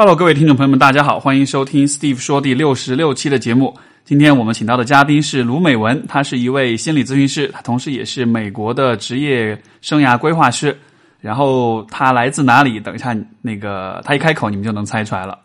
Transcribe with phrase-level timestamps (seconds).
[0.00, 3.76] Hello，各位听众朋友们，大家好，欢迎收听 Steve 说第六十六期的节目。
[4.02, 10.74] 今天我们请到的嘉宾是卢美文，她是一位心理咨询师，她同时也是美国的职业生涯规划师。
[11.20, 12.80] 然后他来自哪里？
[12.80, 15.38] 等一下，那个他一开口，你们就能猜出来了。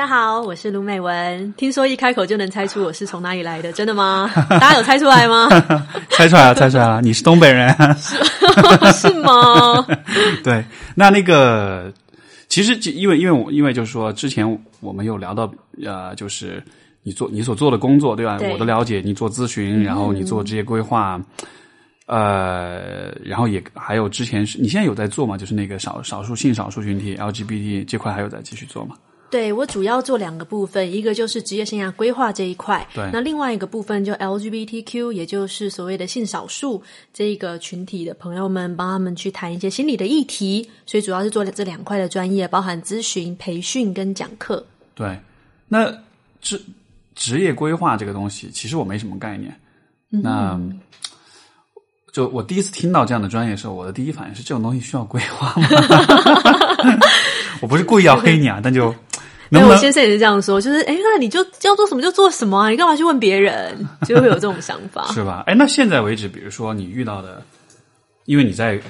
[0.00, 1.52] 家好，我是卢美文。
[1.58, 4.30] 听说一开口就能猜出我是从哪里来的，真的吗？
[4.48, 5.46] 大家有猜出来吗？
[6.08, 7.68] 猜出来了，猜出来了，你是东北人，
[8.94, 9.86] 是吗？
[10.42, 11.92] 对，那那个
[12.48, 15.52] 其实因为因为我因为就是说之前我们有聊到
[15.84, 16.64] 呃，就是
[17.02, 18.38] 你做你所做的工作对吧？
[18.38, 21.20] 对我的了解，你做咨询，然后你做职业规划，
[22.06, 25.36] 呃，然后也还有之前是你现在有在做吗？
[25.36, 28.96] 就是那个少少数性少数群体 LGBT 这块还有在继续做吗？
[29.30, 36.82] 对我主要做两个部分，一个就是职业生涯规划这一块，对那另外一个部分就 LGBTQ，也就是所谓的性少数
[37.14, 44.66] 这一个群体的朋友们，帮他们去谈一些心理的议题，所以主要是做这两块的专业，包含咨询、培训跟讲课。
[44.94, 45.16] 对，
[45.68, 45.86] 那
[46.40, 46.60] 职
[47.14, 49.54] 职业规划这个东西，其实我没什么概念。
[50.08, 50.58] 那
[52.12, 55.68] 就我第一次听到这样的专业的时候，我的第一反应是：这种东西需要规划吗？
[57.62, 58.92] 我不是故意要黑你啊， 但就
[59.50, 63.76] 能对不能我先生也是这样说，就是哎，那你就要做什么就做什么啊，你干嘛去问别人？
[64.06, 65.06] 就会有这种想法。
[65.12, 65.44] 是吧？
[65.46, 67.42] 哎，那现在为止，比如说你遇到的，
[68.24, 68.80] 因为你在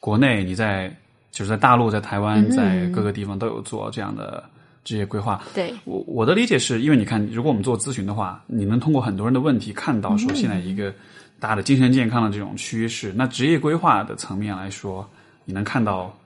[0.00, 0.94] 国内，你在
[1.30, 4.42] 就是在大陆、在台湾、在各个地方都有做这样的
[4.84, 10.92] 职业规划，对，我我的理解是，因为你看，如果我们做咨询的话，你能通过很多人的问题看到说现在一个
[11.38, 13.12] 大的精神健康的这种趋势。
[13.14, 15.08] 那职业规划的层面来说，
[15.44, 16.16] 你能看到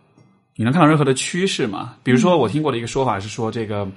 [0.56, 1.94] 你能看到任何的趋势吗？
[2.02, 3.88] 比如说，我听过的一个说法是说，这个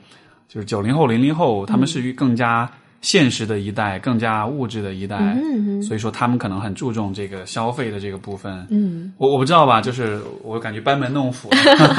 [0.48, 2.70] 就是九零后、零零后，他们是更加
[3.02, 8.66] 现实的一代，更加物质的一代，嗯所以说他们可能很注重这个消费的这个部分。
[8.70, 11.50] 嗯，我我不知道吧，就是我感觉班门弄斧。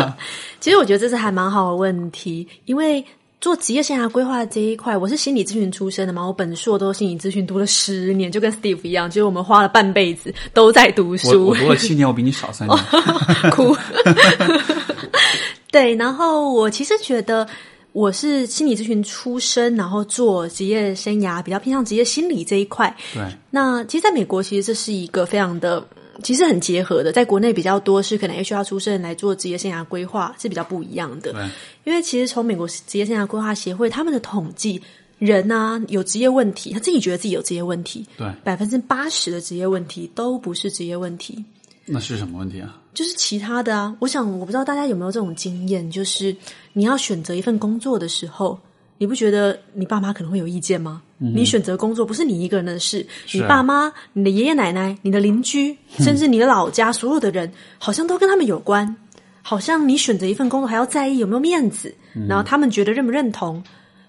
[0.58, 3.04] 其实我觉得这是还蛮好的问题，因为
[3.40, 12.78] 做职业生涯规划这一块，我是心理咨询出身的嘛，我本硕都心理咨询读了十年，就跟 Steve 一样，就是我们花了半辈子都在读我书我，读了七年，我比你少三年。
[13.52, 13.76] 哭。
[15.70, 17.46] 对，然后我其实觉得
[17.92, 22.96] 我是心理咨询出身，然后做职业生涯比较偏向职业心理这一块。
[23.12, 25.86] 对，那其实，在美国，其实这是一个非常的，
[26.22, 27.12] 其实很结合的。
[27.12, 31.32] 在国内比较多是可能 HR 出身来做职业生涯规划是比较不一样的。
[31.32, 31.48] 对，
[31.84, 34.80] 因为其实从美国职业生涯规划协会他们的统计，
[35.18, 41.44] 人啊有职业问题，他自己觉得自己有职业问题，对，百分之八十的职业问题都不是职业问题。
[41.84, 42.76] 那是什么问题啊？
[42.94, 46.34] 就是其他的啊，我想我不知道大家有没有这种经验，就是
[46.72, 48.58] 你要选择一份工作的时候，
[48.98, 51.02] 你不觉得你爸妈可能会有意见吗？
[51.18, 58.96] 你选择工作不是你一个人的事，是你爸妈、你的爷爷奶奶、你的邻居，甚至你的老家，所有的人好像都跟他们有关。
[59.42, 61.94] 好像你选择一份工作还要在意有没有面子，
[62.28, 63.62] 然后他们觉得认不认同。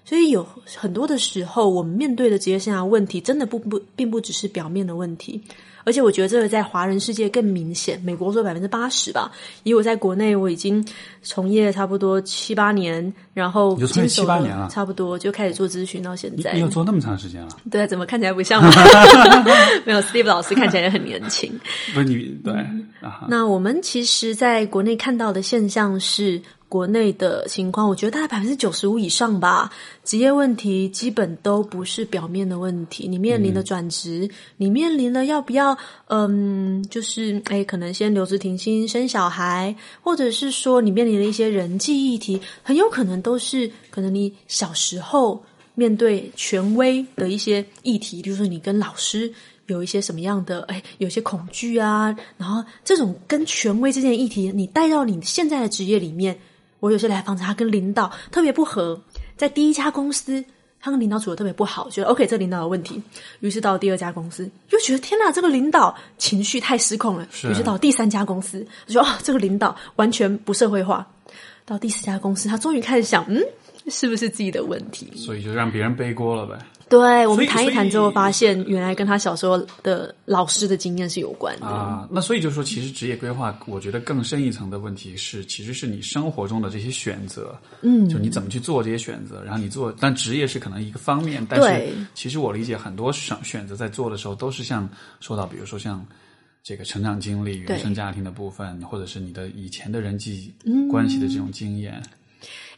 [0.04, 5.40] 所以有很多的时候，我们面对的职业生涯问题，真的不不并不只是表面的问题。
[5.88, 9.32] 而且我觉得这个在华人世界更明显，美国说百分之八十吧。
[9.62, 10.86] 以我在国内，我已经
[11.22, 16.62] 从业差不多七八年，然后你就从业经手七八年了差不多就开始做咨询到现在你你。
[16.62, 17.48] 有做那么长时间了？
[17.70, 18.70] 对，怎么看起来不像吗？
[19.86, 21.50] 没有，Steve 老师看起来也很年轻。
[21.94, 29.72] 不是你对嗯啊，那我们其实在国内看到的现象是，国内的情况，我觉得大概百分之九十五以上吧，
[30.04, 33.08] 职业问题基本都不是表面的问题。
[33.08, 35.76] 你面临的转职，你面临的要不要，
[36.08, 45.42] 嗯，就是哎，可能先留职停薪生小孩，或者是说你面临了一些人际议题，很有可能都是可能你小时候
[45.74, 49.32] 面对权威的一些议题，比如说你跟老师。
[49.68, 56.34] 有一些什么样的哎，有些恐惧啊，然后这种跟权威这件议题，你带到你现在的职业里面，
[56.80, 59.00] 我有些来访者他跟领导特别不合，
[59.36, 60.44] 在第一家公司
[60.80, 63.02] 他跟领导处的特别不好，觉得 OK 这领导有问题，
[63.40, 71.06] 于是到第二家公司又觉得天哪，这个领导情绪太失控了，于是到第三家公司就说哦，这个领导完全不社会化，
[71.64, 73.42] 到第四家公司他终于开始想，嗯，
[73.90, 75.10] 是不是自己的问题？
[75.16, 76.58] 所以就让别人背锅了呗。
[76.88, 81.66] 对我们谈一谈之后，发现原来跟他小时候的老师的经验是有关的。
[81.66, 94.88] 啊，那所以就说，其实职业规划，我觉得更深一层的问题是，其实是你生活中的这些选择，嗯，就你怎么去做这些选择，然后你做，但职业是可能一个方面，但是其实我理解很多选选择在做的时候，都是像
[95.20, 96.02] 说到，比如说像
[96.62, 100.54] 这个成长经历、原生家庭的部分，或者是你的以前的人际
[100.90, 102.02] 关系的这种经验。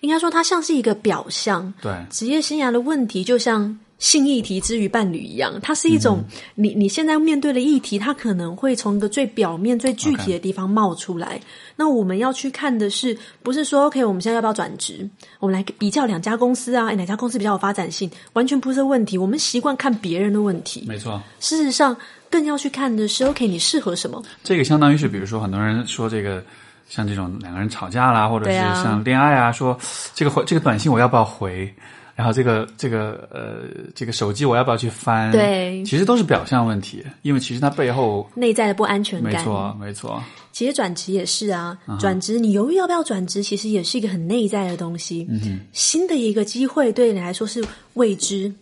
[0.01, 1.73] 应该说它像是一个表象。
[1.81, 6.25] 对，职业生涯的问题就像性议题之于伴侣一样，它是一种、
[6.55, 11.39] 你你现在面对的议题，它可能会从一个最表面、最具体的地方冒出来。
[11.77, 15.07] 那我们要去看的是，不是说 OK，我们现在要不要转职？
[15.39, 18.11] 我们来比较两家公司啊，诶哪家公司比较有发展性？
[18.33, 19.19] 完全不是问题。
[19.19, 21.21] 我们习惯看别人的问题，没错。
[21.41, 21.95] 事实上
[22.31, 24.23] 更要去看的是 OK，你适合什么？
[24.43, 26.43] 这个相当于是，比如说很多人说这个，
[26.91, 29.79] 像这种两个人吵架啦，或者是像恋爱啊，说
[30.13, 31.73] 这个回这个短信我要不要回，
[32.17, 35.31] 然后这个这个呃这个手机我要不要去翻？
[35.31, 39.33] 对其实都是表象问题，因为其实它背后内在的不安全感。
[39.33, 40.21] 没错没错，
[40.51, 45.29] 其实转职也是啊，转职你犹豫要不要转职，其实也是一个很内在的东西。
[45.31, 47.65] 嗯、新的一个机会对你来说是
[47.95, 48.53] 未知，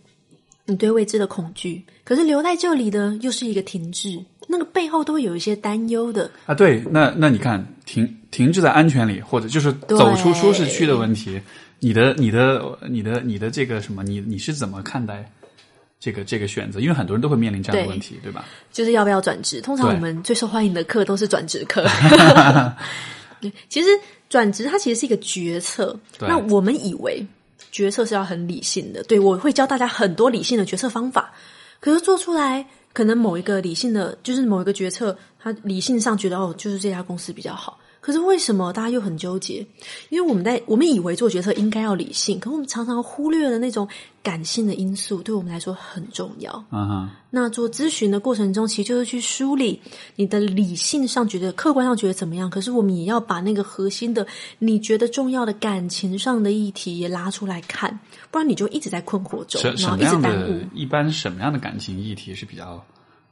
[0.65, 6.31] 你对未知的恐惧，可是留在这里的又是一个停滞，那个背后都会有一些担忧的。
[6.47, 11.39] 啊，对，那那你看停停滞在安全里，或者就是走出舒适区的问题，
[11.77, 15.23] 你的你的你的你的这个什么，你你是怎么看待
[15.99, 16.79] 这个这个选择？
[16.79, 18.43] 因为很多人都会面临这样的问题，对吧？
[18.73, 19.61] 就是要不要转职？
[19.61, 21.85] 通常我们最受欢迎的课都是转职课。
[23.39, 23.89] 对，其实
[24.29, 25.95] 转职它其实是一个决策。
[26.21, 27.23] 那我们以为
[27.71, 31.31] 决策是要很理性的，对我会教大家很多理性的决策方法。
[31.79, 37.79] 可是做出来，可能某一个理性的，就是某一个决策，他理性上觉得哦，就是这家公司比较好。
[38.01, 39.65] 可是为什么大家又很纠结？
[40.09, 43.87] 因为我们在我们以为做决策应该要理性，可我们常常忽略了那种
[44.23, 46.51] 感性的因素，对我们来说很重要。
[46.71, 49.81] 嗯哼，那做咨询的过程中，其实就是去梳理
[50.15, 54.25] 你的理性上觉得、客观上觉得怎么样，可是我们也要把那个核心的
[54.59, 57.99] 你觉得重要的感情上的议题也拉出来看，
[58.31, 60.61] 不然你就一直在困惑中，然后一直耽误。
[60.73, 62.83] 一般什么样的感情议题是比较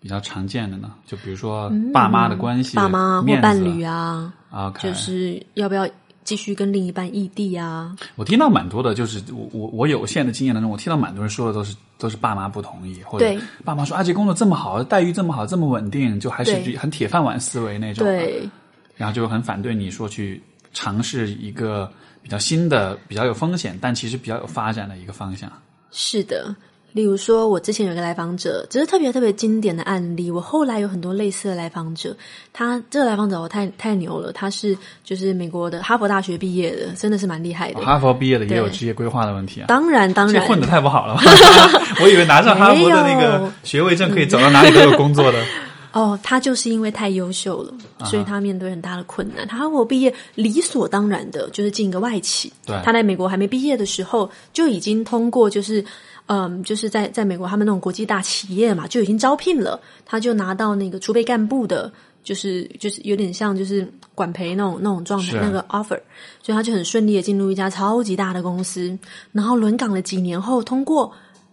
[0.07, 0.93] 比较常见的呢？
[1.05, 5.85] 就比如说爸妈的关系、嗯爸妈或面伴侣啊，，OK，就是要不要
[6.23, 7.93] 继续跟另一半异地啊？
[8.15, 18.49] 我听到蛮多的，就是我我我有限的经验当中，我听到蛮多人说的都是都是爸妈不同意，或者对爸妈说啊，这工作这么好，待遇这么好，这么稳定，就还是对很铁饭碗思维那种，，对，
[18.95, 25.51] 然后就很反对你说去尝试一个比较新的、比较有风险，但其实比较有发展的一个方向。
[25.91, 26.55] 是的，
[26.93, 30.31] 例如说，我之前有一个来访者，只是特别特别经典的案例。
[30.31, 32.15] 我后来有很多类似的来访者，
[32.51, 37.81] 他这个来访者我太太牛了，他是就是美国的哈佛大学毕业的，真的是蛮厉害的。
[37.81, 39.65] 哈佛毕业的也有对职业规划的问题啊。
[39.67, 41.21] 当然，当然，混的太不好了吧！
[42.01, 45.43] 我以为拿上哈佛的那个学位证可以走到哪里都有工作的。
[45.93, 47.73] 哦，他就是因为太优秀了，
[48.05, 49.47] 所以他面对很大的困难。
[49.47, 52.51] 他哈佛毕业，理所当然的就是进一个外企。
[52.65, 55.85] 对他在美国还没毕业的时候，就已经通过就是。
[56.27, 61.91] 嗯，就是在在美国，他们那种国际大企业嘛，就已经招聘了，他就拿到那个储备干部的，
[62.23, 65.99] 就是就是有点像就是管培那种那种状态那个 offer，
[66.43, 68.97] 所以他就很顺利的进入一家超级大的公司，
[69.31, 71.11] 然后轮岗了几年后，通过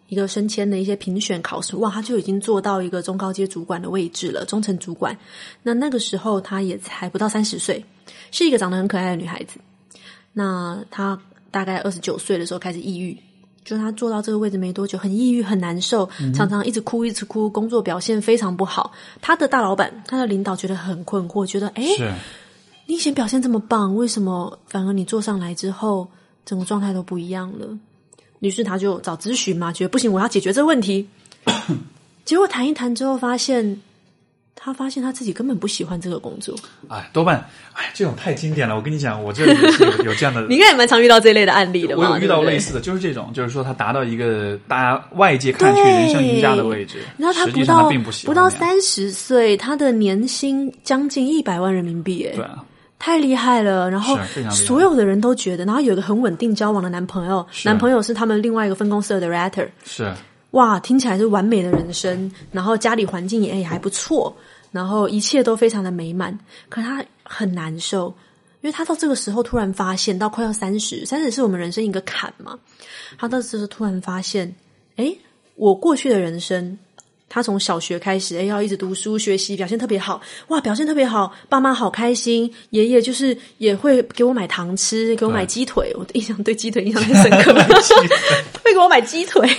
[0.08, 5.16] 一个升迁的一些评选考试，哇，他就已经做到一个中高阶主管的位置了，中层主管。
[5.62, 7.84] 那那个时候他也才不到三十岁，
[8.32, 9.60] 是一个长得很可爱的女孩子。
[10.32, 11.16] 那她
[11.52, 13.16] 大概二十九岁的时候开始抑郁，
[13.64, 18.92] 就他坐到这个位置没多久，很抑郁，很难受，常常一直哭，一直哭，工作表现非常不好。
[19.22, 21.84] 他的大老板，他的领导觉得很困惑，觉得哎，
[22.86, 26.06] 你以前表现这么棒，为什么反而你坐上来之后，
[26.44, 27.78] 整个状态都不一样了？
[28.40, 31.08] 于是他就找咨询嘛，觉得不行，我要解决这个问题。
[32.26, 33.80] 结果谈一谈之后，发现
[34.56, 36.54] 他发现他自己根本不喜欢这个工作。
[36.88, 37.36] 哎，多半，
[37.72, 38.76] 哎，这种太经典了。
[38.76, 41.96] 我跟你讲，我这里有有这样的 你应该也蛮常遇到这类的案例的？
[41.96, 52.64] 我有遇到类似的，就是这种，就是说他达到一个大家外界看去人生赢家的位置，然后他不到不喜欢到三十岁，他的年薪将近一百万人民币，哎，对啊，
[52.98, 53.90] 太厉害了。
[53.90, 54.16] 然后
[54.50, 60.12] 所有的人都觉得，然后有一个很稳定交往的男朋友，男朋友是他们另外一个分公司的 director，是
[60.54, 64.34] 哇，听起来是完美的人生，然后家里环境也也还不错，
[64.70, 66.36] 然后一切都非常的美满。
[66.68, 68.06] 可他很难受，
[68.60, 72.56] 因为他到这个时候突然发现，到快要三十，三十是我们人生一个坎嘛。
[73.18, 74.54] 他到这时候突然发现，
[74.96, 75.18] 诶，
[75.56, 76.78] 我过去的人生。
[77.34, 87.52] 他从小学开始，哎，要一直读书学习，表现特别好，哇，表现特别好，爸妈好开心，爷爷就是也会给我买糖吃，给我买对鸡腿，我的印象对鸡腿印象很深刻，
[88.62, 89.50] 会给我买鸡腿，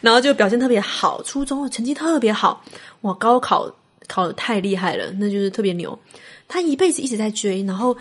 [0.00, 2.62] 然后就表现特别好，初中成绩特别好，
[3.00, 3.68] 哇，高考
[4.06, 5.98] 考的太厉害了，那就是特别牛。
[6.46, 7.96] 他一辈子一直在追，然后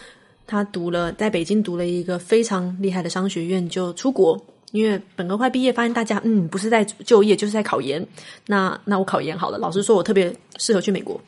[0.45, 4.39] 他读了在北京读了一个非常厉害的商学院，就出国。
[4.75, 8.05] 因为本科快毕业，发现大家嗯不是在就业就是在考研，
[8.45, 9.57] 那那我考研好了。
[9.57, 11.19] 老师说我特别适合去美国，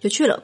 [0.00, 0.42] 就去了。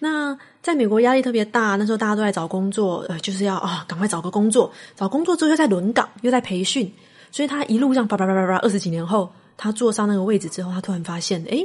[0.00, 4.72] 那在美国压力特别大，那时候大家都在找工作，呃，就是要啊，赶快找个工作。
[4.96, 6.92] 找工作之后又在轮岗，又在培训，
[7.30, 11.64] 所以他一路上叭叭叭叭叭，二十几年后，他坐上那个位置之后，他突然发现，诶，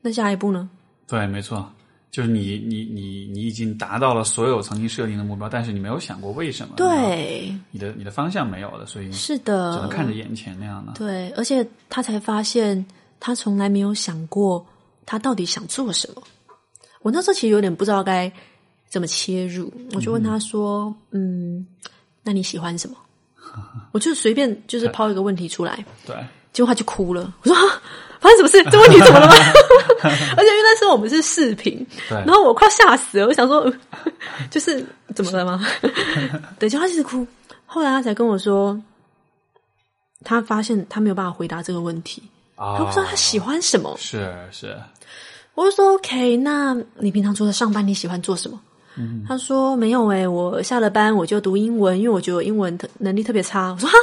[0.00, 0.70] 那下一步呢？
[1.06, 1.70] 对，没错，
[2.14, 6.74] 就是你你你你已经达到了所有曾经设定的目标，但是你没有想过为什么？
[6.76, 10.92] 对，你的你的方向没有了，所以是的，只能看着眼前那样的。
[10.92, 12.86] 对，而且他才发现，
[13.18, 14.64] 他从来没有想过
[15.04, 16.22] 他到底想做什么。
[17.02, 18.32] 我那时候其实有点不知道该
[18.88, 21.66] 怎么切入，我就问他说：“嗯，
[22.22, 22.96] 那你喜欢什么？”
[23.90, 26.14] 我就随便就是抛一个问题出来， 对，
[26.52, 27.34] 结果他就哭了。
[27.42, 27.56] 我说
[28.24, 28.64] ：“发生什么事？
[28.70, 29.34] 这问题怎么了吗？”
[30.02, 33.26] 而且因为那时候我们是视频，然后我快吓死了。
[33.26, 33.70] 我想说，
[34.50, 35.60] 就是怎么了吗？
[36.58, 37.26] 对，就他一直哭。
[37.66, 38.80] 后来他才跟我说，
[40.24, 42.22] 他发现他没有办法回答这个问题，
[42.56, 43.94] 他不知道他喜欢什么。
[43.98, 44.74] 是是。
[45.54, 48.58] 我就说 OK，那你平常除了上班，你喜欢做什么？
[49.26, 53.72] 他说没有诶，我下了班我就读英文，因为我觉得我英文能力特别差。
[53.72, 53.96] 我说哈，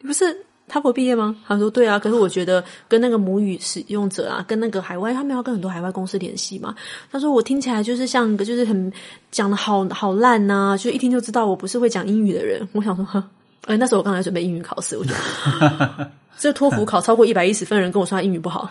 [0.00, 0.36] 你不是
[0.68, 1.36] 哈佛毕业吗？
[1.46, 6.74] 他说对啊，可是我觉得跟那个母语使用者啊，跟那个海外，他们要跟很多海外公司联系嘛。
[7.10, 8.92] 他说我听起来就是像一个就是很
[9.30, 12.68] 讲的好好烂呐，就一听就知道我不是会讲英语的人。
[12.72, 13.22] 我想说，哈，
[13.66, 16.10] 哎，那时候我刚才准备英语考试，我觉得。
[16.38, 18.68] 这托福考超过一百一十分的人跟我说他英语不好，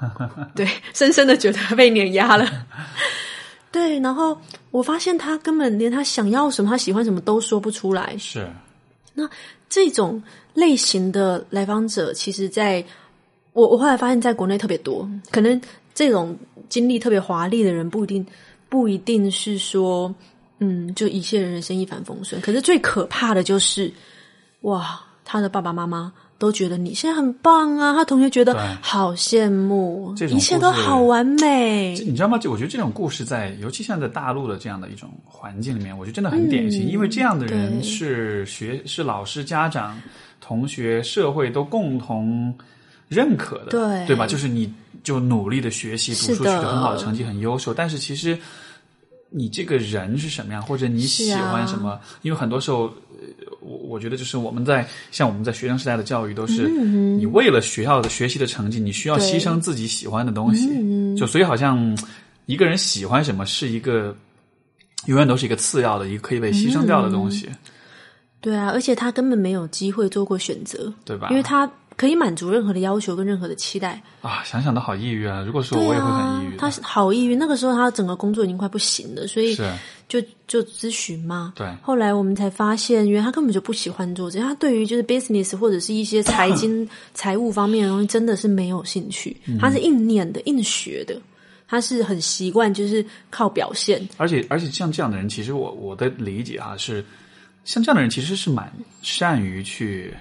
[0.54, 2.46] 对，深深的觉得被碾压了。
[3.72, 4.38] 对，然后
[4.70, 8.14] 我发现他根本连他想要什么、他喜欢什么都说不出来。
[8.18, 8.46] 是，
[9.14, 9.26] 那
[9.70, 10.22] 这种
[10.56, 12.84] 类型的来访者，其实在
[13.52, 15.08] 我我后来发现，在国内特别多。
[15.30, 15.60] 可能
[15.94, 16.36] 这种
[16.68, 18.26] 经历特别华丽的人，不一定
[18.68, 20.12] 不一定是说，
[20.58, 22.40] 嗯，就一切人生一帆风顺。
[22.40, 23.92] 可是最可怕的就是，
[24.62, 26.12] 哇，他的爸爸妈妈。
[26.38, 27.94] 都觉得你现在很棒啊！
[27.94, 31.94] 他同学觉得好羡慕，一切都好完美。
[32.04, 32.36] 你知道吗？
[32.36, 36.86] 就我觉得这种故事在，尤其像在大陆的这样的一种环境里面，我觉得真的很典型。
[36.86, 39.98] 因为这样的人是学是老师、家长、
[40.46, 42.54] 同学、社会都共同
[43.08, 44.26] 认可的，对对吧？
[44.26, 44.72] 就是你
[45.02, 47.74] 就努力的学习，读书取得很好的成绩，很优秀。
[47.74, 48.38] 但是其实
[49.30, 51.98] 你这个人是什么样，或者你喜欢什么？
[52.22, 52.92] 因为很多时候。
[53.60, 56.68] 我我觉得就是我们在像我们在学生时代的教育都是，
[57.18, 60.68] 你为了学校的学习的成绩，你需要牺牲自己喜欢的东西，
[61.16, 61.96] 就所以好像
[62.44, 64.14] 一个人喜欢什么是一个
[65.06, 67.48] 永远都是一个次要的一个可以被牺牲掉的东西。
[68.40, 71.28] 对啊，而且他根本没有机会做过选择，对吧？
[71.30, 74.42] 因为他可以满足任何的要求跟任何的期待啊！
[74.44, 75.42] 想想都好抑郁啊！
[75.46, 77.34] 如果说我也会很抑郁，他好抑郁。
[77.34, 79.56] 那个时候他整个工作已经快不行了，所以。
[80.08, 81.66] 就就咨询嘛，对。
[81.82, 89.36] 后来我们才发现，原来他根本就不喜欢做这，他对于就是 business 或者是一些财经 财务方面的东西，真的是没有兴趣。
[89.58, 91.20] 他是硬念的、硬学的，
[91.66, 94.00] 他是很习惯就是靠表现。
[94.16, 97.04] 而且而且像这样的人，其实我我的理解啊，是
[97.66, 100.14] 像这样的人其实是蛮善于去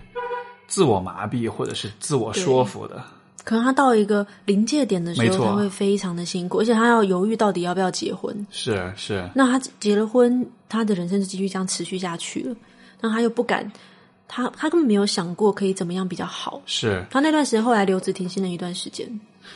[0.68, 3.02] 自我麻痹或者是自我说服的。
[3.44, 8.36] 可能他到一个临界点的时候，他会非常的辛苦，而且他要犹豫到底要不要结婚。
[8.50, 9.30] 是是。
[9.36, 12.56] 那他结了婚，他的人生就继续这样持续下去了。
[13.00, 13.72] 那他又不敢，
[14.28, 16.60] 他他根本没有想过可以怎么样比较好。
[16.66, 17.06] 是。
[17.12, 19.08] 他那段时间后来留职停薪了一段时间。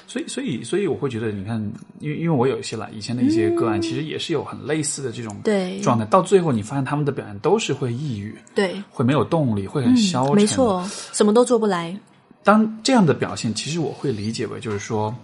[0.09, 1.61] 所以所以所以我会觉得，你看，
[1.99, 6.03] 因为因为我有一些啦，以前的一些个案，其实也是有很类似的这种对状态。
[6.05, 11.95] 到最后，你发现他们的表现都是会抑郁，对，会没有动力，会很消沉，没错，什么都做不来。
[12.43, 15.15] 当这样的表现，其实我会理解为，就是说，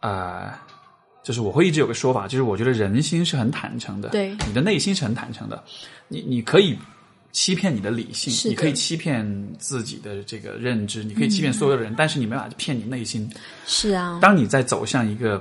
[0.00, 0.50] 呃，
[1.22, 5.62] 就是我会一直有个说法，就是我觉得人心是很坦诚的，对，你的内心是很坦诚的，
[6.08, 6.76] 你你可以
[7.38, 9.24] 欺骗你的理性，你可以欺骗
[9.60, 13.30] 自己的这个认知，你可以欺骗所有的人，但是你没法骗你内心。
[13.64, 15.40] 是啊，当你在走向一个。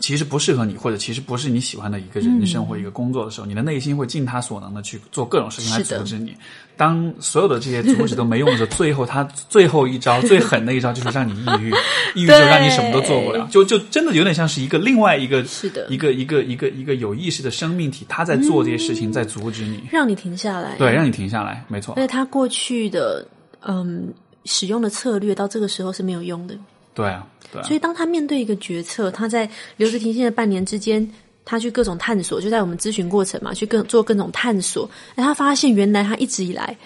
[0.00, 6.36] 其实不适合你，或者其实不是你喜欢的一个人生或一个工作的时候，你的内心会尽他所能的去做各种事情来阻止你。
[6.76, 11.70] 当所有的这些阻止都没用的时候，最后他最后一招最狠的一招就是让你抑郁，
[12.16, 21.94] 抑郁就让你什么都做不了，就就真的有点像是一个另外一个是的，一个一个一个一个有意识的生命体，他在做这些事情，在阻止你，让你停下来，对，让你停下来，没错。
[21.96, 23.24] 因为他过去的
[23.60, 24.12] 嗯
[24.44, 26.58] 使用的策略到这个时候是没有用的。
[26.94, 27.62] 对啊，对。
[27.64, 31.06] 所以当他面对一个决策，他在留职停薪的半年之间，
[31.44, 34.88] 他去各种探索，就在我们咨询过程嘛，去各做各种探索。
[35.16, 36.76] 哎，他发现原来他一直以来，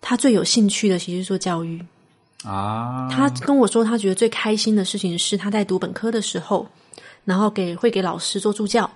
[0.00, 1.80] 他最有兴趣的其实是做教育
[2.44, 3.08] 啊。
[3.10, 6.66] 他跟我说，他觉得最开心的事情是他在读本科的时候，
[7.24, 8.90] 然后给会给老师做助教，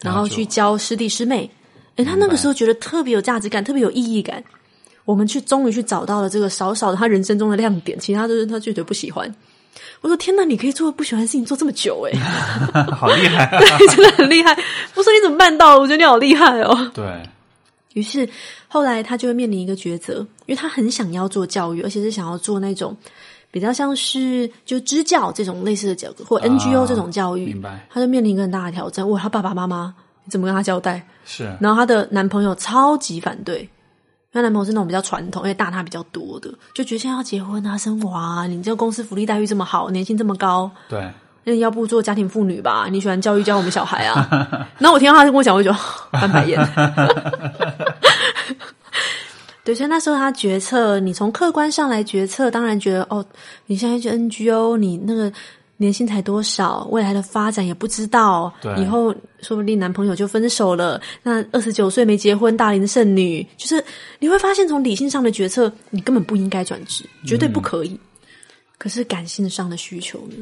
[0.00, 1.50] 然后去教师弟师妹。
[1.96, 4.42] 哎，他那个时候觉得特别有价值感，特别有意义感。
[5.06, 9.32] 我们去终于去找到了这个少少的他人生中的亮点，其他都是他绝对不喜欢。
[10.00, 12.18] 我说：“天哪，你可以做不喜欢的事情做这么久、欸，
[12.94, 13.58] 好厉害、啊！
[13.58, 14.52] 对，真的很厉害。”
[14.94, 15.78] 我说：“你怎么办到？
[15.78, 17.04] 我觉得你好厉害哦。”对，
[17.94, 18.28] 于是
[18.68, 20.14] 后来他就会面临一个抉择，
[20.46, 22.96] 因为他很想要做教育，而且是想要做那种
[23.50, 27.46] 比较像是就支教这种类似的教育，或 NGO 这种教育。
[27.46, 29.08] 明白他就面临一个很大的挑战。
[29.10, 29.94] 哇，他爸爸妈妈
[30.28, 31.06] 怎么跟他交代？
[31.24, 33.68] 是然后她的男朋友超级反对，
[34.36, 41.10] 她男朋友是那种比较传统，因为大她比较多的，就觉得现在要结婚啊、生娃啊，你这个公司福利待遇这么好，年薪这么高，对，
[41.44, 42.86] 那要不做家庭妇女吧？
[42.90, 44.28] 你喜欢教育教我们小孩啊？
[44.78, 45.72] 然后我听到他跟我讲，我就
[46.12, 46.60] 翻白眼。
[49.64, 53.26] 对，所以那时候他决策，你从客观上来决策，当然觉得哦，
[53.66, 55.32] 你现在去 NGO，你那个
[55.78, 63.84] 年薪才多少，未来的发展也不知道，对以后说不定男朋友就分手了，那二十九岁没结婚，大龄剩女，就是
[64.18, 67.98] 你会发现从理性上的决策，你根本不应该转职，绝对不可以。
[68.78, 70.36] 可是感性上的需求呢？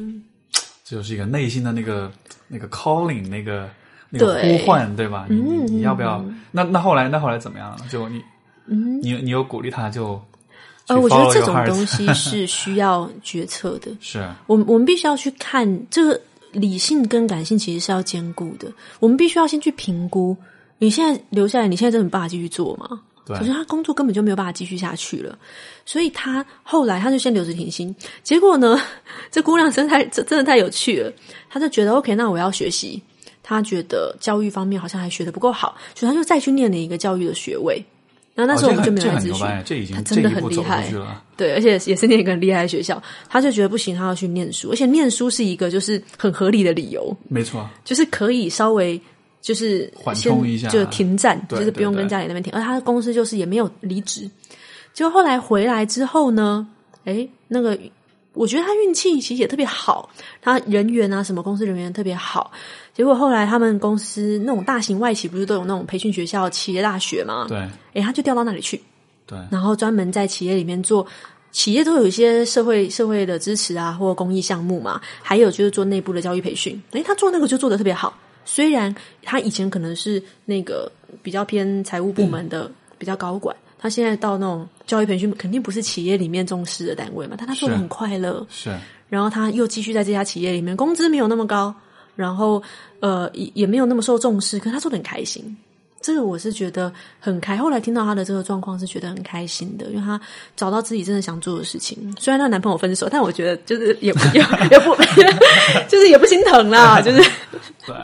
[0.83, 2.11] 这就是一个内心的那个
[2.47, 3.69] 那个 calling，那个
[4.09, 5.25] 那个呼唤，对吧？
[5.29, 6.23] 你你嗯你要不要？
[6.51, 7.77] 那那后来那后来怎么样了？
[7.89, 8.21] 就你
[8.67, 10.34] 嗯，你你有鼓励他就去
[10.87, 13.91] 呃，我觉得这种东西 是需要决策的。
[14.01, 18.71] 是我们我们必须要去看这个理性跟感性其实是要兼顾的。
[18.99, 20.35] 我们必须要先去评估，
[20.77, 23.01] 你现在留下来，你现在真的有办法继续做吗？
[23.25, 25.35] 对可是他工作根本就没有办法继续下去了，
[25.83, 27.93] 所以他后来他就先留着停薪。
[28.21, 28.79] 结果呢，
[29.31, 31.11] 这姑娘真的太真真的太有趣了，
[31.49, 33.01] 她就觉得 OK，那我要学习。
[33.41, 37.83] 她觉得教育方面好像还学的不够好，所以她就再去念了一个教育的学位。
[38.35, 40.93] 然后那时候我们就没有哦这来咨询，很这很牛掰，这已经他真的很厉害。
[41.37, 48.99] 对，而且也是念一个很厉害的学校，他就觉得不行，他要去念书，而且念书是一个就是很合理的理由，没错，就是可以稍微
[49.41, 52.51] 就是缓先冲一下就停战，就是不用跟家里那边停。
[52.51, 54.29] 而他的公司就是也没有离职，
[54.93, 56.67] 就后来回来之后呢，
[57.05, 57.79] 诶，那个
[58.35, 60.09] 我觉得他运气其实也特别好，
[60.41, 62.51] 他人员啊什么公司人员特别好。
[62.93, 67.45] 结果后来他们公司那种大型外企不是都有那种培训学校、企业大学嘛？
[67.49, 67.57] 对
[67.93, 68.81] 诶，他就调到那里去，
[69.25, 71.05] 对然后专门在企业里面做，
[71.51, 76.81] 企业都有一些社会社会的支持啊，或公益项目嘛，还有就是做内部的教育培训。
[76.91, 78.93] 诶，他做那个就做的特别好，虽然
[79.23, 88.75] 他以前可能是那个比较偏财务部门的比较高管，他现在到那种教育培训，肯定不是企业里面重视的单位嘛，但他做的很快乐，是
[89.09, 91.71] 然后他又继续在这家企业里面，工资没有那么高，
[92.15, 92.63] 然后
[92.99, 95.55] 呃也也没有那么受重视，可是他做的很开心。
[96.01, 97.57] 这个我是觉得很开。
[97.57, 100.19] 后来听到他的这个状况，是觉得很开心的，因为他
[100.55, 102.11] 找到自己真的想做的事情。
[102.19, 104.95] 虽然她男朋友分手，但我觉得就是也不也也不
[105.87, 107.17] 就是也不心疼啦，就是
[107.85, 107.95] 对，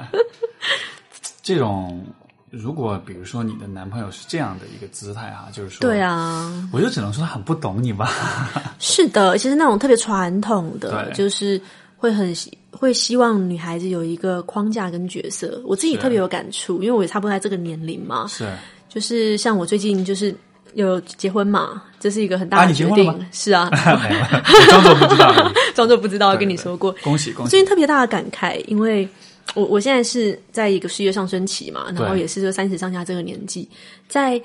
[1.41, 2.03] 这种
[2.51, 8.11] 如果比如说你的男朋友是这样的一个姿态哈，就是说，对，啊，我就只能说他很不懂你吧。
[8.77, 11.59] 是的，其实那种特别传统的，就是
[11.95, 15.61] 会很希会希望女孩子有一个框架跟角色。
[15.65, 18.51] 我自己特别有感触，因为我也差不多在这个年龄嘛，是
[18.89, 20.35] 就是像我最近就是
[20.73, 23.25] 有结婚嘛，这是一个很大啊的决定。
[23.31, 23.69] 是啊，
[24.67, 25.51] 装作不知道。
[25.73, 26.93] 装作不知道，跟你说过。
[27.01, 27.59] 恭喜恭喜最！
[27.59, 29.07] 近特别大的感慨，因为
[29.53, 33.67] 我我现在是在一个事业上升期嘛，然后也是说三十上下这个年纪，
[34.07, 34.41] 在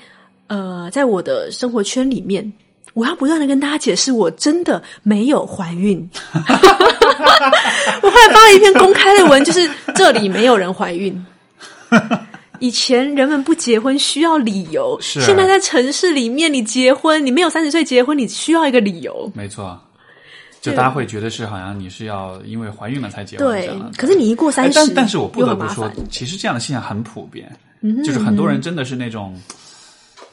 [0.48, 2.52] 呃，在我的生活圈里面，
[2.94, 6.08] 我要不断的跟大家解释，我真的没有怀孕。
[6.34, 11.24] 我后来发了一篇公开的文，就是这里没有人怀孕。
[12.58, 19.30] 以前人们不结婚需要理由，是现在在城市里面，你结婚，你没有三十岁结婚，你需要一个理由。
[19.34, 19.78] 没错，
[20.70, 27.50] 就大家会觉得是好像你是要因为怀孕了才结婚对这样，可是你一过哎三十，但但是我不得不说其实这样的现象很普遍，
[27.80, 29.34] 嗯就是很多人真的是那种。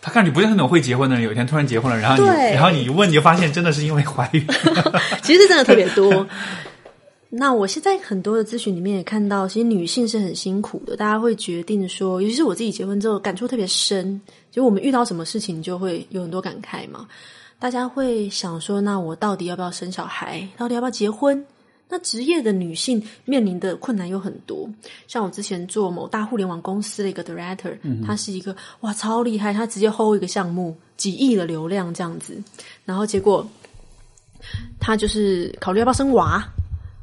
[0.05, 4.45] 他看你不是那种会结婚的人，有一天突然结婚了，然后你，然后你一问，你就发现真的是因为怀孕。
[5.23, 6.27] 其实真的特别多。
[7.31, 10.97] 那我现在很多的咨询里面也看到，其实女性是很辛苦的。
[10.97, 14.19] 大家会决定说，尤其是我自己结婚之后，感触特别深。
[14.51, 17.07] 就我们遇到什么事情，就会有很多感慨嘛。
[17.59, 20.47] 大家会想说，那我到底要不要生小孩？
[20.57, 21.45] 到底要不要结婚？
[21.89, 24.67] 那职业的女性面临的困难有很多，
[25.07, 32.41] 像我之前做某大互联网公司的一个 director，、他是一个哇超厉害，他直接 hold 一个项目几亿的流量这样子，
[32.83, 33.47] 然后结果
[34.79, 36.43] 他就是考虑要不要生娃，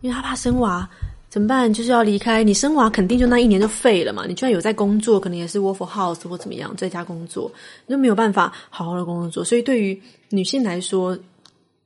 [0.01, 0.89] 因为他怕生娃
[1.31, 1.73] 怎么办？
[1.73, 4.27] 就是要离开你生娃，肯定就那一年就废了嘛。
[4.27, 7.51] 你居然有在工作，可能也是 work for house 或怎么样，在家工作，
[7.87, 9.45] 你就没有办法好好的工作。
[9.45, 11.17] 所以对于女性来说，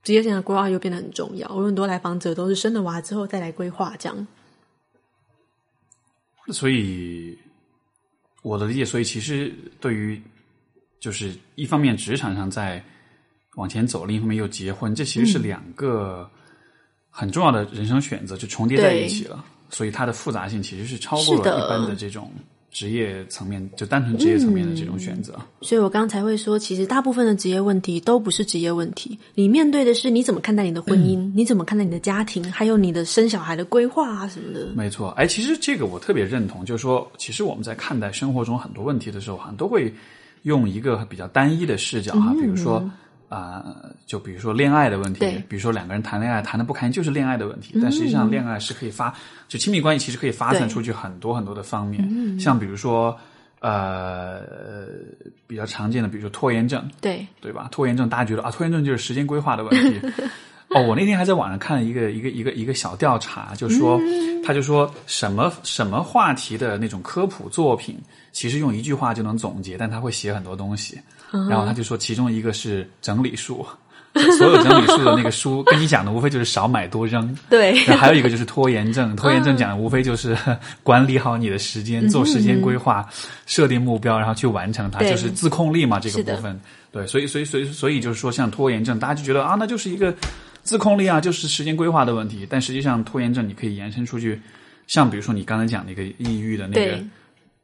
[0.02, 1.46] 职业生涯规划又变得很重要。
[1.50, 4.26] 我有很多来访者都是生了娃之后再来规划，这样。
[6.48, 7.38] 所以
[8.42, 10.20] 我的理解，所以其实对于
[11.00, 12.82] 就是一方面职场上在
[13.56, 16.30] 往前走，另一方面又结婚，这其实是两个
[17.16, 22.28] 很重要的人生选择就重叠在一起了，所以它的复杂性其实是超过了一般的这种
[22.72, 25.32] 职业层面，就单纯职业层面的这种选择。
[25.60, 34.66] 所以我刚才会说，其实大部分的职业问题都不是职业问题，你面对的是你怎么看待你的婚姻，你怎么看待你的家庭，还有你的生小孩的规划啊什么的。
[34.74, 39.94] 没错，哎，其实这个我特别认同，就是说，其实我们在看待生活中很多问题的时候，好像都会
[40.42, 42.82] 用一个比较单一的视角哈，比如说。
[43.28, 43.64] 啊，
[44.06, 47.78] 就比如说恋爱的问题，比如说两个人谈恋爱谈的不开心，就是恋爱的问题。
[47.82, 49.12] 但实际上，恋爱是可以发，
[49.48, 52.38] 就亲密关系其实可以发散出去很多很多的方面。
[52.38, 53.16] 像比如说，
[53.60, 54.40] 呃，
[55.46, 57.68] 比较常见的，比如说拖延症，对对吧？
[57.72, 60.00] 拖延症大家觉得啊，拖延症就是时间规划的问题。
[60.70, 64.00] 哦，我那天还在网上看了一个一个一个一个小调查，就说
[64.44, 67.96] 他就说什么什么话题的那种科普作品，
[68.32, 70.98] 其实用一句话就能总结，但他会写很多东西。
[71.48, 73.66] 然后他就说，其中一个是整理术，
[74.38, 77.36] 所有整理术的那个书跟你讲的无非就是少买多扔。
[77.50, 80.36] 对，然后还有一个就是拖延症，拖延症讲的无非就是
[80.84, 83.04] 管理好你的时间，做时间规划，
[83.46, 86.60] 设定目标，然后去完成它，就是自控力嘛这个部分。
[86.92, 90.14] 对，所以所以所以所以就是说，像拖延症，大家就觉得啊，那就是一个
[90.62, 92.46] 自控力啊，就是时间规划的问题。
[92.48, 94.40] 但实际上，拖延症你可以延伸出去，
[94.86, 96.98] 像比如说你刚才讲那个抑郁的那个。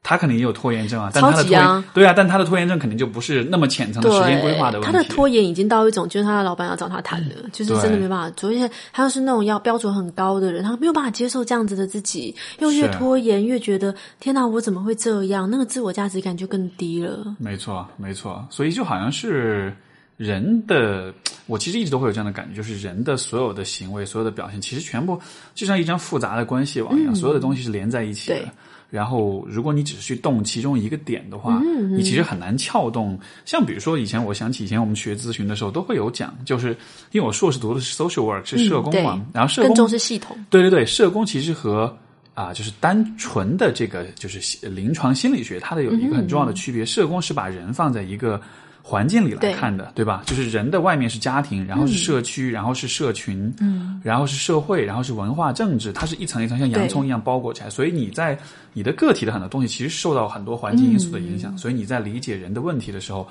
[0.02, 4.92] 他肯定也有拖延症啊，但他的拖对啊，但他的拖延症肯定就不是那么浅层的时间规划的问题。
[4.92, 8.50] 他的拖延已经到一种，就是他的老板要找他谈的，就是真的没办法做。
[8.50, 15.48] 而且他又是那种要标准很高的人，他没有办法接受这样子的自己，又越拖延越觉得天哪，我怎么会这样？
[15.50, 17.36] 那个自我价值感就更低了。
[17.38, 18.44] 没错，没错。
[18.50, 19.72] 所以就好像是
[20.16, 21.12] 人的，
[21.46, 25.20] 我其实一直都会有这样的感觉，就是人的所有的行为、所有的表现，其实全部
[25.54, 28.40] 就像一张复杂的关系网一样，所有的东西是连在一起的。
[28.90, 31.62] 然后，如果你只是去动其中一个点的话，
[31.96, 33.18] 你其实很难撬动。
[33.44, 36.76] 像比如说，以前我想起以前我们学咨询的时候，都会有讲，就是
[37.12, 40.36] 因为我硕士读的是 social work，是社工嘛，然后社工更重视系统。
[40.50, 41.96] 对对对，社工其实和
[42.34, 48.40] 啊，就是单纯的这个就是临床心理学，它的有一个很重要的区别，社工是把人放在一个。
[48.82, 50.22] 环境里来看的，对吧？
[50.26, 57.70] 就是人的外面是家庭，然后是社区，然后是社群，嗯，然后是社会，然后是文化政治，它是一层一层像洋葱一样包裹起来。
[57.70, 58.36] 所以你在
[58.72, 61.56] 你的个体的很多东西，其实受到很多环境因素的影响。
[61.56, 63.28] 所以你在理解人的问题的时候，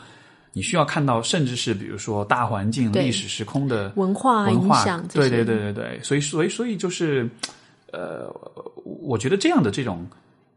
[0.54, 6.00] 你需要看到，甚至是比如说大环境、历史时空的文化文化，对对对对对。
[6.04, 7.30] 所以所以所以就是，
[7.92, 8.34] 呃，
[8.84, 10.08] 我觉得这样的这种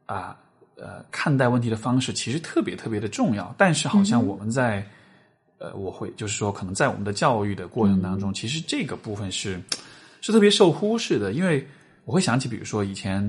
[0.07, 0.37] 啊。
[0.83, 4.85] 呃，看待问题的方式其实特别特别的重要，但是好像我们在
[5.59, 9.63] 呃，我会就是说，可能在我们的教育的过程当中，其实这个部分是
[10.21, 11.33] 是特别受忽视的。
[11.33, 11.65] 因为
[12.05, 13.23] 我会想起，比如说以前，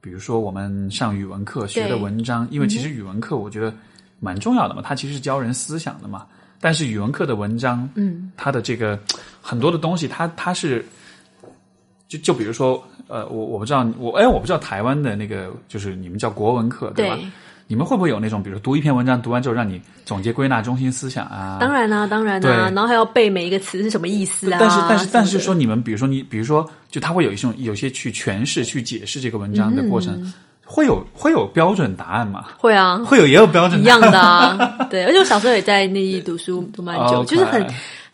[0.00, 3.70] 比如说我们上语文课学的文章，因为其实语文课我觉得
[4.18, 6.26] 蛮重要的嘛，它其实是教人思想的嘛。
[6.58, 8.98] 但是语文课的文章，嗯，它的这个
[9.42, 10.82] 很多的东西，它它是
[12.18, 12.82] 就就比如说。
[13.06, 17.18] 呃，我我不知道，我哎，我不知道台湾的那个就是你们叫国文课对吧？
[17.66, 21.58] 你们会不会有那种，比如读一篇文章，读完之后让你总结归纳中心思想啊？
[21.60, 24.56] 当然啦，当然啦，然后还要背每一个词是什么意思啊？
[24.58, 30.32] 但是但是但是说你们，比如说你，比如说就他会有一种有些去诠释、去解释这个文章的过程，
[30.64, 32.46] 会有会有标准答案吗？
[32.56, 34.56] 会啊，会有也有标准一样的啊。
[34.88, 37.62] 对，而且我小时候也在内地读书读蛮久，就是很。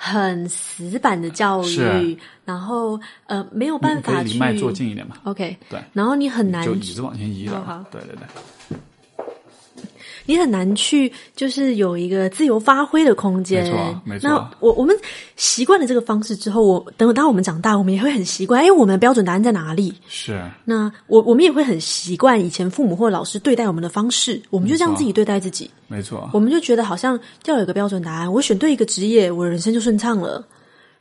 [0.02, 5.14] 很死板的教育，然后呃没有办法去离麦坐近一点嘛。
[5.24, 7.62] OK，对，然后你很难就椅子往前移了。
[7.62, 8.26] 好，对对对。
[10.30, 13.64] 你很难去，就是有一个自由发挥的空间。
[13.64, 14.28] 没错，没错。
[14.28, 14.96] 那我我们
[15.34, 18.62] 习惯了这个方式之后，我等当我们长大，我们也会很习惯。
[18.62, 19.92] 哎，我们的标准答案在哪里？
[20.06, 20.40] 是。
[20.64, 25.68] 那我我们也会很习惯以前父母或老师对待我们的方式，我们就这样自己对待自己。
[25.88, 26.30] 没错。
[26.32, 30.46] 我们就觉得好像要有一个标准答案，我选对一个职业，我人生就顺畅了。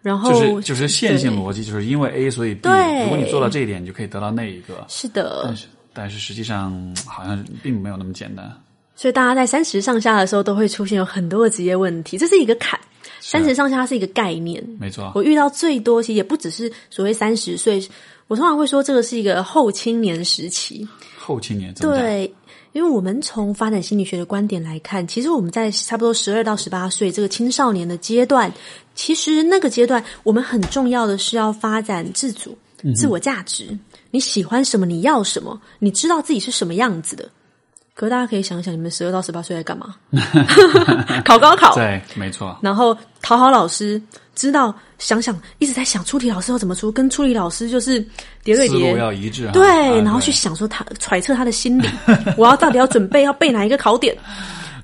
[0.02, 2.68] 然后就是就是线性逻辑，就是因为 A 所以 B。
[3.04, 4.84] 如果你做到这一点，你就可以得到那一个。
[4.88, 5.42] 是的。
[5.44, 8.52] 但是但是实际上好像并没有那么简单。
[9.00, 12.78] 所以大家在三十上下的时候，都会出现有很多的职业问题，这是一个坎。
[13.22, 15.10] 三十上下是一个概念，没错。
[15.16, 17.82] 我遇到最多，其实也不只是所谓三十岁，
[18.28, 20.86] 我通常会说这个是一个后青年时期。
[21.18, 22.30] 后青年对，
[22.74, 28.52] 因为我们从发展心理学的观点来看，其实我们在差不多十二到十八岁这个青少年的阶段，
[28.96, 32.58] 其实那个阶段我们很重要的是要发展自主、
[32.94, 33.80] 自我价值。
[34.12, 34.86] 你喜欢什么？
[34.86, 35.62] 你要什么？
[35.80, 37.30] 你知道自己是什么样子的？
[38.00, 39.94] 可是大家可以想想，你们十二到十八岁在干嘛？
[41.26, 42.58] 考高考，对，没错。
[42.62, 44.02] 然后讨好老师，
[44.36, 48.00] 知道想想一直在想出题老师要怎么出，跟出题老师就是
[48.42, 49.50] 叠对叠，要一致。
[49.52, 49.68] 对，
[50.02, 51.90] 然后去想说他揣测他的心理，
[52.38, 54.16] 我要到底要准备要背哪一个考点，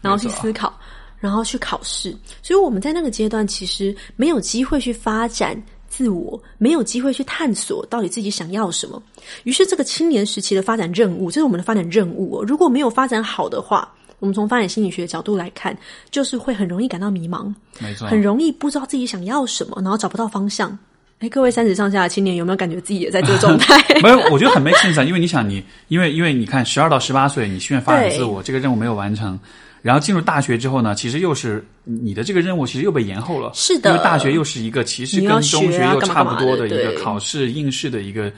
[0.02, 0.78] 然后去思考，
[1.18, 2.14] 然后去考试。
[2.44, 5.56] 所以我们在那个阶段其实没有机会去发展。
[5.96, 9.02] 自我，没有机会去探索到底自己想要什么。
[9.46, 12.44] 于是，这个青年时期的发展任务，这是我们的发展任务哦。
[12.46, 15.78] 如果没有发展好的话，我们从发展心理学的角度来看，
[16.12, 20.78] 就是会很容易感到迷茫，没错，很容易不知道自己想要什么，然后找不到方向。
[21.20, 23.82] 哎，各位三十上下的青年，有没有感觉自己也在这个状态？
[24.04, 29.40] 没有，我觉得很 make sense 啊，因为你想，你因为因为你看，十二到十八岁，你需要发展自我，这个任务没有完成。
[29.86, 33.52] 然后进入大学之后呢，其实又是你的这个任务，其实又被延后了。
[33.54, 38.32] 是的，因为大学又是一个其实跟中学又差不多的一个考试应试的一个。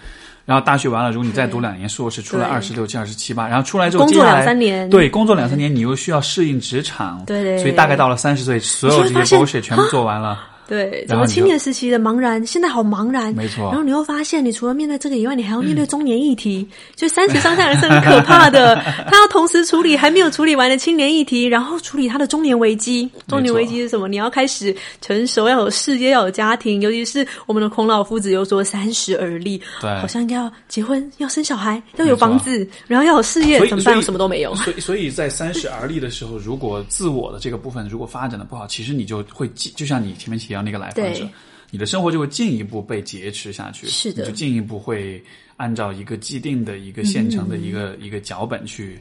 [0.43, 10.37] 然后大学完了，如果你再读两年硕士，出来二十六七、二十七八，然后出来之后工作两三年，对，工作两三年，你又需要适应职场，对，所以大概到了三十岁，所有这些 bullshit 全部做完了。
[10.67, 13.65] 对，怎么青年时期的茫然，现在好茫然，没错。
[13.69, 18.75] 然后你又发现，你除了面对这个以外，你还要面对中年议题，就三十上下人是很可怕的。
[19.07, 23.09] 他要同时处理还没有处理完的青年议题，然后处理他的中年危机。
[23.27, 24.07] 中年危机是什么？
[24.07, 26.81] 你要开始成熟，要有事业，要有家庭。
[26.81, 34.01] 尤其是我们的孔老夫子又说三十而立，对，好像应该要结婚，要生小孩，要有房子，然后要有事业，怎么办？
[34.01, 34.53] 什么都没有。
[34.55, 41.27] 所以，所以在三十而立的时候，如果自我的这个部分如果发展的不好，其实你就会就像你前面提到那个来访者。
[41.69, 45.21] 你的生活就会进一步被劫持下去，是的，就进一步会
[45.57, 48.97] 按照一个既定的一个现成的一个一个脚本去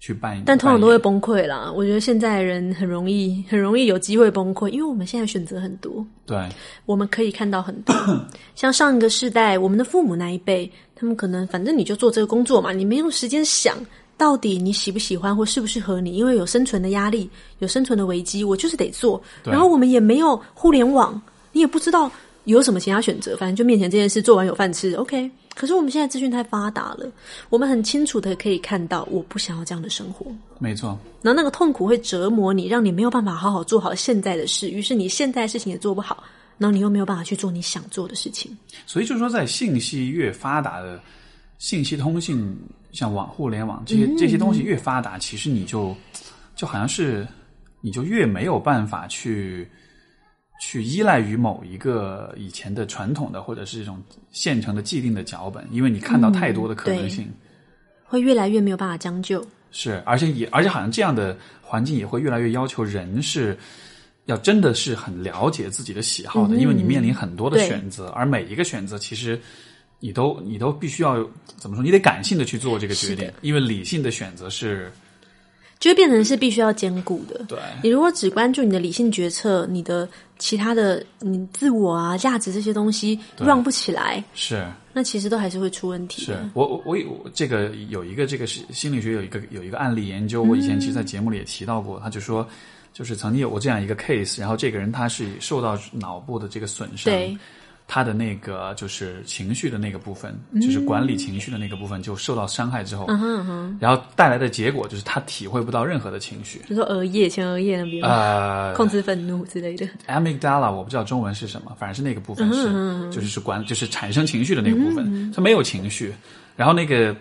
[0.00, 1.72] 去办，但通常都会崩溃啦。
[1.72, 6.46] 我觉得现在人很容易很容易有机会崩溃，因为我们现在选择很多，对，
[6.84, 7.94] 我们可以看到很多。
[8.54, 13.78] 像上一个世代，我们的父母那一辈，他们可能反正你就做这个工作嘛，你没有时间想
[14.16, 19.22] 到底你喜不喜欢或适不适合你，因为有生存的压力，有生存的危机，我就是得做。
[19.42, 21.20] 然后我们也没有互联网。
[21.52, 22.10] 你也不知道
[22.44, 25.30] 有什么其他选择，反正就面前这件事做完有饭吃，OK。
[25.54, 27.06] 可是我们现在资讯太发达了，
[27.48, 30.26] 我们很清楚的可以看到，我不想要这样的生活。
[30.58, 30.98] 没错。
[31.22, 36.24] 然后那个痛苦会折磨你，让你没有办法好好做好现在的事，于是你现在事情也做不好，
[36.58, 38.56] 然后你又没有办法去做你想做的事情。
[38.84, 41.00] 所以就是说，在信息越发达的
[41.58, 42.56] 信息通信，
[42.94, 45.94] 像网互联网这些这些东西越发达，其实你就
[46.54, 47.28] 就好像是
[47.82, 49.68] 你就越没有办法去。
[50.60, 57.28] 去依赖于某一个以前的传统的或者是这种现成的既定的脚本，因为你看到太多的可能性，
[58.04, 59.44] 会越来越没有办法将就。
[59.72, 63.58] 是，而且也而且好像这样的环境也会越来越要求人是
[64.26, 69.38] 要真的是很了解自己的喜好的，因为你面临很多的选择，而每一个选择其实
[70.00, 71.16] 你都你都必须要
[71.56, 71.82] 怎么说？
[71.82, 74.92] 你得感性的去做这个决定，因为理性的选择是。
[75.80, 77.44] 就会变成是必须要兼顾的。
[77.46, 86.22] 对，你如果只关注你的理性决策，你的其他的你自我啊、价值这些东西让不起来，是那其实都还是会出问题。
[86.24, 92.48] 是我我我有这个有一个这个是心理学有一个有一个案例研究，我以前其实，在节目里也提到过，他就说，
[92.94, 97.12] 就是曾经有过这样一个 case，然后这个人他是受到脑部的这个损伤。
[97.86, 97.94] 对。
[97.94, 103.06] 他的那个就是情绪的那个部分，就是管理情绪的那个部分，就受到伤害之后，
[103.78, 109.86] 然后带来的结果就是他体会不到任何的情绪，比如说额叶、前额叶那边，呃，控制愤怒之类的。
[110.08, 116.12] amygdala 我不知道中文是什么，反正是那个部分是，就是是管，就是产生情绪的那个部分，他没有情绪。
[116.56, 117.14] 然后那个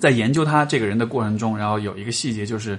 [0.00, 2.76] 在研究他这个人的过程中，然后有一个细节就是，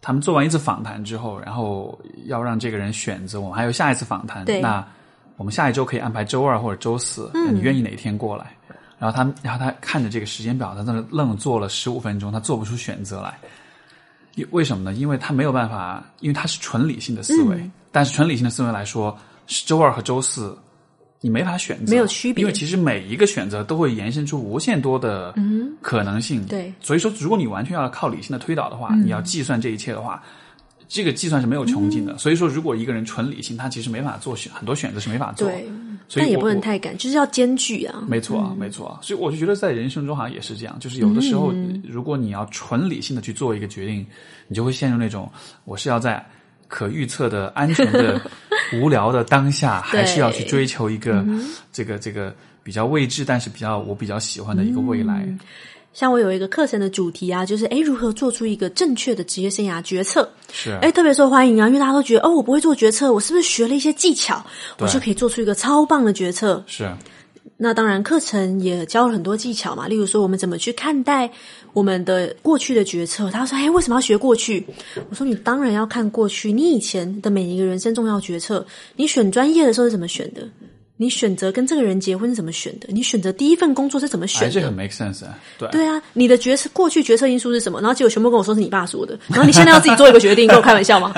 [0.00, 4.84] 他们做完一次访谈之后，然后要让这个人选择，我们还有下一次访谈，那。
[5.36, 8.56] 我们下一周可以安排周二或者周四，你愿意哪一天过来？
[8.98, 13.38] 然后他，然后他看着这个时间表，他在那愣坐了十五分钟，他做不出选择来。
[14.50, 14.96] 为什么呢？
[14.96, 17.70] 因为他没有办法，因为他是纯理性的思维。
[17.92, 19.14] 但是纯理性的思维来说，
[19.46, 20.56] 是周二和周四
[21.20, 22.40] 你没法选择，没有区别。
[22.40, 25.34] 因为其实每一个选择都会延伸出无限多的
[25.82, 26.46] 可能性。
[26.46, 30.22] 对，所以说，如果你完全要靠理性的推导的话，你要计算这一切的话。
[30.88, 35.68] 这个计算是没有穷尽的，所以说，如果一个人纯理性，他其实没法做选很多选择是没法做，对，
[36.14, 38.04] 但也不能太赶，就是要兼具啊。
[38.06, 44.06] 没错啊，没错啊，所以我就觉得在人生中好像也是这样，就是有的时候，如果你要纯理性的去做一个决定，
[44.46, 45.30] 你就会陷入那种
[45.64, 46.24] 我是要在
[46.68, 48.20] 可预测的、安全的、
[48.74, 51.24] 无聊的当下， 还是要去追求一个
[51.72, 55.26] 这个这个比较未知，但是比较我比较喜欢的一个未来。
[55.96, 60.28] 像我有一个课程的主题啊，就是诶如何做出一个正确的职业生涯决策？
[60.52, 64.44] 是诶特别受欢迎啊，因为大家都觉得哦，我不会做决策，我是不是学了一些技巧，
[64.78, 66.62] 我就可以做出一个超棒的决策？
[66.66, 66.86] 是。
[67.56, 71.30] 那当然，课程也教了很多技巧嘛，例如说我们怎么去看待
[71.72, 73.30] 我们的过去的决策。
[73.30, 74.66] 他说：“哎，为什么要学过去？”
[75.08, 80.46] 我说：“你当然要看过去，你以前的每一个人生重要决策，你选专业的时候是怎么选的？”
[80.96, 82.88] 你选择跟这个人结婚是怎么选的？
[82.90, 84.50] 你选择第一份工作是怎么选的？
[84.50, 85.38] 这很 make sense 啊！
[85.58, 87.80] 对对啊，你的决策过去决策因素是什么？
[87.80, 91.12] 然后结果全部跟我说是你爸说的，然后你现在要自己做一个决定， 跟我开玩笑吗？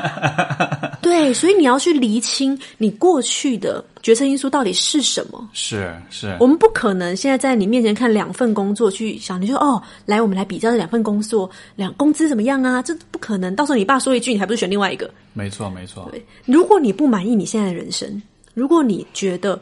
[1.00, 5.48] 对，所以你要去厘清你过去的决策因素到底是什么。
[5.52, 12.82] 是是，我们不可能现在在你面前看两份工作去想，你说哦，来，我们来比较这两份工作，两工资怎么样啊？
[12.82, 13.54] 这不可能。
[13.54, 15.08] 到时候你爸说一句，你还不是选另外一个？
[15.34, 16.08] 没错没错。
[16.10, 18.20] 对，如果你不满意你现在的人生，
[18.58, 19.60] 如果你觉得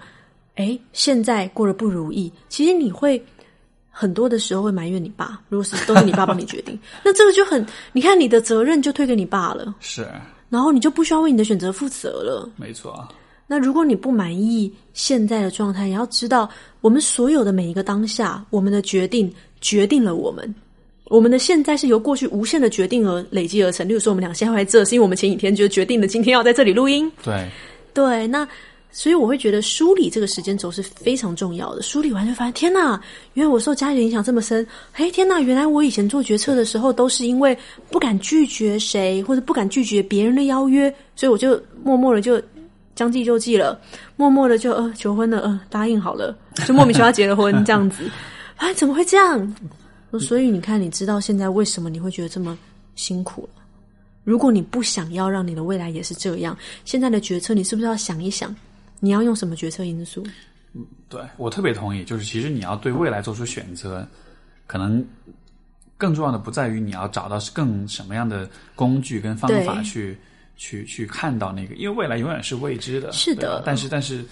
[0.54, 3.22] 哎现在过得不如意，其实你会
[3.90, 5.38] 很多的时候会埋怨你爸。
[5.50, 9.74] 如果是都是你爸帮你决定， 那这个就很，你看你的责任就推给你爸了。
[9.80, 10.08] 是。
[10.48, 12.48] 然后你就不需要为你的选择负责了。
[12.56, 13.06] 没错。
[13.46, 16.48] 那如果你不满意现在的状态，也要知道，
[16.80, 20.54] 我们所有的每一个当下，我们的决定决定了我们。
[21.04, 23.88] 我们的现在是由过去无限的决定而累积而成。
[23.88, 27.10] 例如说，我们俩现在在这，是因为我们前几天就决定了今天要在这里录音。
[27.22, 27.48] 对。
[27.92, 28.48] 对，那。
[28.98, 31.82] 所以我会觉得梳理这个时间轴是非常重要的。
[31.82, 32.98] 梳理完就发现，天哪，
[33.34, 34.66] 原来我受家里的影响这么深。
[34.90, 37.56] 嘿，天哪，原来我以前做决策的时候都是因为
[37.90, 42.40] 不敢拒绝谁，或者不敢拒绝别人的邀约，所以我就默默的就
[42.94, 43.78] 将计就计了，
[44.16, 46.34] 默默的就呃求婚了，呃答应好了，
[46.66, 48.10] 就莫名其妙结了婚这样子。
[48.56, 49.56] 哎，怎么会这样？
[50.18, 52.56] 所以你看，你知道现在为什么你会觉得这么
[52.94, 53.62] 辛苦了？
[54.24, 56.56] 如果你不想要让你的未来也是这样，
[56.86, 58.56] 现在的决策你是不是要想一想？
[59.00, 60.26] 你要用什么决策因素？
[60.74, 62.04] 嗯，对我特别同意。
[62.04, 64.06] 就是其实你要对未来做出选择，
[64.66, 65.04] 可能
[65.96, 70.18] 更重要的不在于你要找到更什么样的工具跟方法去
[70.56, 73.12] 去去看到那个，因为未来永远是未知的。
[73.12, 74.24] 是的，但是但是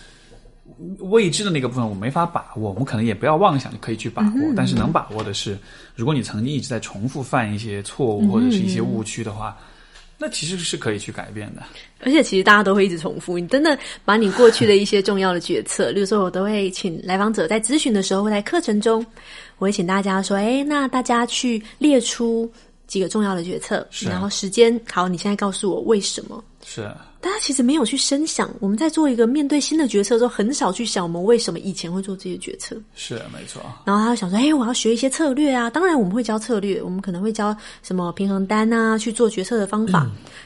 [0.98, 4.53] 未知的那个部分我没法把握，我们可能也不要妄想可以去把握。
[4.57, 5.59] 但是能把握的是，
[5.94, 9.57] 如果你曾经一直在重复犯一些错误或者是一些误区的话。
[10.16, 11.62] 那其实是可以去改变的，
[12.00, 13.38] 而且其实大家都会一直重复。
[13.38, 19.05] 你真的把你过去的一些重要的决策，例如说，我都会请来访者在咨询的时候，在课程中，
[19.59, 22.50] 我会请大家说：“哎，那大家去列出
[22.87, 26.88] 几个重要的决策，然后时间好，你现在告诉我为什么？”是。
[27.25, 32.77] 大家其实没有去深想，我们在做一个面对新的决策的时候，很少去想我们为什么以前会做这些决策。
[32.95, 33.63] 是没错。
[33.87, 40.01] 然后他就想说：“哎，我要学一些策略啊！”当然，我们会教策略，我们可能会教什么平衡单啊，去做决策的方法。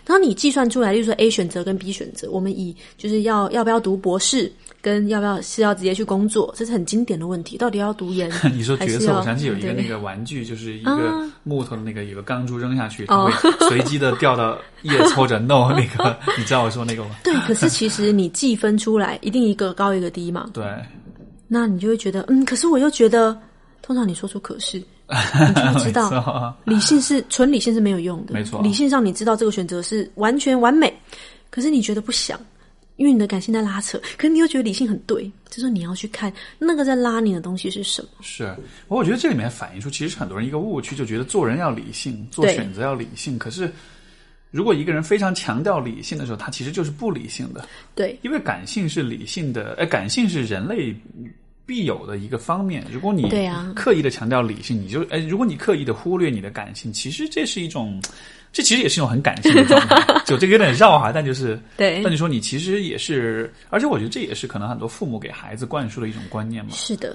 [0.07, 4.53] 然后你计算出来，例如说 A 选择跟 B 选择，我们以就是要要不要读博士。
[4.81, 7.59] 跟要不要是要直接去工作，这是很经典的问题。
[7.59, 8.31] 到底要读研？
[8.55, 13.33] 你说角色，我想起有一个那个玩具，就是一个木头的那个，有个钢珠扔下去，它会
[13.69, 16.17] 随机的掉到 yes 或者 no 那个。
[16.38, 17.16] 你知道我说那个吗？
[17.24, 20.50] 对， 可是其实你计分出来，一定一个高一个低嘛。
[20.52, 20.64] 对。
[21.46, 23.37] 那你就会觉得，嗯，可是我又觉得，
[23.83, 28.35] 通常你说出可是，你就知道， 理性是纯理性是没有用的。
[28.35, 30.92] 没错，理性上你知道这个选择是完全完美，
[31.50, 32.38] 可是你觉得不想。
[32.96, 38.09] 因为你的感性在拉扯，可是你又觉得理性很对，就是你要去看那个在拉你的东西是什么。
[38.22, 38.52] 是，
[38.88, 43.38] 我觉得这里面反映出其实是很多人一个误区，就觉得做人要理性，做选择要理性。
[43.38, 43.72] 可是，
[44.50, 47.68] 如果一个人非常强调理性的时候，他其实就是不理性的。
[47.94, 50.94] 对，因为感性是理性的，哎，感性是人类
[51.66, 52.84] 必有的一个方面。
[52.90, 53.30] 如果你
[53.74, 58.00] 刻意的强调理性，你就哎，如果你刻意的忽略你的感性，其实这是一种。
[58.50, 62.00] 这其实也是一种很感性的状态， 就这个有点绕哈，但就是对。
[62.02, 66.70] 那你说你其实也是，而且我觉得这也是可能很多父母给孩子灌输的一种观念嘛。
[66.72, 67.14] 是的，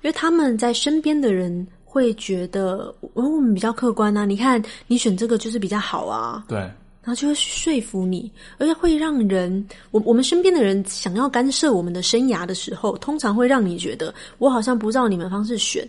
[0.00, 15.86] 因为他们在身边的人会觉得，哦，我们比较客观啊，你看你选这个就是比较好啊，对，然后就会说服你，而且会让人，我我们身边的人想要干涉我们的生涯的时候，通常会让你觉得，我好像不照你们方式选。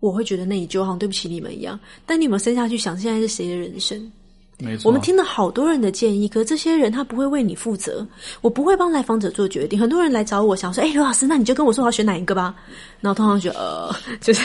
[0.00, 1.78] 我会觉得内疚，好像对不起你们一样。
[2.04, 4.12] 但你有没有深下去想，现在是谁的人生？
[4.58, 8.06] 没错，我们听了好多人的建议，可是这些人他不会为你负责。
[8.40, 9.78] 我不会帮来访者做决定。
[9.78, 12.54] 很多人来找我，想说：“哎，刘老师，那你就跟我说我要选哪一个吧。”
[13.00, 14.44] 然后通常觉得，呃，就是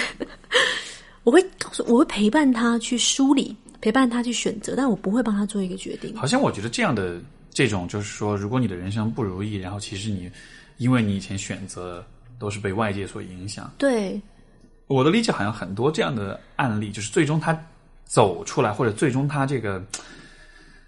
[1.23, 6.15] 我会告诉，我会陪伴他去梳理，陪伴他去选择，但我不会帮他做一个决定。
[6.15, 10.31] 好像我觉得这样的这种，就是说，如果你的人生不如意，然后其实你
[10.77, 12.03] 因为你以前选择
[12.39, 14.19] 都是被外界所影响，对。
[14.87, 17.53] 我的理解好像很多这样的案例，就是最终他
[18.07, 19.83] 走出来，或者最终他这个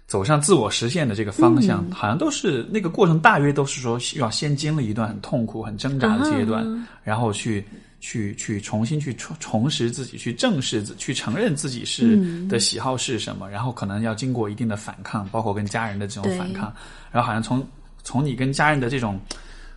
[0.06, 7.64] 走向自我实现的这个方向，好像都是那个过程，大约都是说要先经历一段很痛苦、很挣扎的阶段，然后去
[8.00, 12.16] 去去重新去重重拾自己，去正视自，去承认自己是
[12.48, 16.74] 的喜好是什么，然后可能要经过一定的反抗，包括跟家人的这种反抗，
[17.12, 17.64] 然后好像从
[18.02, 19.20] 从你跟家人的这种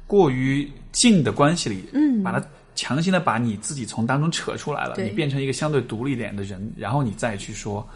[0.08, 2.44] 过于近的关系里，嗯，把它。
[2.76, 7.88] 强行的把你自己从当中扯出来了，你变成一个相对独立点的人，然后你再去说，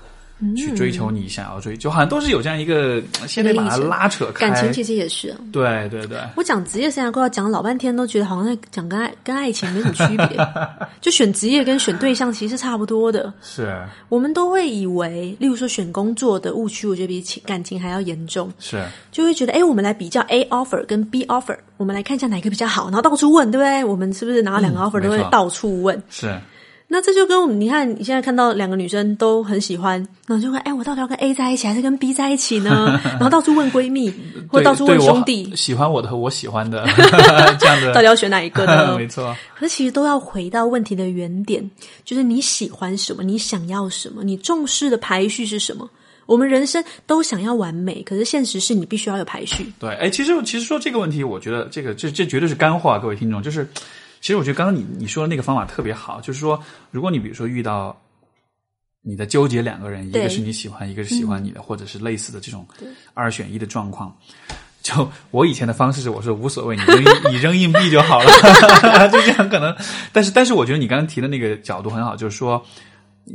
[0.55, 4.49] 去追求你想要追，就好像都是有这样一个，先得把它拉扯开。
[4.49, 6.19] 感情其实也是，对对对。
[6.35, 10.37] 我讲职业生涯规划讲了老半天，都觉得好像在讲跟爱跟爱情没什么区别，
[11.01, 13.33] 就选职业跟选对象其实是差不多的。
[13.41, 13.75] 是，
[14.09, 18.51] 我们都会以为，例如说选工作的误区，我觉得比情感情还要严重。
[18.59, 23.83] 是，就会觉得，哎，我们来比较 A offer 跟 B offer，我们来看一下哪个比较好，然后到处问，对不对？
[23.83, 26.01] 我们是不是拿到两个 offer 都会到处问？
[26.09, 26.39] 是。
[26.89, 32.97] 那这就跟我们，你看你现在看到两个女生都很喜欢，然后就会哎，我到底要跟 A 在一起还是跟 B 在一起呢？
[33.03, 34.09] 然后到处问闺蜜，
[34.47, 36.87] 或到处问兄弟，喜欢我的和我喜欢的
[37.59, 38.95] 这样的，到底要选哪一个呢？
[38.97, 39.35] 没错。
[39.53, 41.69] 可是其实都要回到问题的原点，
[42.05, 45.89] 就是你喜欢什么，你想要什么，你重视的排序是什么？
[46.25, 49.71] 我们人生都想要完美，可是现实是你必须要有排序。
[49.77, 53.67] 对，哎，其实其实说这个问题，我觉得这个这这绝对是干话，各位听众，就是。
[54.27, 56.61] 其实我觉得刚刚你你说的那个方法特别好，就是说，
[56.91, 57.97] 如果你比如说遇到
[59.01, 62.67] 你在纠结两个人，一个是你喜欢，一个是喜欢你的，或者是类似的这种
[63.13, 64.13] 二选一的状况，
[64.81, 68.29] 就我以前的方式是我说无所谓，你扔 你扔硬币就好了，
[69.07, 69.73] 就这样可能。
[70.11, 72.61] 但是但是我觉得你刚刚提的那个角度很好，就是说。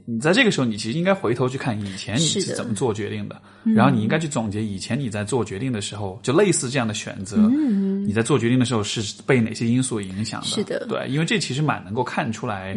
[0.07, 3.41] 你在这个时候，你其实应该回头去看以前你是怎么做决定的，
[3.75, 7.37] 然后你应该去总结以前你在做决定的时候，就类似这样的选择，
[8.07, 10.47] 你在做决定的时候是被哪些因素影响的？
[10.47, 12.75] 是的，对，因为这其实蛮能够看出来，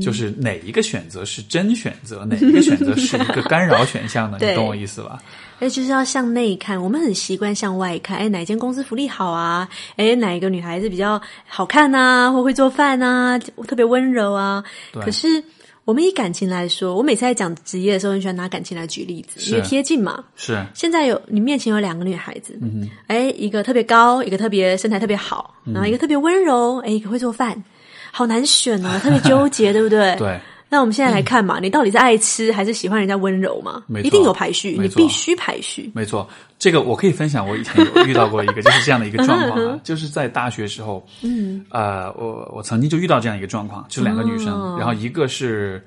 [0.00, 5.22] 就是哪一个选择是真选择，哪一个选择是一个干扰选项的， 你懂我意思吧？
[5.58, 8.18] 哎，就是要向内看，我们很习惯向外看。
[8.18, 9.66] 哎，哪间公司福利好啊？
[9.96, 12.30] 哎，哪一个女孩子比较好看啊？
[12.30, 13.38] 或会做饭啊？
[13.66, 14.64] 特别温柔啊？
[14.92, 15.44] 可是。
[15.86, 20.24] 我们以感情来说，我每次在讲职业的时候，很喜欢拿感情来举例子，因为贴近嘛。
[20.34, 20.60] 是。
[20.74, 27.62] 现在有你面前有两个女孩子，嗯哎，一个特别高，一个特别身材特别好，然后一个特别温柔，哎，一个会做饭，
[28.10, 30.16] 好难选哦，特别纠结， 对不对？
[30.18, 30.40] 对。
[30.68, 33.82] 那我们现在来看嘛，你到底是爱吃还是喜欢人家温柔嘛？
[33.86, 35.90] 没，一定有排序，你必须排序。
[35.94, 37.48] 没错，这个我可以分享。
[37.48, 45.82] 我以前有遇到过一个，就是这样的一个状况啊， 就是在大学时候，嗯，呃，我我曾经就遇到这样一个状况，就两个女生，然后一个是。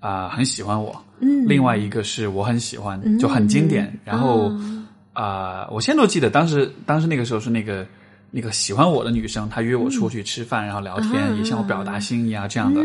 [0.00, 0.94] 啊，很喜欢我。
[1.20, 3.90] 嗯，另外一个是我很喜欢，就很经典。
[4.04, 4.52] 然后
[5.14, 7.86] 啊，我现在都记得，当时当时那个时候是那个
[8.36, 12.80] 那个喜欢我的女生，她约我出去吃饭，然后聊天，也向我表达心意啊这样的。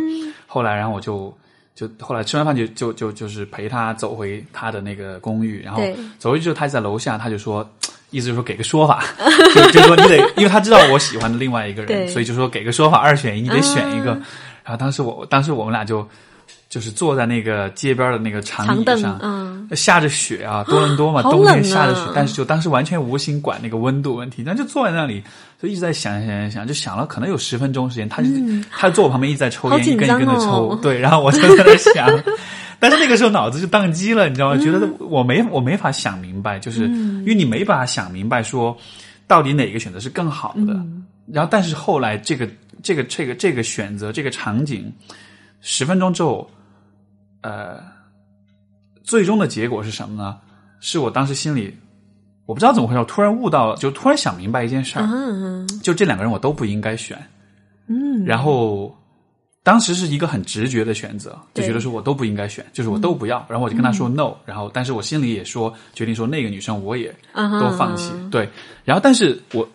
[0.45, 1.36] 后来，然后我就
[1.74, 5.82] 就后来吃完饭就就就就是陪她走回她的那个公寓，然后
[6.20, 7.68] 走回去之后，她在楼下，她就说，
[8.12, 9.04] 意思就是说给个说法，
[9.56, 14.12] 就就说你得，因为她知道我喜欢的另外一个人，所以就说给个说法，二选一，你得选一个。
[14.64, 16.08] 然后当时我当时我们俩就。
[16.70, 25.24] 就是坐在那个街边的那个长椅上，嗯，下着雪啊，多伦多嘛，冬天下着雪，但是就当时完全无心管那个温度问题，那就坐在那里，
[25.59, 28.30] 就一直在想想想想，就想了可能有十分钟时间，他就
[28.70, 32.07] 他坐我旁边一直在抽烟，一根一根的抽， 对，然后我就在那想，
[32.80, 34.57] 但是那个时候脑子就宕机了，你知道吗？
[34.61, 38.78] 觉得我没我没法想明白，就是因为你没办法想明白说
[39.26, 40.80] 到底哪个选择是更好的，
[41.34, 42.47] 然后但是后来这个
[42.84, 44.93] 这个这个这个选择这个场景
[45.61, 46.47] 十分钟之后。
[47.42, 47.82] 呃，
[49.04, 50.38] 最终的结果是什么呢？
[50.82, 51.78] 是我当时心里
[52.46, 55.06] 我不知道怎么回事，我突然悟到，就突然想明白一件事儿，
[55.84, 57.18] 就这两个人我都不应该选。
[57.88, 58.96] 嗯，然后
[59.64, 63.46] 当时是一个很直觉的选择，就觉得说我都不应该选，就是我都不要。
[63.50, 68.12] 然后我就跟他说 no，然后但是我心里也说决定说那个女生我也都放弃。
[68.32, 68.50] 对，
[68.86, 69.68] 然后但是我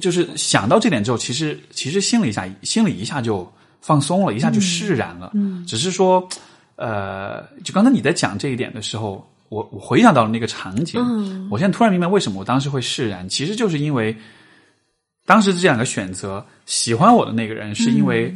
[0.00, 3.50] 就是想到这点之后，其实其实心里一下心里一下就。
[3.82, 6.26] 放松了一下就释然了，嗯，只是说，
[6.76, 14.16] 呃，就刚才你在讲这一点的时候，我我回想到了那个场景，嗯，我现在突然明白为什么我当时会释然，其实就是因为
[15.26, 18.32] 当时这两个选择，喜欢我的那个人是因为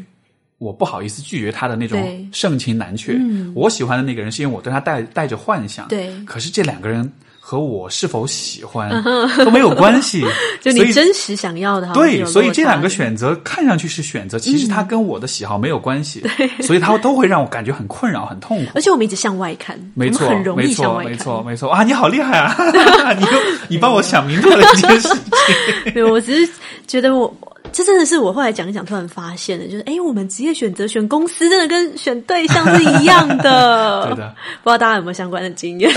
[0.59, 3.16] 我不好意思拒绝他的那种盛情难却，
[3.55, 7.11] 我喜欢的那个人是因为我对他带带着幻想，对，可是这两个人。
[7.49, 8.90] 和我是否喜欢
[9.38, 10.24] 都没有关系，
[10.61, 11.88] 就你真实想要的。
[11.92, 16.20] 对，所以这两个选择看上去是选择，其实它跟我的喜好没有关系。
[16.36, 18.72] 对，所以它都会让我感觉很困扰、很痛苦。
[18.74, 21.12] 而且我们一直向外看，没错，很容易向外看。
[21.12, 21.84] 没错，没错啊！
[21.84, 22.53] 你好厉害啊！
[23.16, 23.24] 你
[23.68, 25.92] 你帮我想明白了一件事情。
[25.94, 26.53] 对，我只是
[26.88, 27.32] 觉得我。
[27.77, 34.07] 这真的是我后来讲一讲，突然发现的，就是哎，我们职业选择选公司，真的跟选对象是一样的。
[34.09, 35.93] 对的， 不知道大家有没有相关的经验？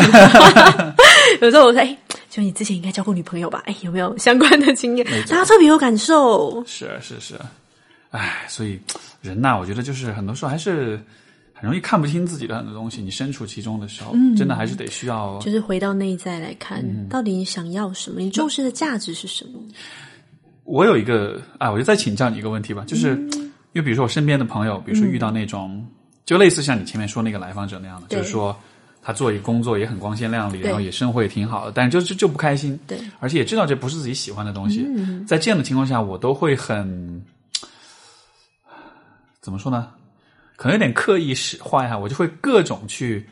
[1.40, 1.98] 有时候我说，哎，
[2.30, 3.64] 就你之前应该交过女朋友吧？
[3.66, 5.08] 哎，有没有相关的经验？
[5.30, 6.62] 大家特别有感受。
[6.68, 7.36] 是是是，
[8.12, 8.78] 哎，所以
[9.22, 11.00] 人呐，我觉得就是很多时候还是
[11.54, 13.02] 很容易看不清自己的很多东西。
[13.02, 18.20] 你身处其中的时候，真的还是得需要，就是回到内在来看，到底你想要什么？
[18.20, 19.62] 你重视的价值是什么？
[20.70, 23.16] 我有一个啊，我就再请教你一个问题吧，就是
[23.74, 25.84] 因为比如说我身边的朋友，比如说遇到那种
[26.26, 28.56] 就类似像你前面说那个来访者那样的，就是说
[29.02, 34.86] 他做一个工作也很光鲜亮丽，然后也生活也挺好的，但是就就就不开心，对，而且也知道这不是自己喜欢的东西。
[34.96, 35.26] 嗯。
[35.26, 37.20] 在这样的情况下，我都会很
[39.42, 39.90] 怎么说呢？
[40.56, 43.28] 可能有点刻意使坏哈，我就会各种去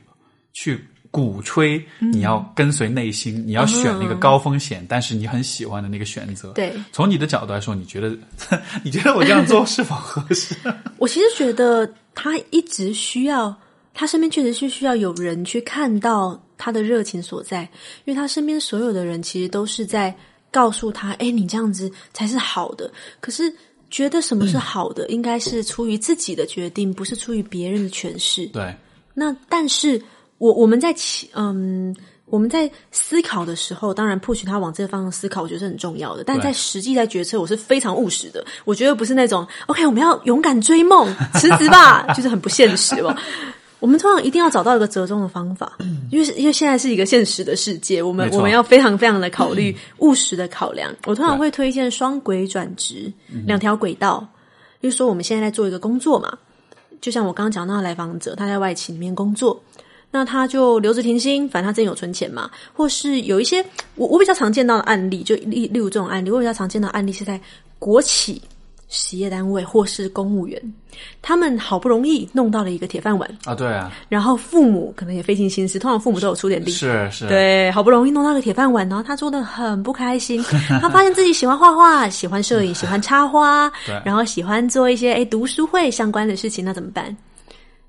[0.54, 6.52] 去鼓吹你要跟随内心，你要选那个高风险、但是你很喜欢的那个选择。
[6.54, 8.16] 对从你的角度来说，你觉得
[8.84, 10.56] 你觉得我这样做是否合适？
[10.98, 13.56] 我其实觉得他一直需要，
[13.94, 17.62] 他身边确实是需要有人去看到他的热情所在，
[18.06, 20.16] 因为他身边所有的人其实都是在
[20.52, 23.54] 告诉他：“哎，你这样子才是好的。”可是
[23.90, 28.46] 觉得什么是好的，应该是出于自己的决定，不是出于别人的诠释。
[28.48, 28.76] 对，
[29.14, 30.02] 那但是
[30.38, 31.96] 我我们在起嗯。
[32.30, 36.26] 我们在思考的时候，当然 push 他往这个方向思考，我觉得是很重要的。
[36.26, 38.46] 但在实际在决策，我是非常务实的。
[38.66, 43.16] 我觉得不是那种 OK，我们要勇敢追梦，辞职吧， 就是很不现实哦。
[43.80, 45.78] 我们通常一定要找到一个折中的方法，
[46.12, 50.94] 因为因为现在是一个现实的世界，我们我们要非常非常的考虑 务实的考量。
[51.06, 53.10] 我通常会推荐双轨转职，
[53.46, 54.28] 两条轨道。
[54.82, 56.38] 就是说，我们现在在做一个工作嘛，
[57.00, 59.64] 就像我刚刚讲到的来访者，他在外企里面工作，
[60.10, 63.64] 那他就留职停薪，反正他真有存钱嘛，或是有一些
[63.96, 67.40] 我我比较常见到的案例，就例例如这种案例，我比较常见到的案例是在
[67.78, 68.42] 国企、
[68.88, 70.74] 实业单位或是公务员，
[71.22, 80.42] 他们好不容易弄到了一个铁饭碗，啊，对啊，然后父母可能也费尽心思，通常父母都有出点力，是是，对，好不容易弄到个铁饭碗，然后他做的很不开心。
[80.82, 87.16] 他发现自己喜欢画画，喜欢摄影，喜欢插花对，然后喜欢做一些诶读书会相关的事情，那怎么办？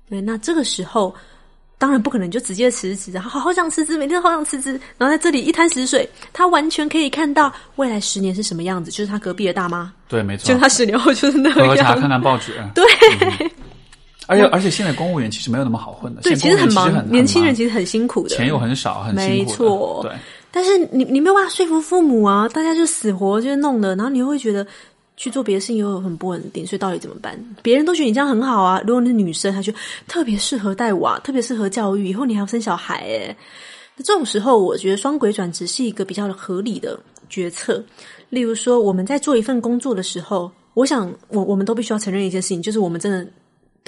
[0.09, 1.15] 对，那这个时候
[1.79, 6.07] 当然不可能就直接辞职，然后好好想辞职，每天都好想辞职，然后在这里一滩死水。
[6.31, 10.53] 他完全可以看到未来十年是什么样子，就是他隔壁的大妈，对，没错。
[10.53, 12.85] 就，他十年后就是那个喝茶，看看报纸，对。
[13.21, 13.49] 嗯
[14.27, 20.11] 而且而且 现在公务员其实没有那么好混的，对，其实很忙，年轻人其实很辛苦的，钱又很少，很辛没苦对。
[20.51, 24.65] 但是你你没有办法说服父母啊，大家就死活就弄的，然后你又会觉得
[25.19, 27.37] 去做别的事情又很不稳定，所以到底怎么办？
[27.61, 29.73] 别人都觉得你这样很好啊，如果你是女生，她就
[30.07, 33.35] 特别适合带娃，特别适合教育，以后你还要生小孩诶。
[33.97, 36.97] 那这种时候，我觉得双轨转职是一个比较合理的
[37.27, 37.83] 决策。
[38.29, 43.29] 例如说，我们在做一份工作的时候，我想我我们都必须要承认一件事情，就是我们真的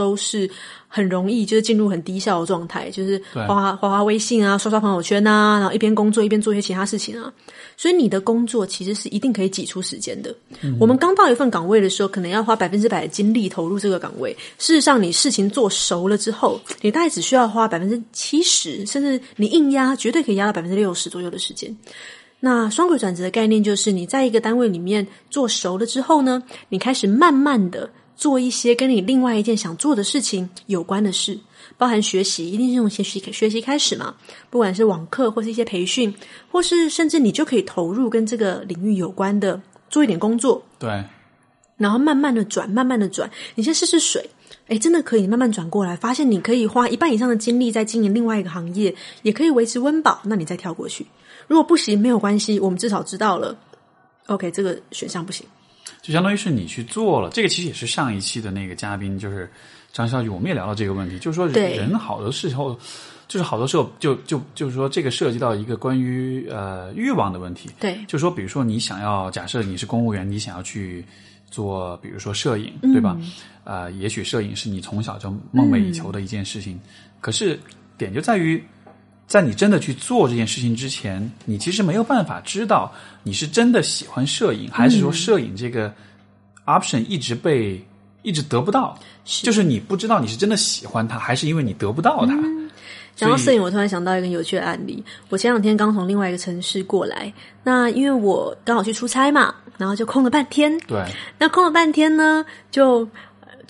[0.01, 0.49] 都是
[0.87, 7.31] 很容易就是进入很低效的状态，就是对滑滑滑滑微信啊，刷刷朋友圈啊，然后一边工作一边做一些其他事情啊。
[7.77, 10.35] 所以你的工作其实是一定可以挤出时间的。
[10.79, 14.35] 我们刚到一份岗位的时候，可能要花百分之百的精力投入这个岗位。
[14.57, 21.75] 事实上，你事情做熟了之后，你大概只需要花百分之七十，甚至你硬压，绝对可以压到百分之六十左右的时间。
[22.43, 31.39] 那双轨转职的概念就是，你在一个单位里面做熟了之后呢，你开始慢慢的做一些跟你另外一件想做的事情有关的事，
[31.77, 34.15] 包含学习，一定是从学习学习开始嘛，
[34.49, 36.13] 不管是网课或是一些培训，
[36.51, 41.03] 或是甚至你就可以投入跟这个领域有关的做一点工作，对，
[41.77, 44.29] 然后慢慢的转，慢慢的转，你先试试水。
[44.67, 51.05] 哎，真的可以慢慢转过来，发现你可以花一半以上的精力在经营另外一个行业，也可以维持温饱，那你再跳过去。
[51.47, 53.57] 如果不行，没有关系，我们至少知道了
[54.27, 55.45] ，OK，这个选项不行。
[56.01, 59.49] 就相当于是你去做了，这个其实也是上一期的那个嘉宾，就是
[59.93, 62.77] 张小雨，我们也聊到这个问题，就是说对人好多时候，
[63.27, 71.05] 就是好多时候就就就是说这个涉及到一个关于呃欲望的问题，对就是说比如说你想要假设你是公务员，你想要去
[71.49, 73.15] 做比如说摄影，对吧？
[73.63, 76.79] 呃，也许摄影是你从小就梦寐以求的一件事情，
[77.19, 77.59] 可是
[77.97, 78.63] 点就在于。
[79.31, 82.91] 在你真的去做这件事情之前，你其实没有办法知道
[83.23, 85.93] 你是真的喜欢摄影，还是说摄影这个
[86.65, 87.81] option 一直被
[88.23, 92.37] 一直得不到，就是你不知道你是真的喜欢它，还是因为你得不到它。
[93.15, 95.01] 讲到摄影，我突然想到一个有趣的案例。
[95.29, 100.77] 我前两天刚从另外一个城市过来，那因为我刚好去出差嘛，然后就空了半天。
[100.81, 101.01] 对，
[101.37, 103.07] 那空了半天呢，就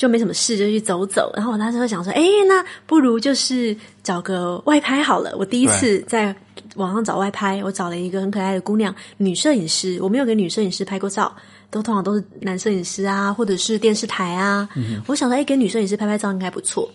[0.02, 1.32] 就没什么事，就去走走。
[1.36, 5.32] 然后我当时会想说，哎，那不如就是找个外拍好了。
[5.38, 6.36] 我第一次在
[6.74, 10.00] 网上找外拍，我找了一个很可爱的姑娘，女摄影师。
[10.02, 11.32] 我没有给女摄影师拍过照，
[11.70, 14.68] 都通常都是男摄影师啊，或者是电视台啊。
[15.06, 16.90] 我想说，哎，给女摄影师拍拍照应该不错。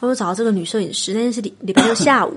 [0.00, 2.36] 我就找到这个女摄影师，那天是礼礼拜六下午，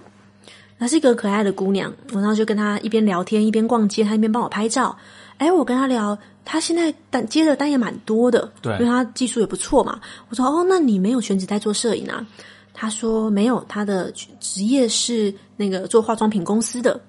[0.77, 4.95] 她是一个可爱的姑娘，我然后就跟她一边聊天一边逛街，她一边帮我拍照。
[5.37, 9.99] 哎，我跟她聊，她现在单接的单也蛮多的，对因为他技术也不错嘛。
[10.29, 12.25] 我说哦，那你没有全职在做摄影啊？
[12.73, 16.99] 他说没有，他的职业是那个做化妆品公司的。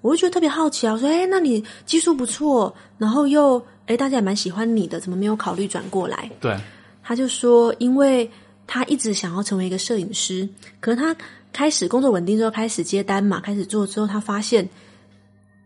[0.00, 6.30] 我就觉得特别好奇啊，我说哎，那你技术不错，然后又哎大家也蛮喜欢你的，怎么没有考虑转过来？
[6.40, 6.54] 对，
[7.02, 8.30] 他就说，因为
[8.66, 10.46] 他一直想要成为一个摄影师，
[10.80, 11.16] 可是他
[11.52, 14.68] 开始工作稳定之后，开始接单嘛，开始做之后，他发现，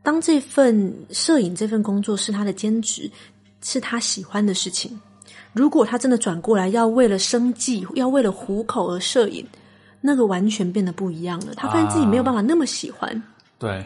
[0.08, 3.10] 当这份摄影这份工作是他的兼职，
[3.60, 4.98] 是他喜欢的事情。
[5.52, 9.46] 如果他真的转过来要为了生计，要为了糊口而摄影，
[10.00, 11.52] 那个完全变得不一样了。
[11.54, 13.22] 他发现自己没有办法那么喜欢，
[13.58, 13.84] 对，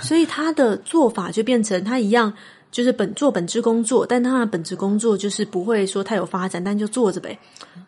[0.00, 2.32] 所以他的做法就变成他一样，
[2.70, 7.36] 就是本做本职工作，但他的本职工作就是不会说太有发展，但就做着呗。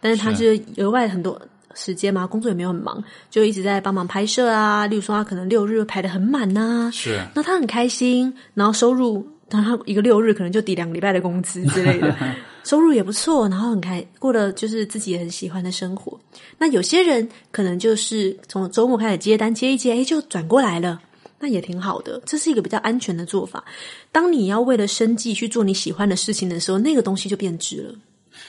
[0.01, 1.41] 但是他就是额外很多
[1.75, 4.87] 时间嘛，工作也没有很忙，就一直在帮忙拍摄啊。
[4.87, 12.15] 例如说，他可能六日排的很满呐、是那他很开心，然后收入，然后他一个六日可能就抵两个礼拜的工资之类的，
[12.65, 16.19] 收入也不错，然后很开，过了就是自己也很喜欢的生活。
[16.59, 21.01] 那有些人可能就是从周末开始接单，接一接，哎，就转过来了。
[21.45, 23.65] 那也挺好的，这是一个比较安全的做法。
[24.13, 27.95] 当你要为了生计去做你喜欢的事情的时候，那个东西就变质了。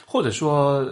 [0.05, 0.87] 或者说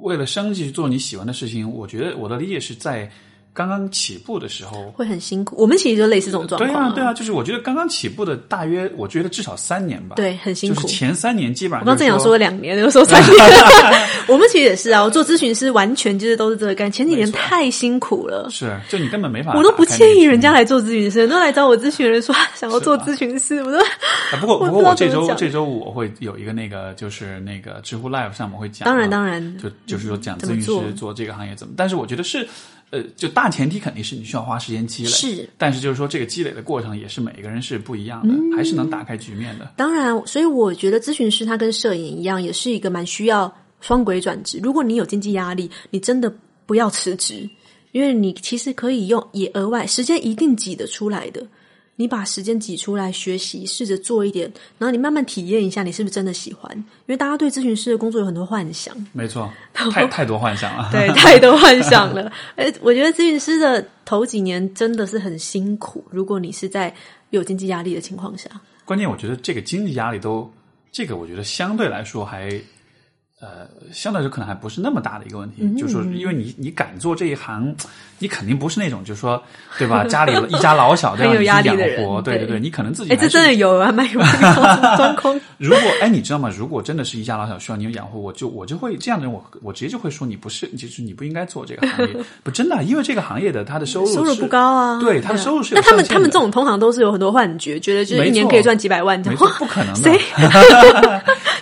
[0.00, 3.10] 为了生计去做你喜欢的事情，我觉得我的理解是在
[3.54, 4.90] 刚刚起步的时候。
[4.92, 5.56] 会很辛苦。
[5.56, 10.16] 我们其实就类似这种状况、对啊，对啊，就是我觉得刚刚起步的大约，我觉得至少三年吧。
[10.16, 13.34] 对很辛苦就是前三年基本上我刚正想说两年，又说三年。
[14.28, 16.92] 我们其实也是啊，我做咨询师完全就是都是这个干。
[16.92, 19.54] 前几年太辛苦了，是，就你根本没法。
[19.56, 20.50] 我都不建议人家。
[20.50, 23.86] 来做咨询师，都来找我咨询人说想要做咨询师，我都啊、
[24.40, 32.44] 不过我不过我这周这周五我会有一个那个就是那个知乎 Live 上我会讲啊，当然当然就就是说讲咨询师做这个行业怎么，但是我觉得是。
[32.90, 39.72] 呃，就大前提肯定是你需要花时间积累，是，但是就是说这个积累的过程也是每个人是不一样的，嗯还是能打开局面的。
[39.76, 44.58] 当然，所以我觉得咨询师他跟摄影一样，也是一个蛮需要双轨转职。
[44.62, 46.34] 如果你有经济压力，你真的
[46.66, 47.48] 不要辞职，
[47.92, 51.46] 因为你其实可以用也额外时间一定挤得出来的。
[52.00, 56.74] 你把时间挤出来学习，试着做一点，然后你慢慢体验一下，你是不是真的喜欢？
[56.74, 60.88] 因为大家对咨询师的工作有很多幻想，没错， 太太多幻想了。
[60.90, 62.32] 对，太多幻想了。
[62.56, 66.02] 哎，我觉得咨询师的头几年真的是很辛苦。
[66.10, 66.90] 如果你是在
[67.28, 68.48] 有经济压力的情况下，
[68.86, 70.50] 关键我觉得这个经济压力都，
[70.90, 72.58] 这个我觉得相对来说还，
[73.40, 75.80] 呃，相对来说可能还不是那么大的一个问嗯题。
[75.80, 77.74] 就是说，因为你你敢做这一行，
[78.18, 79.42] 你肯定不是那种就是说，
[79.78, 80.04] 对吧？
[80.04, 84.20] 家里一家老小都要很有压力的人活，对对对，你可能自己哎，这真的有啊，蛮有
[84.98, 85.40] 状况。
[85.56, 86.50] 如果哎，你知道吗？
[86.54, 92.14] 如果真的是一家老小需要你养活，我就我就会这样的人，我我直接就会说你不是，就是你不应该做这个行业。
[92.44, 100.20] 不，真的，因为这个行业的他的收入收入不高啊，对，他的收入是有但他们他们这种通常都是有很多幻觉，觉得就是一年可以赚几百万，没错哇不可能的谁？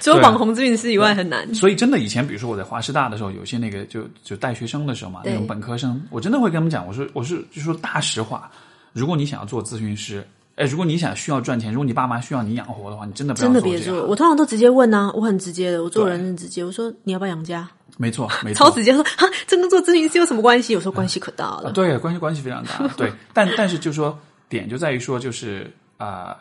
[0.00, 1.38] 除了网红咨询师以外很难。
[1.54, 8.50] 所以真的，以前比如说我在华师大的时候，有些那个就就带学生的时候嘛，那种本科生，我真的会跟他们讲，我说我是就说大实话，
[8.92, 17.68] 如果你想要做咨询师，哎，如果你想需要赚钱，如果你爸妈需要你养活的话，你真的不要真的别做，我通常都直接问啊，我很直接的，我做人很直接，我说你要不要养家？
[17.96, 20.76] 没错，没错，超直接说啊，这跟做咨询师有什么关系？
[20.76, 21.72] 我说关系可大了。
[21.74, 22.86] 对，关系关系非常大。
[22.96, 24.16] 对， 但但是就说
[24.48, 26.36] 点就在于说，就是啊、呃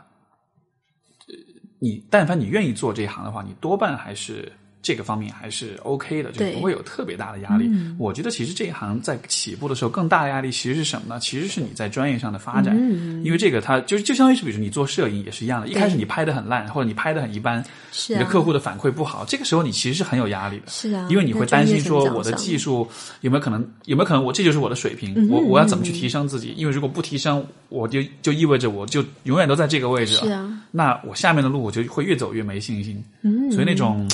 [1.80, 4.52] 你但凡你愿意做这一行的话，你多半还是
[4.88, 7.70] 这个方面还是 OK 的，就不会有特别大的压力。
[7.98, 11.20] 我觉得其实这一行在起步的时候，更大的压力其实是什么呢？
[11.20, 12.74] 其实是你在专业上的发展，
[13.22, 17.62] 因为这个它就就相当于是，比如说你做摄影也是一样的，一开始你拍的很烂，或者你拍的很一般，
[18.08, 20.64] 你的，客户的反馈不好，这个时候你其实是很有压力的。
[20.68, 22.88] 是啊，因为你会担心说我的技术
[23.20, 26.54] 有没有可能有没有可能我这就是我的水平，嗯我我要怎么去提升自己？
[26.56, 30.22] 因为如果不提升，我就就意味着我就永远都在这个位置了。
[30.24, 33.04] 是啊，那我下面的路我就会越走越没信心。
[33.24, 34.08] 嗯，所以那种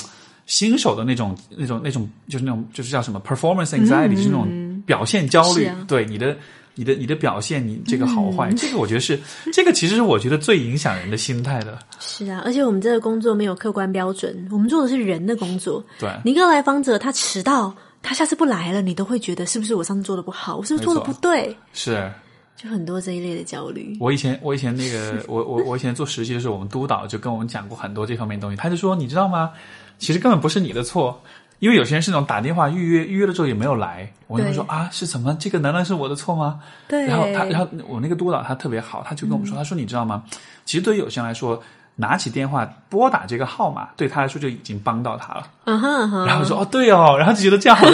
[0.46, 6.36] 新手的那种那种那种就是那种就是叫什么 performance anxiety，、是那种表现焦虑，对你的。
[6.76, 9.16] 你的你的表现，你这个好坏，嗯这个我觉得是
[9.52, 11.78] 这个，其实是我觉得最影响人的心态的。
[12.00, 15.80] 是啊，而且我们这个工作没有客观标准，我们做的是人的工作。
[16.00, 17.72] 对，你一个来访者他迟到，
[18.02, 21.56] 他下次不来了，你都会觉得是不是我上次做的不好，我是不是做的不对？
[21.72, 22.10] 是
[22.56, 23.96] 就很多这一类的焦虑。
[24.00, 28.56] 我以前我以前那个 我我我以前做实习的时候，我们督导就跟我们讲过很多这方面的东西。
[28.56, 29.52] 他就说，你知道吗？
[29.98, 31.22] 其实根本不是你的错，
[31.58, 34.10] 因为有些人是那种打电话预约，预约了之后也没有来。
[34.26, 35.36] 我就会说啊，是怎么？
[35.38, 36.60] 这个难道是我的错吗？
[36.88, 40.24] 对，然后他，然后我那个督导他特别好，他就跟我们说，他说你知道吗？
[40.64, 41.62] 其实对于有些人来说，
[41.96, 45.46] 拿起电话拨打这个号码，对他来说就已经帮到他了。
[45.64, 47.86] 嗯哼嗯哼，然后说哦，对哦，然后就觉得这样好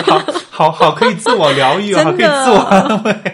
[0.50, 3.29] 好好好可以自我疗愈哦， 好可以自我安慰，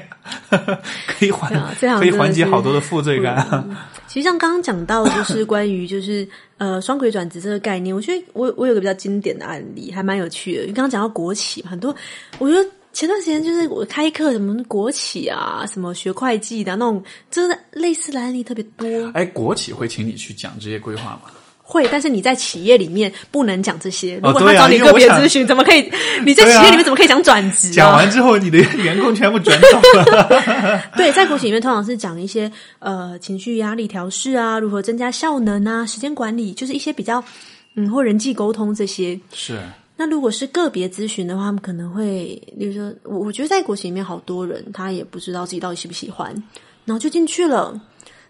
[1.07, 3.46] 可以缓这样可以缓解好多的负罪感。
[4.07, 6.26] 其实像刚刚讲到，就是关于就是
[6.59, 10.66] 呃双轨转职这个概念，我觉得我我有个比较经典的案例，还蛮有趣的。
[10.66, 11.94] 刚刚讲到国企嘛，很多
[12.38, 18.86] 我觉得前段时间就是我开课什么国企啊，什么学会计的那种，真的类似的案例特别多。
[19.12, 21.22] 哎，国企会请你去讲这些规划吗？
[21.68, 24.14] 会，但是你在企业里面不能讲这些。
[24.22, 25.90] 如果他找你个别咨询，怎么可以？
[26.24, 27.96] 你在企业里面怎么可以讲转职讲啊？
[27.96, 30.80] 完之后，你的员工全部转走了。
[30.96, 37.22] 对，在国企里面通常是讲一些呃情绪压力调试啊，如何增加效能啊，时间管理，就是一些比较
[37.74, 39.18] 嗯或人际沟通这些。
[39.32, 39.58] 是，
[39.96, 46.32] 那如果是个别咨询的话，他们可能会，比如说，我我觉得在国企里面，好多人他也不知道自己到底喜不喜欢，
[46.84, 47.78] 然后就进去了。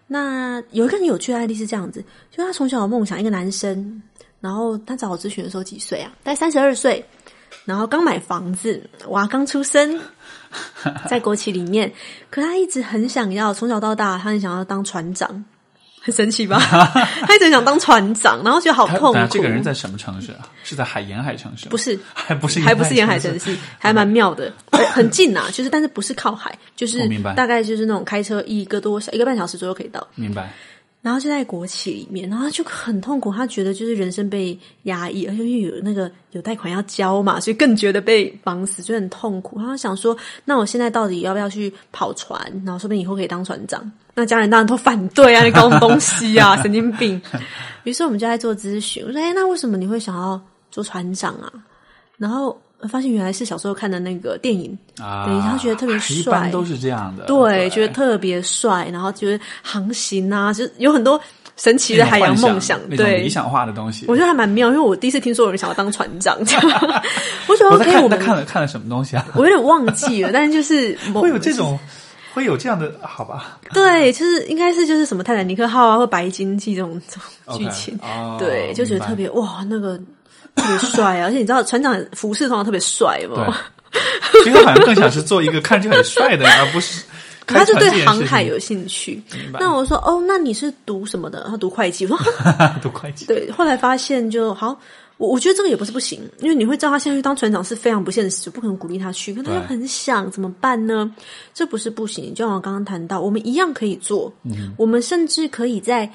[0.06, 4.02] 那有一个很有趣的案例是这样子，就他从小有梦想，一个男生，
[4.40, 6.12] 然后他找我咨询的时候几岁啊？
[6.22, 7.04] 大概三十二岁，
[7.64, 10.00] 然后刚买房子，娃刚出生，
[11.10, 11.92] 在国企里面，
[12.30, 15.44] 可他一直很想要，从小到大，他很想要当船长，
[16.06, 16.56] 很神奇吧？
[17.26, 19.18] 他一直想当船长，然后觉得好痛苦。
[19.28, 20.46] 这个人在什么城市啊？
[20.62, 21.68] 是在海沿海城市？
[21.68, 30.06] 不是，还不是还不是沿海城城市， 还蛮妙的，呃很近呐、就是但是不是靠海，就是大概就是那种开车一个多小一个半小时左右可以到。
[30.14, 30.52] 明白。
[31.06, 39.56] 然后就在国企里面，然后他就很痛苦，他觉得就是人生被压抑，而且因为有那个有贷款要交嘛，所以更觉得被绑死，就很痛苦。
[39.56, 42.40] 他想说，那我现在到底要不要去跑船？
[42.64, 43.88] 然后说不定以后可以当船长。
[44.16, 47.22] 那家人当然都反对啊，你搞什么东西啊， 神经病！
[47.84, 50.40] 于是我们就在做咨询，我说：“哎，那为什么你会想要
[50.72, 51.52] 做船长啊？”
[52.18, 57.24] 然后发现原来是小时候看的那个电影，啊，对他觉得特别一帅般都是这样的。
[57.24, 61.20] 对，觉得特别帅，然后觉得航行啊，就有很多
[61.56, 64.04] 神奇的海洋梦想，对理，想化的东西。
[64.08, 69.26] 我觉得还蛮妙，因为我第一次听说有人想要当船长，我觉得 OK，我们看了看了什么东西啊？
[69.34, 71.78] 我有点忘记了，但是就是 某会有这种，
[72.34, 73.58] 会有这样的，好吧？
[73.72, 77.18] 对，就是应该是就是什么泰坦尼克号啊或白鲸记这种这
[77.50, 79.98] 种剧情哦对，就觉得特别哇，那个
[80.56, 83.56] 特别帅啊，而且你知道船长服饰通常特别帅对嘛，，
[84.42, 87.04] 所以他好像更想是做一个看起来很帅的人，而不是
[87.46, 89.22] 他是对航海有兴趣。
[89.52, 91.46] 白那我说哦，那你是读什么的？
[91.48, 92.04] 他读会计。
[92.06, 92.32] 我 说
[92.82, 93.24] 读会计。
[93.26, 94.76] 对，后来发现就好。
[95.18, 101.10] 我我觉得这个也不是不行，因为你会知道他现在去当船长是非常不现实，不可能鼓励他去，可他又很想，怎么办呢？
[101.54, 104.30] 这不是不行，就像我刚刚谈到，我们一样可以做，
[104.76, 106.10] 我们甚至可以在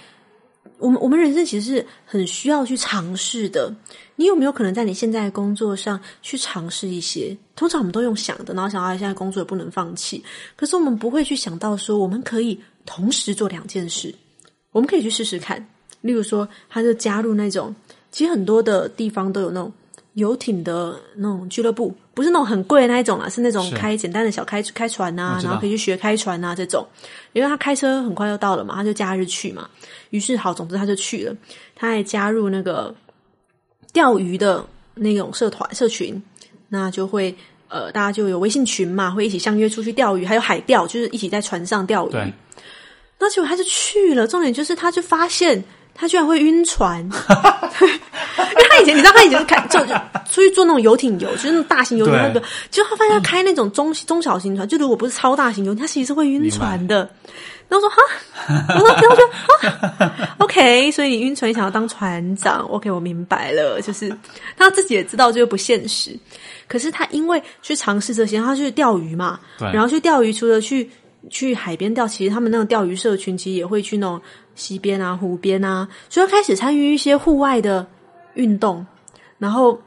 [0.82, 3.74] 我们我们人生其实是很需要去尝试的。
[4.16, 7.38] 你有没有可能在你现在的工作上去尝试一些？
[7.56, 10.24] 通常我们都用想的，然后想到现在工作也不能放弃，
[10.56, 14.14] 可是我们不会去想到说，我们可以同时做两件事，
[14.72, 15.66] 我们可以去试试看。
[16.02, 17.74] 例如说，他就加入那种，
[18.12, 19.72] 其实很多的地方都有那种
[20.14, 26.88] 游艇的那种俱乐部，不是那种很贵的那一种啦，是那种开简单的小开开船啊然后可以去学开船啊这种。
[27.34, 29.68] 因为他开车很快就到了嘛，他就假日去嘛。
[30.12, 31.36] 于是好，总之他就去了，
[31.76, 32.94] 他还加入那个
[33.92, 34.64] 钓鱼的
[34.94, 36.22] 那种社团社群，
[36.70, 37.36] 那就会。
[37.74, 42.12] 呃，大家就有微信群嘛，会一起相约出去钓鱼，还有海钓，就是一起在船上钓鱼。
[42.12, 42.34] 对，
[43.18, 45.64] 那结果他就去了，重点就是他就发现
[45.96, 47.10] 他居然会晕船，
[48.38, 49.94] 因为他以前你知道他以前是开就就
[50.30, 52.22] 出去坐那种游艇游，就是那种大型游艇，对。
[52.22, 57.10] 那个结果他发现他开那种中中小型船，就如果不是超大型游艇，他其实是会晕船的。
[57.68, 59.30] 然后说哈，然后然后说
[59.62, 64.14] 哈，OK，所以你晕船，想要当船长，OK，我明白了，就是
[64.58, 66.14] 他自己也知道这个不现实，
[66.68, 69.72] 可是他因为去尝试这些，他去钓鱼嘛，对。
[69.72, 70.90] 然后去钓鱼，除了去
[71.30, 74.22] 去海边钓，其实他们那种钓鱼社群其实也会去那种
[74.54, 77.88] 溪边啊、湖边啊，所以他开始参与一些户外的
[78.36, 78.86] 运动，
[79.38, 79.80] 然后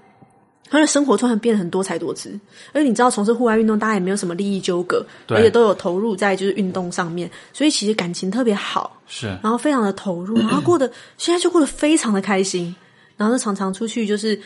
[0.69, 2.39] 他的生活突然变得很多才多姿。
[2.73, 9.01] 而且你知道，从事户外运动，大家也没有什么利益纠葛，而且都有投入在就是运动上面，所以其实感情特别好。
[9.07, 12.75] 是然后非常的投入，然后过得 现在就过得非常的开心，
[13.17, 14.41] 然后就常常出去就是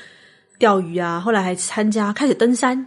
[0.59, 2.86] 钓鱼啊，后来还参加开始登山，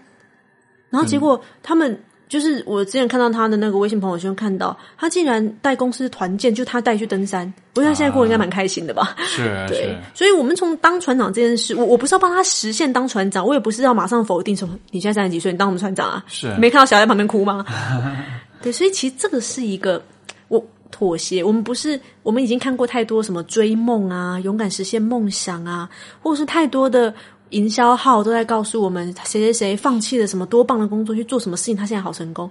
[0.89, 9.13] 然后结果他们就是我之前看到他的那个微信朋友圈，看到他竟然带公司团建，就他带去登山，我觉得他现在过得应该蛮开心的吧。
[9.17, 14.79] 是 对是，，所以我们从当船长这件事，我我不是要帮他实现当船长，我也不是要马上否定什么。
[14.91, 16.23] 你现在三十几岁，你当我们船长啊？
[16.25, 17.65] 是没看到小孩在旁边哭吗？
[18.63, 20.01] 对，所以其实这个是一个
[20.47, 21.43] 我妥协。
[21.43, 25.89] 我们不是，我们已经看过太多什么追梦啊、勇敢实现梦想啊，
[26.23, 27.13] 或者是太多的
[27.51, 32.49] 营销号都在告诉我们谁谁谁放弃了什么多棒的工作去做什么事情，他现在好成功。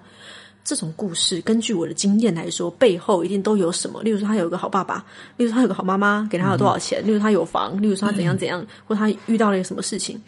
[0.62, 4.03] 这种故事，根据我的经验来说，背后一定都有什么。
[4.03, 5.03] 例如说，他有一个好爸爸；
[5.38, 10.20] 例如说，他有个好妈妈，给他有多少钱；例如他有房；例如说，他怎样怎样，或他遇到了一个什么事情。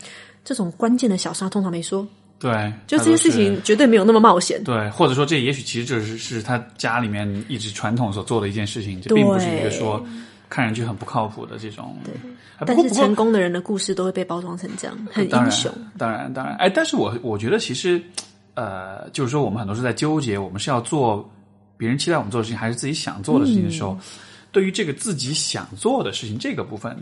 [0.42, 2.08] 这种关键的小事，他通常没说。
[2.38, 4.64] 对，就这些事情绝对没有那么冒险。
[4.64, 10.04] 对，或者说这也许其实就是是他家里面一直传统所做的一件事情，这并不是一个说
[10.53, 11.96] 看上去很不靠谱的这种。
[12.05, 12.12] 对，
[12.66, 15.72] 但是成功的人的故事都会被包装成这样，很英雄。
[15.96, 18.03] 当然，当然，哎，但是我我觉得其实，
[18.53, 21.26] 呃，就是说我们很多是在纠结，我们是要做
[21.78, 23.96] 别人期待我们做的事情，还是自己想做的事情的时候，
[24.50, 26.94] 对于这个自己想做的事情这个部分，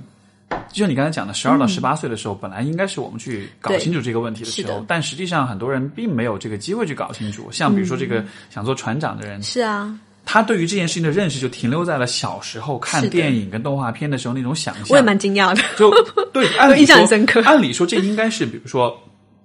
[0.69, 7.51] 就像你刚才讲的，十二到十八岁的时候，本来应该是我们去搞清楚这个问题的时候，但实际上很多人并没有这个机会去搞清楚。
[7.51, 9.99] 像比如说这个想做船长的人，是啊，
[10.33, 14.87] 他对于这件事情的认识就停留在了小时候看电影跟动画片的时候那种想象。
[14.91, 15.61] 我也蛮惊讶的。
[15.77, 15.91] 就
[16.33, 18.97] 对，按理印象说很深刻按理说，这应该是比如说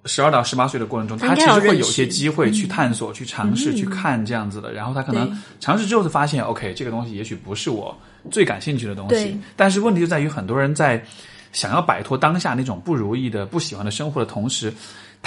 [0.06, 4.72] 十二到十八岁的过程中，他他其实会有些机会去探索、去尝试、去看这样子的。
[4.74, 7.98] 然后他可能尝试之后，就发现，OK，这个东西也许不是我
[8.30, 9.36] 最感兴趣的东西。
[9.56, 11.04] 但是问题就在于，很多人在
[11.52, 14.72] 想要摆脱当下那种不如意的、不喜欢的生活的同时，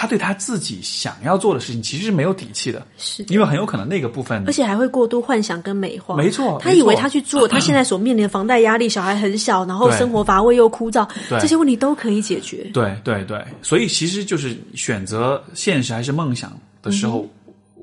[0.00, 3.34] 他对他自己想要做的事情其实是没有底气的，是的。
[3.34, 6.14] 因为很有可能那个部分而且还会过度幻想跟美化。
[6.14, 11.04] 没错他以为他去做，他现在所面临的房贷压力，小孩很小，然后生活乏味又枯燥，
[11.40, 12.70] 这些问题都可以解决。
[12.72, 17.28] 对对对，所以其实就是选择现实还是梦想的时候，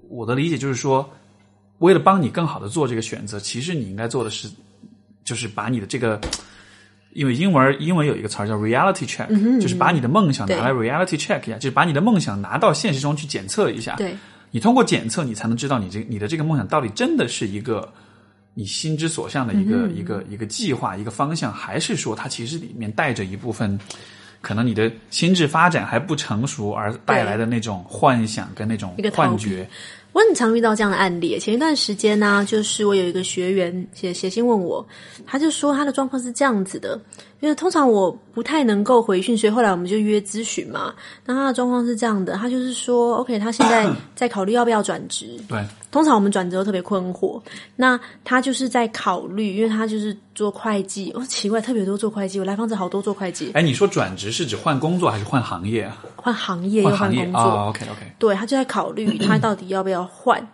[0.08, 1.06] 我的理解就是说，
[1.80, 4.48] 为了帮你更好的做这个选择，其实你应该做的是，
[5.26, 6.18] 就是把你的这个，
[7.16, 13.96] 因为英文英文有一个词儿叫 reality check，、就是把你的梦想拿来 reality check 一下，就是把你的梦想拿到现实中去检测一下。
[13.96, 14.14] 对，
[14.52, 17.90] 你通过检测，你才能知道你这你的这个梦想到底真的是一个
[18.54, 23.80] 你心之所向的一个、一个一个计划、一个方向，还是说它其实里面带着一部分
[24.42, 29.68] 可能你的心智发展还不成熟而带来的那种幻想跟那种幻觉。
[30.16, 31.38] 我很常遇到这样的案例。
[31.38, 34.88] 前一段时间呢、就是我有一个学员写写信问我，
[35.26, 36.98] 他就说他的状况是这样子的，
[37.42, 40.94] 因为通常我不太能够回讯，所以后来我们就约咨询嘛。
[41.26, 45.40] 那他的状况是这样的，他就是说，OK，他现在 在考虑要不要转职。
[45.48, 47.40] 对，通常我们转职都特别困惑，
[47.76, 56.04] 那他就是在考虑，因为他就是做会计，哦，奇怪，特别多做会计，我来访者好多做会计，哎，你说转职是指换工作还是换行业啊？
[56.16, 60.46] 换行业又换工作，啊、o k OK，对他就在考虑 他到底要不要换。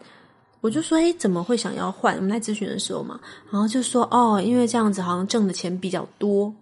[0.60, 2.16] 我就说，哎，怎么会想要换？
[2.18, 3.20] 我们在咨询的时候嘛，
[3.50, 6.54] 然后就说，哦，因为这样子好像挣的钱比较多。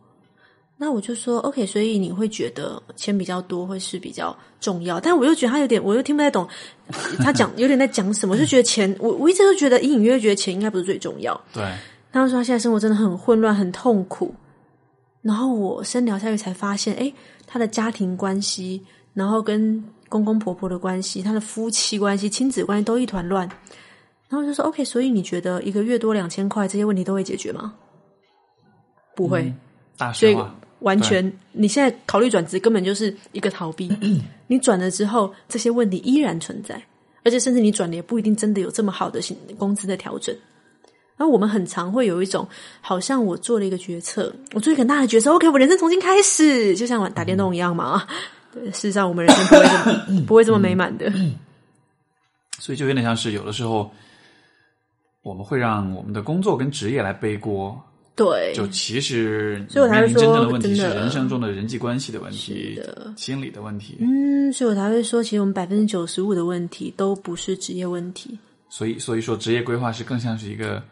[0.81, 6.47] 那我就说，OK，所以你会觉得钱比较多会是比较重要，但我又觉得他有点，我又听不太懂
[7.17, 11.39] 他讲 有点在讲什么，就觉得钱，我我一直都觉得隐隐约约觉得钱应该不是最重要。
[11.53, 11.63] 对，
[12.13, 14.33] 他说他现在生活真的很混乱，很痛苦。
[15.21, 17.11] 然后我深聊下去才发现，哎，
[17.45, 18.81] 他的家庭关系，
[19.13, 23.45] 然后跟公公婆婆的关系，他的夫妻关系、亲子关系都一团乱。
[24.29, 27.73] 然后我就说，OK，所以你觉得一个月多两千块，这些问题都会解决吗？
[29.13, 29.53] 不会，
[30.13, 30.37] 所以
[30.79, 33.91] 完全你现在考虑转职，根本就是一个逃避。
[34.47, 36.81] 你转了之后，这些问题依然存在，
[37.23, 40.35] 而且甚至你转了也不一定真的有这么好的薪工资的调整。
[41.17, 42.47] 然后我们很常会有一种，
[42.79, 48.07] 好像我做了一个决策，我做一个很大的决策，OK，我人生重新开始，就像玩打电动一样嘛。
[48.53, 51.11] 对，事实上我们人生不会这么不会这么美满的。
[52.57, 53.91] 所以就有点像是有的时候，
[55.21, 57.77] 我们会让我们的工作跟职业来背锅，
[58.19, 62.77] 对，就其实所以我才会面临真正的说问题是真的人生中的人际关系的问题、
[63.15, 63.95] 心理的问题。
[64.01, 68.37] 嗯，所以我才会说，其实我们百分之九十五的问题都不是职业问题，
[68.69, 70.83] 所以，所以说职业规划是更像是一个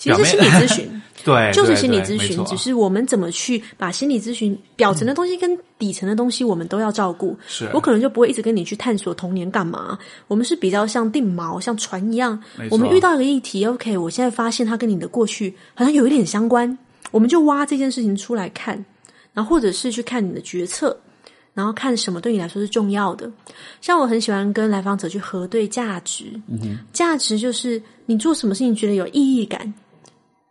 [0.00, 1.02] 其实是心理咨询。
[1.22, 7.38] 对，就是心理咨询，只是我们怎么去把心理咨询表层的东西跟底层的东西，我们都要照顾。
[7.46, 9.98] 是我可能就不会一直跟你去探索童年干嘛。
[10.28, 16.78] 我们是比较像定锚，像船一样我们遇到一个议题，OK，我现在发现它跟你的过去好像有一点相关，
[17.10, 18.82] 我们就挖这件事情出来看，
[19.34, 20.98] 然后或者是去看你的决策。
[21.52, 23.30] 然后看什么对你来说是重要的，
[23.80, 26.24] 像我很喜欢跟来访者去核对价值。
[26.48, 29.74] 嗯价值就是你做什么事情觉得有意义感，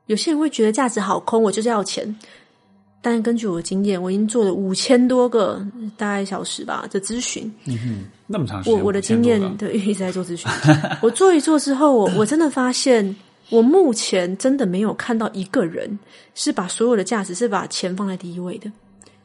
[0.10, 2.16] 有些人会觉得价值好空，我就是要钱。
[3.00, 5.64] 但根据我的经验，我已经做了五千多个
[5.96, 7.50] 大概小时吧的咨询。
[8.26, 10.50] 那么长时间，我我的5000多经验对一直在做咨询，
[11.02, 13.16] 我做一做之后，我我真的发现，
[13.50, 15.98] 我目前真的没有看到一个人
[16.34, 18.70] 是把所有的价值是把钱放在第一位的。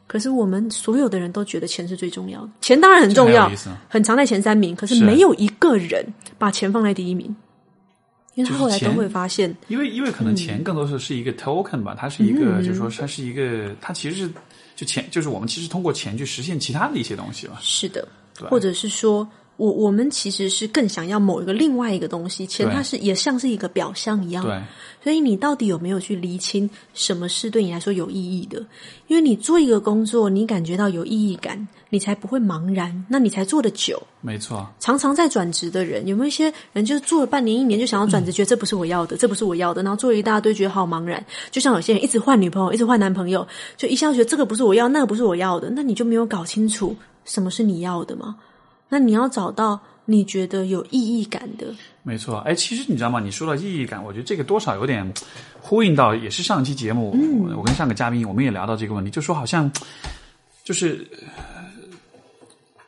[0.07, 3.51] 可是我们所有的人都觉得钱是最重要的，钱当然很重要
[3.89, 6.05] 很常在前三名，可是是没有一个人
[6.37, 7.35] 把钱放在第一名，
[8.35, 14.31] 因为他就是后来都钱会发现，因为因为可能钱更多是是一个 token 吧，它是一个，就是说它是一个，它其实是
[14.75, 17.57] 就钱，就是我们其实通过钱去实现其他的一些东西吧。
[17.61, 18.07] 是的，
[18.49, 19.27] 或者是说
[19.57, 24.61] 我我们其实是更想要某一个另外一个东西，钱对它是也像是一个表象一样，对，
[25.03, 28.65] 所以你到底有没有去厘清什么是对你来说有意义的？
[29.07, 34.01] 因为你做一个工作，你感觉到有意义感，你才不会茫然，那你才做得久。
[34.19, 41.23] 没错，常常在转职的人，有没有一些人就是做了半年、一年就想要转职，觉得这不是我要的，这不是我要的，然后做了一大堆，觉得好茫然。
[41.51, 43.47] 就像有些人一直换女朋友，一直换男朋友，
[43.77, 48.35] 就一下觉得这个不是我要，那个不是我要的，那你就没有搞清楚什么是你要的吗？
[48.89, 51.73] 那你要找到你觉得有意义感的？
[52.03, 53.19] 没错，哎，其实你知道吗？
[53.19, 55.13] 你说到意义感，我觉得这个多少有点
[55.59, 57.15] 呼应到，也是上期节目，
[57.55, 59.71] 我跟上个嘉宾我们也聊到这个问题，就说好像
[60.63, 61.05] 就是。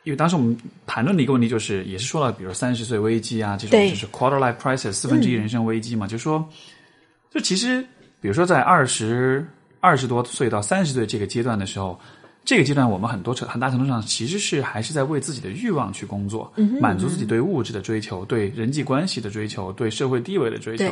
[0.04, 6.48] 因为当时我们谈论的一个问题，就是也是说了，比如三十岁危机啊，这种就是 quarter life crisis 四分之一人生危机嘛，就说，
[7.30, 7.82] 就其实
[8.18, 9.46] 比如说在二十
[9.80, 12.00] 二十多岁到三十岁这个阶段的时候，
[12.48, 20.86] 这个阶段我们很多程很大程度上其实是还是在为自己的欲望去工作，满足自己对物质的追求、对人际关系的追求、对社会地位的追求。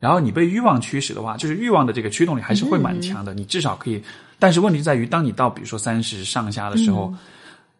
[0.00, 3.32] 然后你被欲望驱使的话，就是欲望的这个驱动力还是会蛮强的。
[3.32, 4.02] 你至少可以，
[4.40, 7.14] 但是问题在于，当你到比如说三十上下的时候，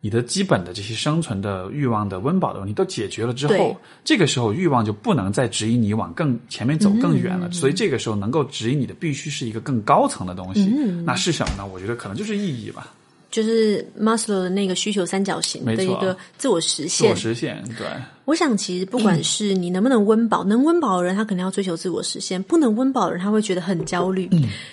[0.05, 3.75] 你的基本的这些生存的欲望的温饱的问题都解决了之后，
[4.05, 7.51] 这个时候欲望就不能再指引你往更前面走更远了。
[7.51, 10.67] 所以这个时候能够指引你的，必须是一个更高层的东西。
[11.07, 11.67] 那是什么呢？
[11.67, 12.93] 我觉得可能就是意义吧，
[13.31, 17.17] 就是马斯洛的那个需求三角形的一个自我实现自我。
[17.17, 17.65] 实现。
[17.79, 17.87] 对，
[18.25, 24.29] 我想，其实不管是你能不能温饱，能温饱的人他可能要追求自我实现；不能温饱的人他会觉得很焦虑。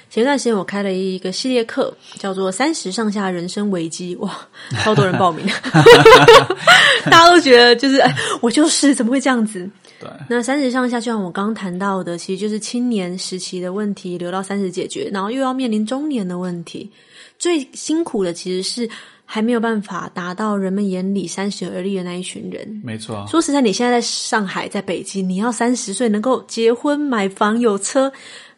[0.09, 4.47] 前段时间我开了一个系列课，叫做“三十上下人生危机”，哇，
[4.83, 5.45] 超多人报名，
[7.05, 9.69] 大家都觉得就是，哎，我就是怎么会这样子？
[9.99, 16.89] 对，那三十上下，就像我刚刚谈到的，其实就是青年时期的问题留到三十解决，然后又要面临中年的问题。
[17.37, 18.89] 最辛苦的其实是
[19.33, 22.81] 还没有办法达到人们眼里三十而立的那一群人。
[22.83, 23.25] 没错。
[23.29, 28.11] 说实在，你现在在上海，在北京，你要三十岁能够结婚、买房、有车，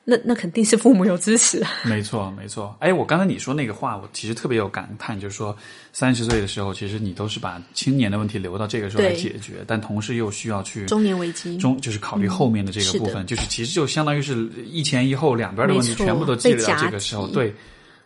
[0.03, 1.63] 那那肯定是父母有支持。
[1.86, 2.76] 没错，没错。
[2.80, 5.55] 哎，我刚才你说那个话，我其实特别有感叹，就是说
[5.91, 17.28] 三十岁的时候，其实你都是把青年的问题留到这个时候来解决，但同时又需要去中年危机，中就是考虑后面的这个部分，就是其实就相当于是一前一后两边的问题全部都积累到这个时候。
[17.28, 17.53] 对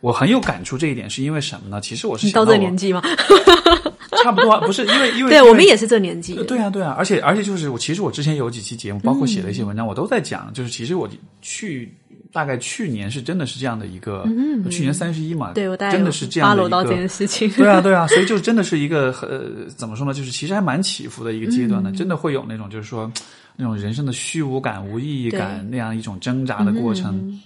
[0.02, 1.82] 我很有感触这一点，是因为什么呢？
[1.82, 3.02] 其实我是到这年纪吗？
[4.24, 6.36] 差不多啊，不是因为因为 对我们也是这年纪。
[6.44, 11.08] 对啊，对啊，而且而且就是我，其实我之前有几期节目，包括写了一些文章，我都在讲，就是其实我
[11.42, 11.94] 去
[12.32, 17.08] 大概去年是真的是这样的一个，嗯去年三十一嘛，对我大概真的是这样的 follow 一到这件个。
[17.08, 17.50] 事情。
[17.52, 20.14] 对啊，对啊， 所以就真的是一个呃，怎么说呢？
[20.14, 23.12] 就是其实还蛮起伏的一个阶段的，真的会有那种就是说
[23.56, 27.40] 那种人生的虚无感、无意义感那样一种挣扎的过程。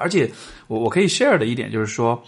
[0.00, 0.28] 而且
[0.66, 2.20] 我我可以 share 的一点就是说，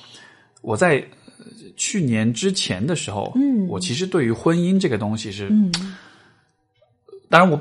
[0.60, 0.96] 我在
[1.38, 1.46] 呃
[1.76, 5.72] 去年之前的时候，嗯，我其实对于婚姻这个东西是，嗯，
[7.28, 7.60] 当然我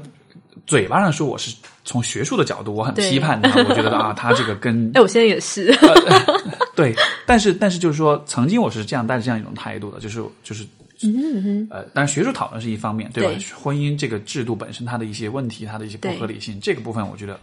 [0.67, 5.75] 嘴巴上说我是从学术的角度，我很批判他，我觉得啊，他这个跟 哎，我现在也是。
[6.75, 6.93] 对，
[7.25, 10.65] 但是但是就是说，曾经我是这样带着这样一种态度的，就是就是。
[11.71, 13.31] 呃，当然，学术讨论是一方面，对吧？
[13.31, 17.39] 对婚姻这个制度本身它的一些问题，它的一些不合理性，这个部分我觉得，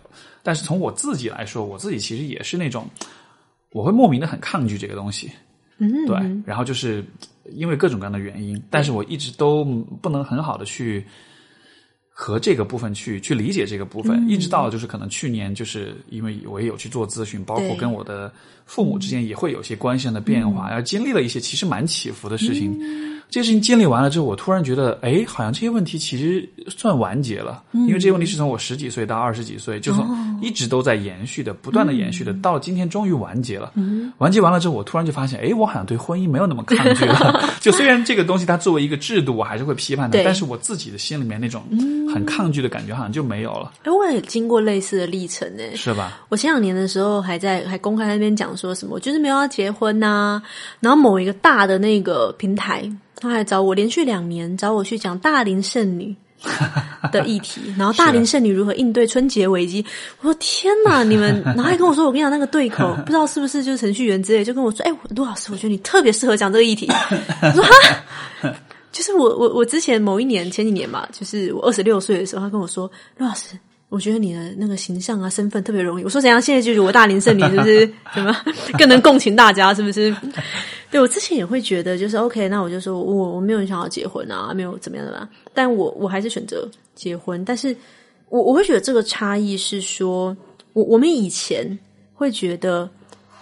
[0.49, 2.88] 但是从我自己来说，我自己其实也是那种，
[3.70, 5.30] 我会莫名的很抗拒这个东西，
[5.76, 7.05] 嗯，对，然后就是
[7.53, 9.62] 因为各种各样的原因，但是我一直都
[10.01, 11.05] 不能很好的去
[12.09, 14.30] 和这个部分去去理解这个部分，嗯。
[14.30, 18.32] 一直到就是可能去年，就是因为我也有去做咨询，包括跟我的
[18.69, 22.79] 父母之间也会有些关系上的变化，然后经历了一些其实蛮起伏的事情。
[23.31, 33.71] 这些事情经历完了之后，我突然觉得，哎，好像这些问题其实算完结了，因为这些问题是从我十几岁到二十几岁，就从一直都在延续的，不断的延续的，到今天终于完结了。
[34.16, 37.53] 完结完了之后，我突然就发现，哎，我好像对婚姻没有那么抗拒了。
[37.61, 41.62] 就虽然这个东西它作为一个制度，我还是会批判它，但是我自己的心里面那种
[42.14, 45.62] 很抗拒的感觉好像就没有了，哎，我也经过类似的历程呢。
[45.75, 46.25] 是吧？
[46.31, 50.42] 我前两年的时候还在还公开那边讲说什么，我就是没有要结婚呐、
[50.80, 56.14] 然后某一个大的那个平台，他还找我连续两年找我去讲大龄剩女
[57.12, 59.84] 的议题，然后大龄剩女如何应对春节危机。
[60.20, 66.86] 我说天哪，你们，然后还跟我说，我跟你讲那个对口，不知道是不是就是程序员之类，就跟我说，哎，陆老师，我觉得你特别适合讲这个议题。
[67.40, 68.52] 我说哈。
[68.90, 73.56] 就是我我我之前某一年前几年吧，就是我二十六岁的时候，他跟我说，陆老师，
[73.89, 76.05] 我觉得你的那个形象啊、身份特别容易。
[76.05, 76.41] 我说怎样？
[76.41, 77.86] 现在就是我大龄剩女，是不是？
[78.14, 78.36] 怎么
[78.78, 79.72] 更能共情大家？
[79.72, 80.14] 是不是？
[80.91, 87.45] 对我之前也会觉得，就是 OK，那我就说我我没有想要结婚啊，没有怎么样的啦，但我我还是选择结婚。
[87.45, 87.74] 但是
[88.28, 90.36] 我我会觉得这个差异是说，
[90.74, 91.78] 我我们以前
[92.14, 92.89] 会觉得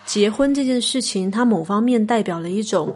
[0.05, 2.95] 结婚这件事情，它某方面代表了一种。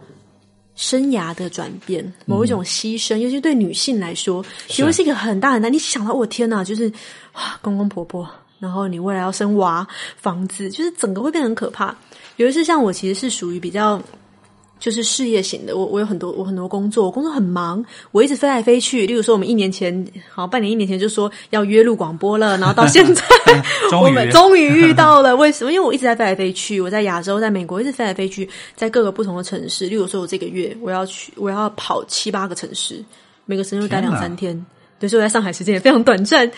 [0.80, 5.68] 生涯的转变，某一种牺牲，尤其对女性来说，其实是一个很大很大。
[5.68, 6.90] 你想到，我天哪，就是
[7.34, 8.26] 哇，公公婆婆，
[8.58, 11.94] 然后你未来要生娃、房子，就是整个会变得很可怕。
[12.36, 14.00] 尤其是，像我其实是属于比较
[14.80, 19.06] 就是事业型的，我我有很多我很多工作，我工作很忙，我一直飞来飞去。
[19.06, 23.22] 例如说，我们一年前好半年一年前就说要约录广播了， 然后到现在
[24.00, 25.36] 我们 终于遇到了。
[25.36, 25.70] 为什么？
[25.70, 29.86] 因为我一直在飞来飞去，我在亚洲，在美国一直飞来飞去，在各个不同的城市。
[29.86, 33.04] 例如说，我这个月我要去，我要跑七八个城市。
[33.44, 34.64] 每个城市会待两三天。
[34.98, 36.50] 对，所以我在上海时间也非常短暂。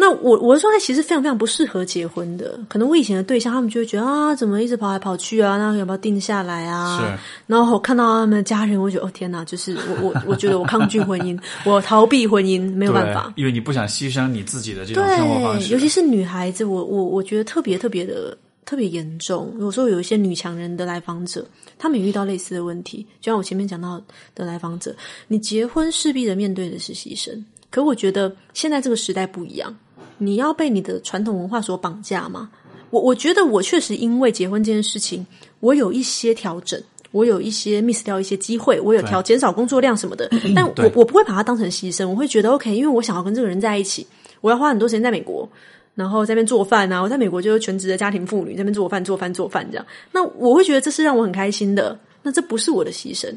[0.00, 5.58] 那我我的状态其实非常非常不适合结婚的，可能我以前的对象他们就会觉得啊，怎么一直跑来跑去啊？
[5.58, 7.00] 那要不要定下来啊？
[7.00, 7.18] 是。
[7.48, 13.32] 然后我看到他们的家人，我就觉得哦天哪，就是我我我觉得我抗拒婚姻，我逃避婚姻，没有办法。
[13.34, 19.52] 因为你不想牺牲你自己的这种生活方对，式，尤其是女孩子，我我我觉得特别特别的特别严重。
[19.58, 21.44] 有时候有一些女强人的来访者，
[21.76, 24.00] 他们也遇到类似的问题，就像我前面讲到
[24.32, 24.94] 的来访者，
[25.26, 27.42] 你结婚势必的面对的是牺牲。
[27.70, 29.76] 可我觉得现在这个时代不一样，
[30.18, 32.50] 你要被你的传统文化所绑架吗？
[32.90, 35.26] 我我觉得我确实因为结婚这件事情，
[35.60, 36.80] 我有一些调整。
[37.10, 44.06] 我有一些 miss 掉一些机会，我有调减少工作量什么的， 但我我不会把它当成牺牲，我会觉得 OK，因为我想要跟这个人在一起，
[44.42, 45.48] 我要花很多时间在美国，
[45.94, 53.34] 然后在那边做饭啊，我在美国就是全职的家庭妇女，在那边做饭做饭做饭这样，那我会觉得这是让我很开心的，那这不是我的牺牲。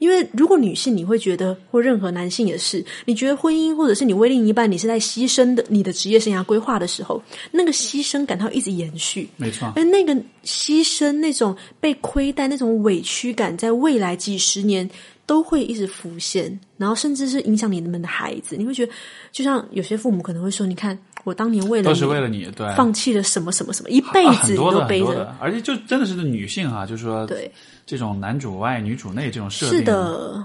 [0.00, 7.22] 因为如果女性你会觉得，或任何男性也是，你觉得婚姻或者是你为另一半，你是在牺牲的你的职业生涯规划的时候，
[7.52, 14.88] 那个牺牲感它一直延续，没错，而那个牺牲、那种被亏待、那种委屈感，在未来几十年
[15.26, 18.56] 都会一直浮现，然后甚至是影响你们的孩子。
[18.56, 18.92] 你会觉得，
[19.30, 25.34] 就像有些父母可能会说：“你看，我当年为了都是你为了你，对，放弃了什么什么什么，一辈啊子都背着。
[25.40, 27.50] 而且就真的是女性哈、就是说，对，
[27.84, 30.44] 这种男主外女主内这种设定，是的。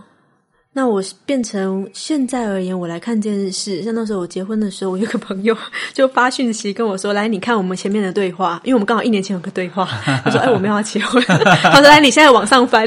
[0.78, 3.82] 那我变成现在而言，我来看这件事。
[3.82, 5.56] 像那时候我结婚的时候，我有个朋友
[5.94, 9.86] 就发讯息跟我说：“来，你看我们前面的对话，因为我们刚好一年前有个对话。
[10.26, 11.24] ”他说：“哎，我们要结婚。
[11.64, 12.86] ”他说：“来，你现在往上翻。”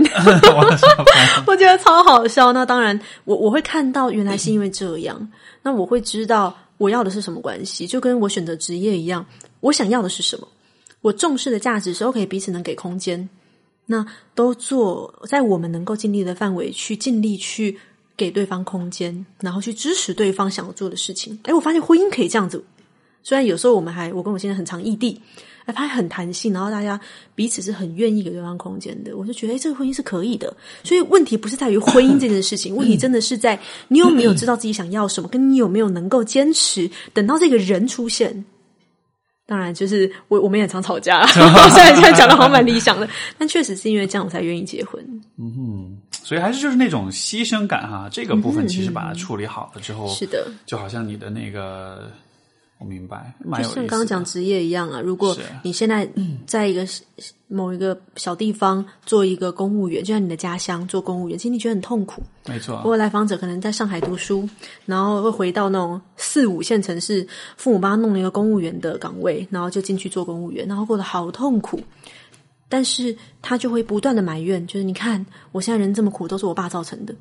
[0.55, 2.53] 往上翻我觉得超好笑。
[2.53, 5.27] 那当然，我我会看到原来是因为这样，
[5.63, 9.27] 那我会知道我要的是什么关系，就跟我选择职业一样，
[9.61, 10.49] 我想要的是什么，
[11.03, 13.29] 我重视的价值时候可以彼此能给空间，
[13.87, 17.79] 那都做在我们能够尽力的范围去尽力去
[18.17, 21.39] 给对方空间，然后去支持对方想要做的事情。
[21.43, 22.65] 哎，我发现婚姻可以这样子，
[23.23, 25.21] 虽然有时候我们还我跟我现在很常异地。
[25.69, 26.99] 哎，它很弹性，然后大家
[27.35, 30.53] 彼此是很愿意给对方空间的，我就觉得，哎，这个婚姻是可以的。
[30.83, 33.59] 所以问题不是在于婚姻这件事情， 问题真的是在
[33.89, 38.45] 你有没有知道自己想要什么，跟你有没有能够坚持，等到这个人出现。
[39.47, 41.27] 当然，就是我我们也常吵架
[41.73, 43.09] 虽然现在讲的好像蛮理想的，
[43.39, 45.03] 但确实是因为这样我才愿意结婚。
[45.39, 52.11] 嗯哼所以还是就是那种牺牲感哈、这个部分其实把它处理好了之后，嗯是的，就好像你的那个，
[52.79, 53.35] 我明白。
[53.57, 56.09] 就像刚刚讲职业一样啊，如果你现在
[56.47, 56.87] 在一个
[57.49, 62.23] 某一个小地方做一个公务员，就像你的家乡做公务员，其实你觉得很痛苦。
[62.47, 64.49] 没错，不过来访者可能在上海读书，
[64.87, 67.27] 然后会回到那种四五线城市，
[67.57, 71.81] 父母帮他弄了一个公务员的岗位，然后就进去做公务员，然后过得好痛苦。
[72.69, 77.15] 但是他就会不断的埋怨，就是你看我现在人这么苦，都是我爸造成的。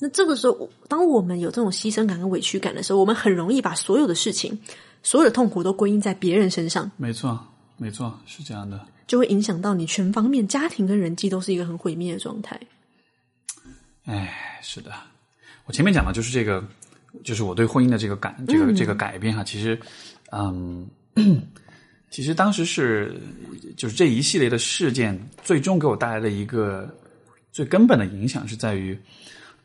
[0.00, 4.58] 那这个时候，当我们有这种牺牲感跟委屈感的时候，我们很容易把所有的事情、
[5.02, 7.38] 所有的痛苦都归因在别人身上，没错，
[7.76, 8.86] 没错，是这样的。
[9.06, 12.60] 就会影响到你全方面，家庭跟人际都是一个很毁灭的状态。
[14.04, 14.92] 哎，是的，
[15.64, 16.62] 我前面讲的就是这个，
[17.24, 19.42] 就是我对婚姻的这个感，这个、这个改变哈。
[19.42, 19.80] 其实，
[20.30, 20.86] 嗯，
[22.10, 23.18] 其实当时是
[23.76, 26.88] 就是这一系列的事件，最终给我带来的一个
[27.50, 28.98] 最根本的影响是在于，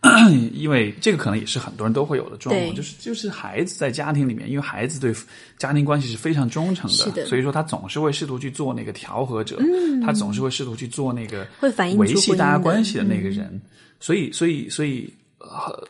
[0.54, 5.14] 因为这个可能也是很多人都会有的状况，就是就是孩子在家庭里面，因为孩子对
[5.58, 9.58] 家庭关系是非常忠诚是的所以说他总是会试图去做那个调和者，
[10.06, 13.62] 他总是会试图去做那个会反映出维系大家关系的那个人。
[14.00, 15.88] 所以，所以，所以，呃，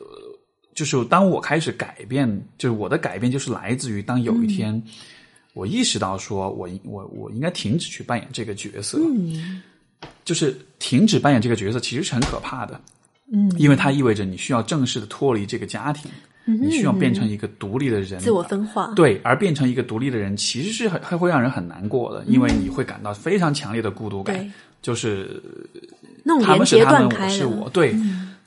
[0.76, 4.80] 就是当我开始改变，就是我的改变，就是来自于当有一天、
[5.56, 9.00] 我意识到说我我我应该停止去扮演这个角色，
[10.24, 12.80] 就是停止扮演这个角色，其实是很可怕的，
[13.32, 16.12] 嗯，因为它意味着你需要正式的脱离这个家庭，
[16.46, 24.52] 你需要变成一个独立的人，自我分化，对，而变成一个独立的人，其实是很会会让人很难过的，因为你会感到非常强烈的孤独感对，
[24.82, 25.42] 就是
[26.44, 27.96] 他们是他们，我是我，对，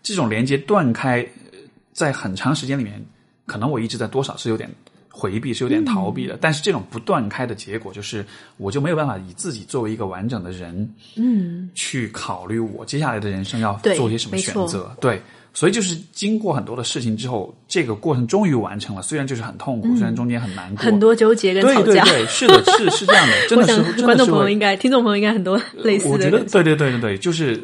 [0.02, 1.20] 这种连接断开，
[1.52, 1.59] 呃
[1.92, 3.02] 在很长时间里面，
[3.46, 4.70] 可能我一直在多少是有点
[5.16, 6.34] 回避，是有点逃避的。
[6.34, 8.24] 嗯但是这种不断开的结果，就是
[8.59, 14.94] 我就没有办法以自己作为一个完整的人，嗯，去考虑我接下来的人生要做些什么选择。
[15.01, 15.20] 对，
[15.55, 19.01] 所以就是经过很多的事情之后，这个过程终于完成了。
[19.01, 22.05] 虽然就是很痛苦，虽然中间很难过，嗯很多纠结跟对吵架。
[22.05, 26.44] 对对，是的，是是这样的，真的是想观众朋友应该、听众朋友应该很多 类似我觉得的。
[26.51, 27.59] 对对对对对，就是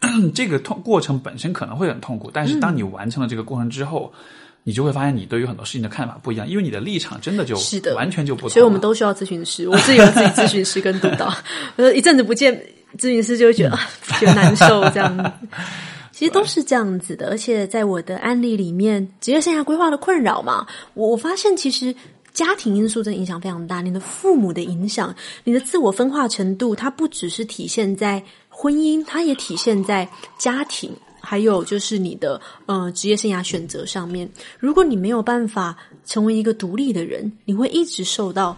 [0.34, 4.10] 这个痛过程本身可能会很痛苦，但是当你完成了这个过程之后，
[4.64, 8.50] 你就会发现你对于很多事情的看法不一样，因为你的立场真的就是的完全就不同。
[8.50, 11.32] 所以我们都需要咨询师，我自己有自己咨询师跟督导。
[11.76, 12.54] 我说一阵子不见
[12.98, 13.80] 咨询师，就会觉得、啊
[14.20, 15.32] 觉得难受这样。
[16.12, 17.28] 其实都是这样子的。
[17.28, 21.94] 而且在我的案例里面，职业生涯规划的困扰嘛，我我发现其实
[22.32, 23.80] 家庭因素真的影响非常大。
[23.80, 25.14] 你的父母的影响，
[25.44, 30.08] 你的自我分化程度，它不只是体现在婚姻，它也体现在
[30.38, 30.92] 家庭。
[31.28, 34.26] 还有就是你的呃职业生涯选择上面，
[34.58, 35.76] 如果你没有办法
[36.06, 38.56] 成为一个独立的人，你会一直受到。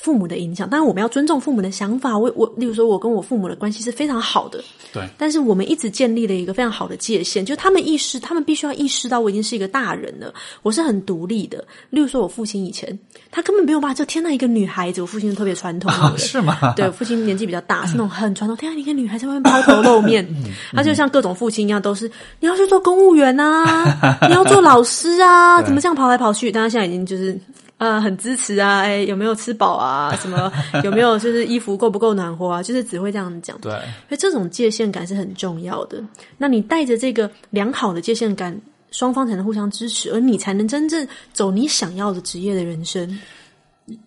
[0.00, 2.16] 父母的影响，当然我们要尊重父母的想法。
[2.16, 4.62] 我我，例如说，我跟我父母的关系是非常好的，
[4.92, 5.02] 对。
[5.18, 11.62] 但是我们一直建立了一个非常好的界限，就他们意识，他们必须要意识到我已经是一个大人了，我是很独立的。
[11.90, 12.96] 例如说，我父亲以前
[13.32, 16.72] 他根本没有办法，就天呐，一个女孩子，我父亲特别传统， 是吗？
[16.76, 18.56] 对，我父亲年纪比较大， 是那种很传统。
[18.56, 20.24] 天啊，一个女孩在外面抛头露面，
[20.72, 22.08] 他就像各种父亲一样，都是
[22.38, 26.52] 你要去做公务员啊，你要做老师啊，怎么这样跑来跑去？
[26.52, 27.36] 但他现在已经就是。
[27.78, 30.14] 呃，很支持啊，哎，有没有吃饱啊？
[30.20, 30.52] 什么
[30.84, 32.62] 有没有就是衣服够不够暖和啊？
[32.62, 33.58] 就是只会这样讲。
[33.60, 36.02] 对，所以这种界限感是很重要的。
[36.36, 38.60] 那你带着这个良好的界限感，
[38.90, 43.18] 双方才能互相支持，而你才能真正走你想要的职业的人生。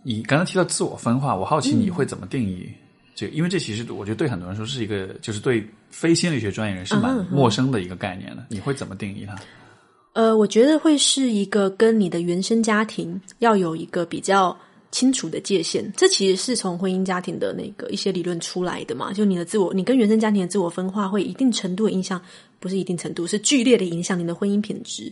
[0.03, 2.69] 你刚刚提到自我分化，我好奇你会怎么定义？
[3.15, 8.43] 就因为这其实我觉得对很多人说是一个，就是对非心理学专业人士蛮陌生的一个概念的。
[8.49, 9.35] 你会怎么定义它？
[10.13, 14.57] 呃，我觉得会是一个跟你的原生家庭要有一个比较
[14.91, 15.89] 清楚的界限。
[15.95, 19.13] 这其实是从婚姻家庭的那个一些理论出来的嘛。
[19.13, 22.21] 就你的自我，你跟原生家庭的自我分化会一定程度的影响，
[22.59, 25.11] 不是一定程度，是剧烈的影响你的婚姻品质。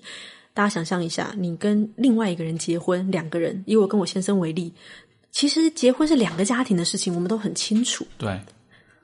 [0.53, 4.73] 大家想象一下，你跟另外一个人结婚，两个人，以我跟我先生为例，
[5.31, 8.05] 其实结婚是两个家庭的事情，我们都很清楚。
[8.17, 8.38] 对。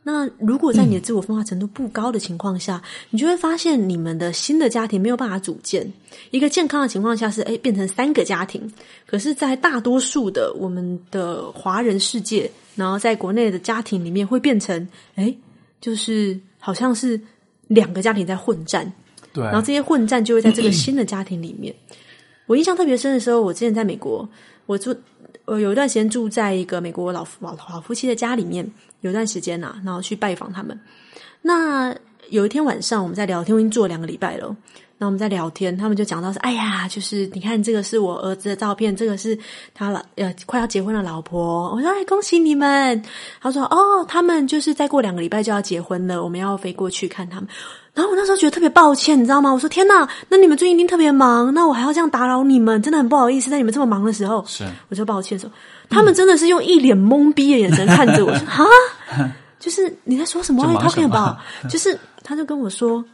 [0.08, 2.80] 那如果在你的自我分化程度不高的情况下，
[3.10, 5.92] 你就会发现你们的新的家庭没有办法组建。
[6.30, 8.72] 一个健康的情况下是，哎，变成三个家庭。
[9.08, 15.36] 可是，在大多数的我们的华人世界，然后在国内的家庭里面，会变成，哎，
[15.82, 17.20] 就是好像是
[17.66, 18.94] 两个家庭在混战。
[19.34, 19.44] 对。
[19.46, 21.74] 然后这些混战就会在这个新的家庭里面。
[22.46, 24.30] 我印象特别深的时候，我之前在美国，
[24.68, 24.96] 我住，
[25.46, 28.72] 我有一段时间住在一个美国老老老夫妻的家里面。
[29.06, 30.80] 有段时间呐，然后去拜访他们。
[31.44, 31.96] 那
[32.32, 34.56] 有一天晚上，我们在聊天，我已经做两个礼拜了。
[35.06, 39.38] 那我们在聊天，他们就讲到说：“哎呀，就是你看，这个是我儿子的照片，这个是
[39.72, 43.00] 他老呃快要结婚的老婆。”我说：“哎，恭喜你们！”
[43.40, 47.48] 他说：“哦，他们就是再过两个礼拜就要结婚了，我们要飞过去看他们。”
[47.94, 49.52] 然后我那时候觉得特别抱歉，你知道吗？
[49.54, 55.48] 我说：“天呐，那你们最近一定特别忙，那我还要这样打扰你们，真的很不好意思，在你们这么忙的时候。”是，我就抱歉说。
[55.88, 58.66] 他们真的是用一脸懵逼的眼神看着我，说：“哈，
[59.60, 60.66] 就是你在说什么？
[60.82, 61.38] 他骗吧？
[61.70, 63.06] 就是他就跟我说，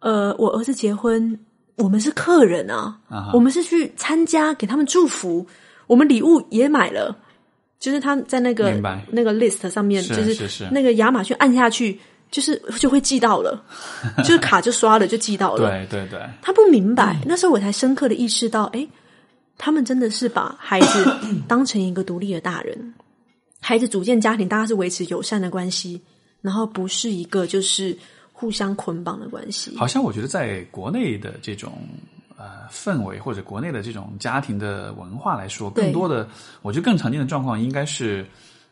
[0.00, 1.38] 呃，我儿子结婚，
[1.76, 2.98] 我们是客人啊，
[3.32, 5.46] 我们是去参加，给他们祝福，
[5.86, 7.16] 我们礼物也买了，
[7.78, 8.72] 就是他在那个
[9.10, 11.98] 那个 list 上面，就是那个亚马逊按下去，
[12.30, 13.62] 就是就会寄到了，
[14.18, 15.68] 就是卡就刷了就寄到了。
[15.68, 18.86] 对对对，他不明白，那时候我才深刻的意识到，哎。”
[19.60, 21.04] 他们真的是把孩子
[21.48, 22.94] 当成一个独立的大人，
[23.58, 26.00] 孩子组建家庭，大家是维持友善的关系，
[26.40, 27.98] 然后不是一个就是
[28.38, 29.76] 互相捆绑的关系。
[29.76, 31.72] 好像我觉得在国内的这种
[32.36, 36.28] 呃氛围，或者国内的这种家庭的文化来说，更多的，
[36.62, 38.24] 我觉得更常见的状况应该是，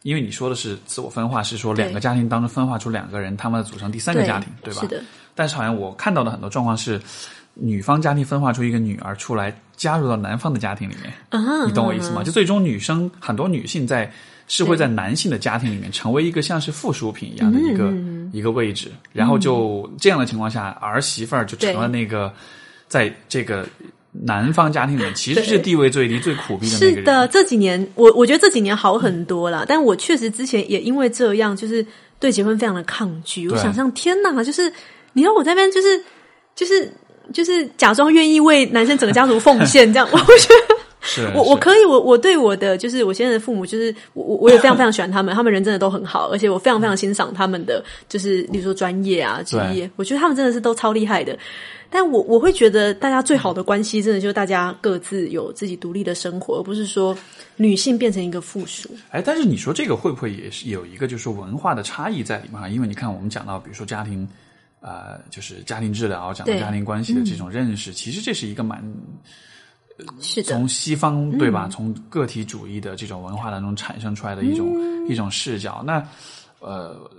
[0.03, 4.83] 因为你说的是自我分化，是说两个家庭当中分化出两个人，他们组成第三个家庭，对吧？
[4.83, 5.03] 是的。
[5.35, 7.01] 但是好像我看到的很多状况是。
[7.59, 11.11] 女方家庭分化出一个女儿出来，加入到男方的家庭里面，
[11.67, 12.23] 你懂我意思吗？
[12.23, 14.13] 就最终女生很多女性在
[14.47, 17.91] 是会在男性的家庭里面成为一个像是附属品一样的一个
[18.33, 22.33] 一个位置，然后就这样的情况下，儿媳妇儿就成了那个
[22.89, 23.67] 在这个
[24.13, 26.97] 男方家庭里面其实是地位最低、最苦逼的那个人。
[26.97, 31.87] 是的，这几年我我觉得这几年好很多了，但我确实之前也因为这样，就是
[32.19, 33.49] 对结婚非常的抗拒。
[33.49, 34.73] 我想象天哪，就是
[35.13, 36.03] 你要我在那边就是
[36.55, 36.93] 就是。
[37.35, 40.76] 就是假装愿意为男生整个家族奉献， 这样我觉得
[41.07, 51.39] 是我我可以，我我对我的就是我现在的父母，就是我我我也非常非常喜欢他们， 他们人真的都很好，而且我非常非常欣赏他们的就是，比如说专业啊职业，我觉得他们真的是都超厉害的。
[51.89, 57.17] 但我我会觉得，大家最好的关系，真的就是大家各自有自己独立的生活，而不是说
[57.55, 58.91] 女性变成一个附属。
[59.11, 62.69] 哎，但是你说这个会不会也是有一个就是文化的差异在里面啊？
[62.69, 64.29] 因为你看，我们讲到比如说家庭。
[64.81, 68.81] 呃，就是家庭治疗讲到家庭关系的这种认识，其实这是一个蛮，
[70.21, 71.69] 是的，从西方对吧？
[71.71, 74.77] 从个体主义的这种文化当中产生出来的一种
[75.09, 75.83] 一种视角。
[75.87, 76.07] 那
[76.61, 77.11] 呃，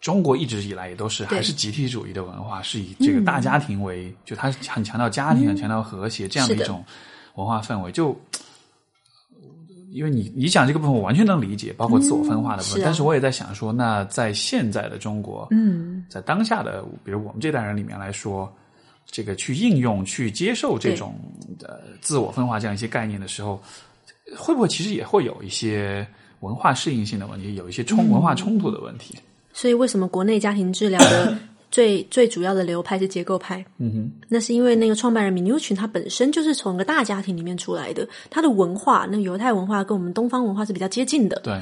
[0.00, 6.84] 中国一直以来也都是还是集体主义的文化，是以这个大家庭为，就它很强调家庭，很强调和谐这样的一种
[7.34, 8.18] 文化氛围，就。
[9.92, 18.52] 因为你你讲这个部分我完全能理解，包括自我分化的部分，但是我也在想说，那在现在的中国，嗯，在当下的比如我们这代人里面来说，
[19.06, 21.14] 这个去应用、去接受这种
[21.62, 23.62] 呃自我分化这样一些概念的时候，
[24.36, 26.06] 会不会其实也会有一些
[26.40, 29.14] 文化适应性的问题，有一些冲文化冲突的问题？
[29.52, 31.36] 所以为什么国内家庭治疗的
[31.70, 33.64] 最最主要的流派是结构派？
[33.78, 41.40] 嗯哼，那是因为那个创办人米纽群他本身就是从一个大家庭里面出来的，他的文化，那犹太文化跟我们东方文化是比较接近的。
[41.44, 41.60] 对。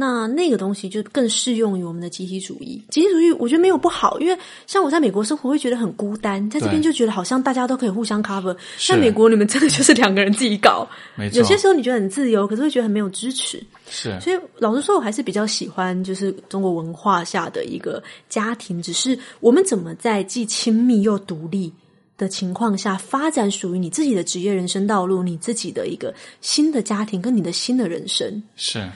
[0.00, 2.80] 那那个东西就更适用于我们的集体主义。
[2.88, 8.56] 集体主义我觉得没有不好，因为像我在美国生活会觉得很孤单，在这边就觉得好像大家都可以互相 cover。
[8.86, 11.38] 在美国你们真的就是两个人自己搞，没错。
[11.38, 13.60] 有些时候你觉得很自由，可是会觉得很没有支持。
[13.90, 18.80] 是，所以老实说，我还是比较喜欢就是中国文化下的一个家庭。
[18.80, 21.72] 只是我们怎么在既亲密又独立
[22.16, 28.88] 的情况下，发展属于你自己的职业人生道路，你自己的一个新的家庭跟你的新的人生是。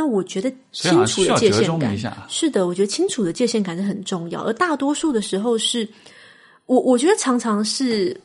[0.00, 1.94] 那我觉得清楚的界限感
[2.26, 4.42] 是的，我觉得清楚的界限感是很重要。
[4.42, 5.86] 而大多数的时候，是
[6.64, 8.18] 我我觉得常常是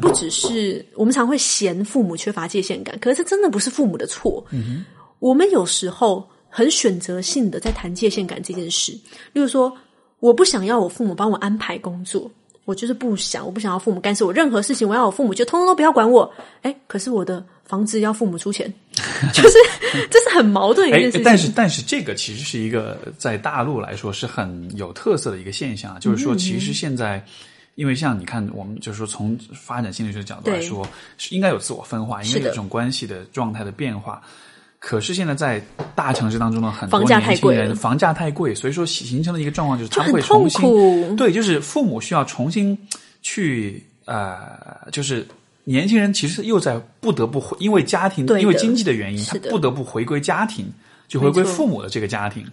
[0.00, 4.44] 不只是 我们常会嫌父母缺乏界限感，可是真的不是父母的错。
[4.50, 4.84] 嗯
[5.20, 8.90] 我们有时候很选择性的在谈界限感这件事，
[9.32, 9.72] 例如说，
[10.18, 12.28] 我不想要我父母帮我安排工作。
[12.64, 14.88] 我就是不想，我不想要父母干涉我任何事情。
[14.88, 16.32] 我要我父母就通通都不要管我。
[16.62, 18.72] 哎，可是我的房子要父母出钱，
[19.32, 19.58] 就是
[20.10, 21.22] 这是很矛盾一件事情。
[21.22, 27.24] 但是，但是这个其实是一个在大陆来说是很有特色的一个现象，就是说，其实现在
[27.74, 30.86] 因为像你看，我们就是说从发展心理学角度来说，
[31.18, 34.22] 是应该有自我分化，应该有这种关系的状态的变化。
[34.78, 42.76] 可是现在在大城市当中的很多年轻人，房价太贵，所以说形成了一个状况，就是他会重新对，就是父母需要重新
[43.22, 44.36] 去呃，
[44.90, 45.24] 就是
[45.64, 50.66] 年轻人其实又在不得不回，因为家庭因为经济的原因，他不得不回归家庭，
[51.06, 52.44] 就回归父母的这个家庭，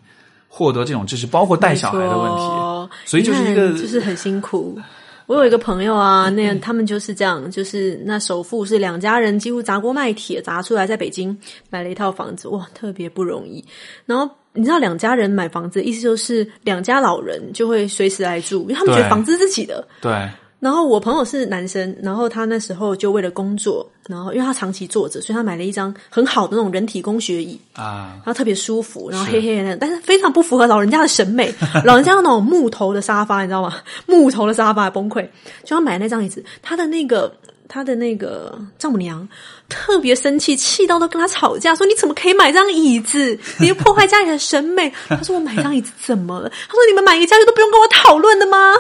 [0.48, 4.80] 获得这种知识，包括带小孩的问题，所以就是一个就是很辛苦。
[5.26, 11.38] 我有一个朋友啊，那他们就是这样，就是那首付是两家人几乎砸锅卖铁砸出来，在北京
[11.70, 13.64] 买了一套房子，哇，特别不容易。
[14.06, 19.88] 然后你知道两家人买房子，意思就是两家老人就会随时来住，因为他们觉得房子是自己的。
[20.02, 20.30] 对。
[20.60, 31.54] 然后我朋友是男生，然后他那时候就为了工作，然后因为他长期坐着，所以他买了一张很好的那种人体工学椅啊，然后特别舒服，然后黑黑的，但是非常不符合老人家的审美。
[31.86, 33.74] 老人家那种木头的沙发，你知道吗？
[34.06, 35.24] 木头的沙发崩溃，
[35.64, 36.44] 就他买那张椅子。
[36.62, 37.34] 他的那个
[37.70, 39.26] 他的那个丈母娘。
[39.70, 43.38] 特别生气，气到都跟他吵架，说你怎么可以买张椅子？
[43.62, 44.92] 你又破坏家里的审美。
[45.08, 46.50] 他说我买张椅子怎么了？
[46.50, 48.74] 他说你们买一个家具都不用跟我讨论的吗？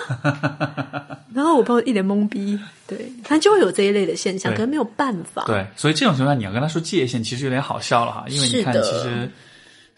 [1.31, 5.43] 然后我朋友一脸懵逼，对，反正就会有这一类的现象，可能没有办法。
[5.45, 9.29] 对，所以这种情况你要跟他说界限，其实有点好笑了哈，因为你看，其实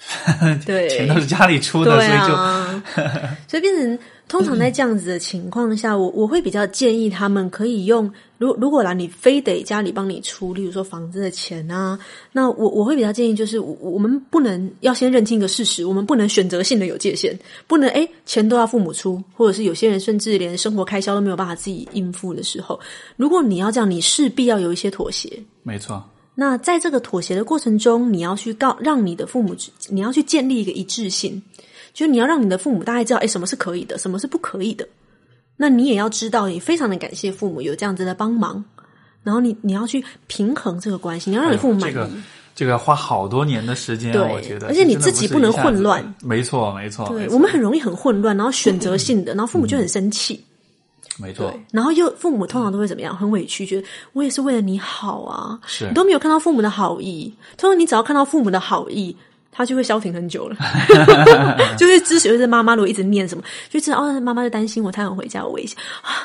[0.66, 2.36] 对钱都是家里出的，所以就
[3.48, 4.00] 所以变成。
[4.28, 12.00] 通常在这样子的情况下，我我会比较建议他们可以用，如如果啦，你非得家里帮你出，例如说房子的钱啊，
[12.32, 17.38] 那我我会比较建议就是，我们不能要先认清一个事实，我们不能选择性的有界限，
[17.68, 22.80] 不能诶钱都要父母出，或者是有些人甚至连生活开销都没有办法自己应付的时候，
[23.18, 25.38] 如果你要这样，你势必要有一些妥协。
[25.64, 26.02] 没错。
[26.42, 29.56] 那在这个妥协的过程中，你要去告让你的父母，
[29.90, 31.40] 你要去建立一个一致性。
[31.94, 34.88] 就是你要让你的父母大概知道，哎，什么是可以的，什么是不可以的。
[35.56, 38.66] 那你也要知道，你非常的感谢父母有这样子的帮忙。
[39.22, 41.94] 然后你你要去平衡这个关系，你要让你父母满意。
[41.94, 42.10] 这个
[42.56, 44.66] 这个要花好多年的时间，我觉得。
[44.66, 46.04] 而且你自己不能混乱。
[46.24, 47.08] 没错，没错。
[47.10, 50.44] 对我们很容易很混乱，然后选择性的，然后父母就很生气。
[51.22, 51.54] 没错。
[51.72, 53.16] 然后又父母通常都会怎么样？
[53.16, 55.60] 很委屈，觉得我也是为了你好啊。
[55.66, 55.88] 是。
[55.88, 57.34] 你都没有看到父母的好意。
[57.58, 59.16] 通常你只要看到父母的好意。
[59.54, 60.56] 他就会消停很久了，
[61.78, 66.24] 就是之所以是妈妈如果一直念什么，就知道哦，妈妈就担心我，太晚回家我危险啊，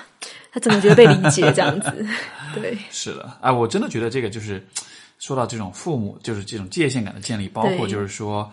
[0.52, 2.06] 他怎么觉得被理解这样子？
[2.54, 4.64] 对，是的，啊，我真的觉得这个就是
[5.18, 8.48] 说到这种父母，就是这种界限感的建立，包括就是说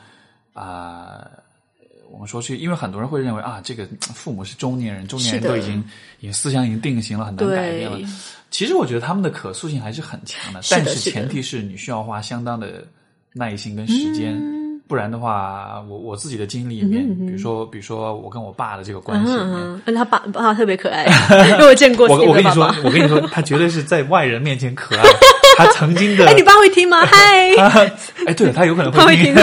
[0.53, 1.23] 啊，
[2.13, 5.83] 我们说去，因为很多人会认为啊，这个父母是中年人，中年人都已经
[6.19, 7.97] 已经思想已经定型了，很难改变了。
[8.51, 12.85] 其实我觉得他们的可塑性还是很强的，但是前提是你需要花相当的
[13.33, 14.39] 耐心跟时间。
[14.85, 21.05] 不然的话，我我自己的经历里面，比如说，比如说我跟我爸的这个关系，嗯，他爸爸特别可爱，
[21.49, 22.07] 因 为我见过。
[22.07, 25.03] 我我跟你说，我跟你说，他绝对是在外人面前可爱。
[25.57, 27.05] 他曾经的，哎，你爸会听吗？
[27.05, 27.49] 嗨，
[28.25, 29.33] 哎，对了他有可能会听。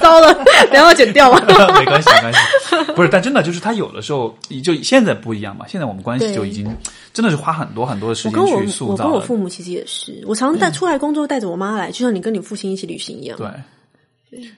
[0.00, 0.32] 糟了，
[0.70, 1.40] 等下剪掉了。
[1.78, 2.92] 没关系，没关系。
[2.94, 5.66] 不是，但真的就是他有的时候，就现在不一样嘛。
[5.66, 6.64] 现在我们关系就已经
[7.12, 9.04] 真的是花很多很多的时间去塑造。
[9.04, 13.36] 我跟我父母其实也是，我常常带出来工作，带着我妈来，就像你跟你父亲一起旅行一样。
[13.38, 13.48] 对。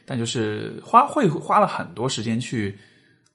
[0.05, 2.77] 但就是花会花了很多时间去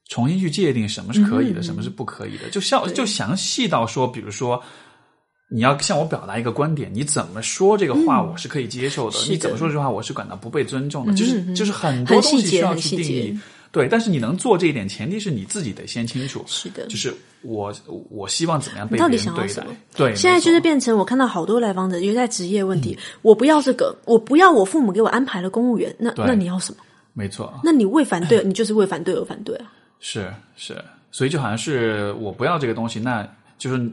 [0.10, 4.62] 重新去界定什么是可以的，什么是不可以的，就像就详细到说，比如说。
[5.54, 9.20] 你要向我表达一个观点，你怎么说这个话我是可以接受的？
[9.30, 11.14] 你怎么说这句话我是感到不被尊重的？
[11.14, 13.40] 就是就是很多东西需要去定义。
[13.72, 16.44] 对，但是你能做这一点，前提是你自己得先清楚。
[16.48, 17.14] 是的，就是
[17.44, 17.72] 我
[18.10, 19.64] 我希望怎么样被别人对待？
[19.96, 26.80] 对，现在就是变成我看到好多来访者，因为在职业问题，我不要这个，我不要我父母给我安排了公务员，那那你要什么？
[27.14, 29.72] 没错，那你为反对， 你就是为反对而反对啊。
[30.00, 33.28] 是是，所以就好像是我不要这个东西，那
[33.60, 33.92] 就是。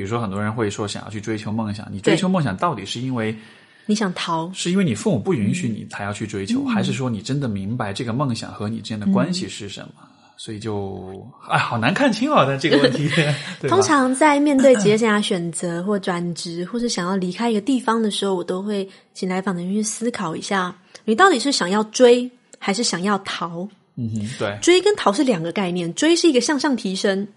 [0.00, 3.36] 比如说，很多人会说想要去追求梦想，你追求梦想到底是因为
[3.84, 9.92] 你想逃，是因为你父母不允许你才要去追求，还是说你真的明白这个梦想和你之间的关系是什么？
[10.38, 13.10] 所以就哎，好难看清哦，这个问题。
[13.68, 20.74] 通常在面对职业生涯选择或转职，或是想要离开一个地方的时候，我都会请来访的人去思考一下：
[21.04, 23.68] 你到底是想要追，还是想要逃？
[23.96, 25.92] 嗯哼，对，追跟逃是两个概念。
[25.92, 27.28] 追是一个向上提升，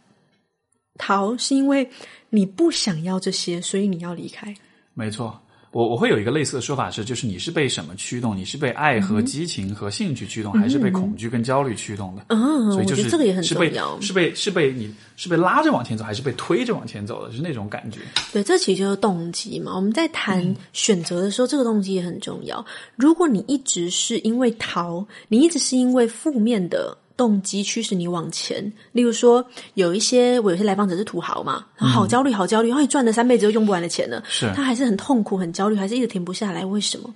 [0.98, 1.90] 逃是因为。
[2.36, 4.52] 你不想要这些，所以你要离开。
[4.96, 5.40] 没错，
[5.72, 8.36] 我我会有一个类似的说法是，就是你是被什么驱动？
[8.36, 12.26] 你是被爱和激情和兴趣驱动，还是被恐惧跟焦虑驱动的？
[12.30, 14.02] 嗯，所以就是这个也很重要。
[14.02, 17.30] 是被是被你是被拉着往前走，还是被推着往前走的？
[17.30, 18.00] 就是那种感觉。
[18.32, 19.76] 对，这其实就是动机嘛。
[19.76, 22.66] 我们在谈选择的时候，这个动机也很重要。
[22.96, 26.98] 如果你一直是因为逃，你一直是因为负面的。
[27.16, 29.46] 动机驱使你往前，例如说，
[29.76, 36.66] 有一些我有些来访者是土豪嘛，好焦虑，好焦虑，然后赚了三辈子都用不完的钱了，是他还是很痛苦，很焦虑，还是一直停不下来。
[36.66, 37.14] 为什么？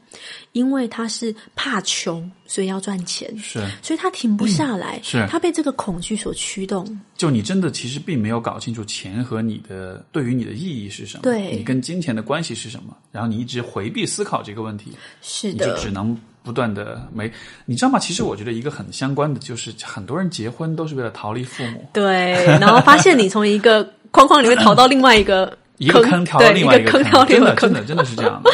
[0.52, 6.99] 因为他是怕穷，所以要赚钱，是，所以他停不下来，是他被这个恐惧所驱动。
[7.15, 14.91] 就你真的其实并没有搞清楚钱和你的对于你的意义是什么，对你跟金钱的关系是什么，然后你一直回避思考这个问题，
[15.22, 16.15] 是的，你就只能。
[16.48, 17.30] 不断的没，
[17.65, 17.99] 你知道吗？
[17.99, 21.86] 其实我觉得一个很相关的，就是很多人结婚都是为了逃离父母。
[21.91, 28.41] 对，然后发现你从一个框框里面逃到另外一个一个坑，跳到另外一个坑，真的真的真的是这样。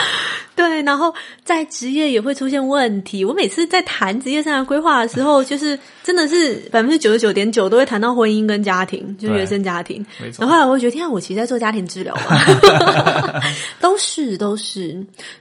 [0.56, 1.12] 对，然后
[1.44, 3.26] 在职业也会出现问题。
[3.26, 10.06] 我每次在谈职业生涯规划的时候，就是真的是百分之九十九点九都会谈到婚姻跟家庭，就是原生家庭。
[10.22, 10.42] 没错。
[10.42, 13.42] 然后后来我会觉得，天啊，我其实在做家庭治疗吧，
[13.82, 14.90] 都是都是。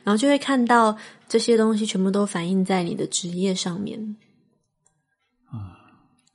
[0.03, 0.97] 然后就会看到
[1.29, 4.17] 这些东西全部都反映在你的职业上面。
[5.51, 5.77] 啊，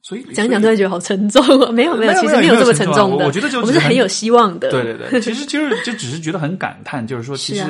[0.08, 1.44] 所以讲讲都会觉得好沉重。
[1.74, 3.26] 没有没有，其实没有这么沉重的。
[3.26, 4.72] 我觉得就我们是很有希望的。
[4.72, 7.66] 对对对， 其实就是就只是觉得很感叹，就是说其实。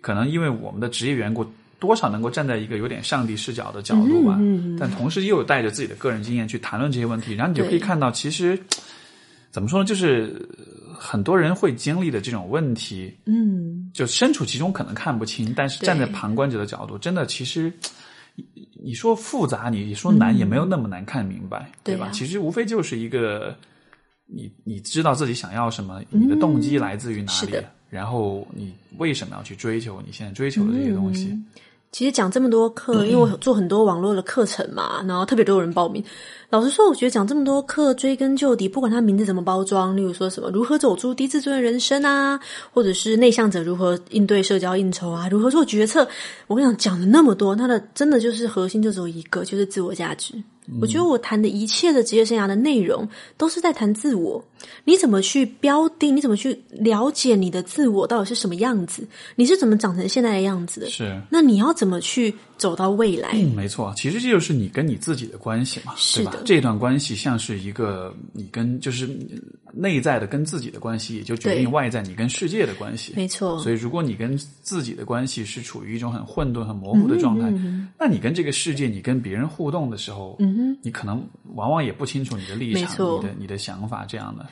[0.00, 1.46] 可能因为我们的职业缘故，
[1.78, 4.36] 多少能够站在一个有点上帝视角的角度吧，
[4.78, 8.58] 但同时又有带着自己的个人经验去谈论这些问题，然后你就可以看到，其实
[9.52, 10.44] 怎么说呢，就是
[10.98, 17.72] 很多人会经历的这种问题，嗯，就身处其中可能看不清，但是站在旁观者的角度，真的其实
[18.82, 22.10] 你说复杂，你说难，也没有那么难看明白，对吧？
[22.12, 23.56] 其实无非就是一个
[24.26, 27.56] 你你知道自己想要什么，你的动机来自于哪里。
[27.88, 31.38] 然后你为什么要去追求你现在追求的这些东西？
[31.92, 36.02] 其实讲这么多课， 因为我做很多网络的课程嘛，然后特别多人报名。
[36.52, 42.38] 老实说，我觉得讲这么多课，追根究底，不管它名字怎么包装，例如说什么如何走出低自尊的人生啊，
[42.70, 46.06] 或者是内向者如何应对社交应酬啊，如何做决策，
[46.48, 50.34] 我跟你讲讲了那么多，它的真的就是核心就只有一个，就是自我价值。
[50.80, 54.44] 我觉得我谈的一切的职业生涯的内容，都是在谈自我。
[54.84, 56.14] 你怎么去标定？
[56.14, 59.02] 你怎么去了解你的自我到底是什么样子？
[59.34, 60.86] 你是怎么长成现在的样子的？
[60.88, 61.20] 是。
[61.30, 62.32] 那你要怎么去
[62.62, 63.30] 走到未来？
[63.32, 63.92] 嗯，没错。
[63.96, 66.36] 其实这就是你跟你自己的关系嘛，对吧？
[66.44, 69.08] 这段关系像是一个你跟就是
[69.72, 73.14] 内在的跟自己的关系，也就决定外在你跟世界的关系。
[73.16, 73.58] 没错。
[73.58, 77.52] 所以，如果你跟自己的关系是处于一种很混沌、很模糊的状态，
[77.98, 80.38] 那你跟这个世界、你跟别人互动的时候，
[80.82, 81.20] 你可能
[81.56, 84.46] 往往也不清楚你的立场、你的你的想法这样的。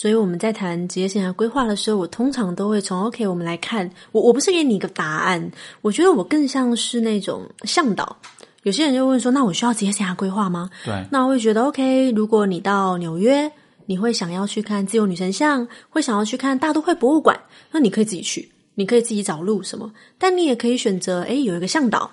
[0.00, 3.90] 所以我们在谈职业生涯规划的时候，我通常都会从 OK，我们来看。
[4.12, 5.50] 我我不是给你一个答案，
[5.82, 8.16] 我觉得我更像是那种向导。
[8.62, 12.12] 有些人就问说：“那我需要职业生涯规划吗？”对，那我会觉得 OK。
[12.12, 13.50] 如果你到纽约，
[13.86, 17.36] 你会想要去看自由女神像，会想要去看大都会博物馆，
[17.72, 19.90] 那你可以自己去，你可以自己找路什么。
[20.16, 22.08] 但你也可以选择，诶，有一个向导。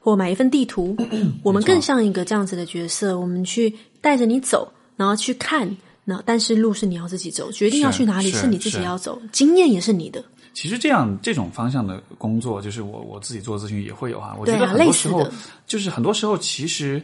[0.00, 0.96] 或买一份地图，
[1.44, 5.76] 我们更像一个这样子的角色，我们去带着你走，然后去看。
[6.10, 10.24] 那但是路是你要自己走，决定要去哪里是你自己要走，经验也是你的。
[10.54, 14.34] 其实这样这种方向的工作，就是我我自己做咨询也会有啊。
[14.40, 15.30] 我觉得很多时候
[15.66, 17.02] 就是很多时候，其实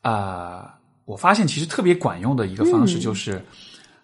[0.00, 0.74] 啊，
[1.04, 3.44] 我发现其实特别管用的一个方式就是，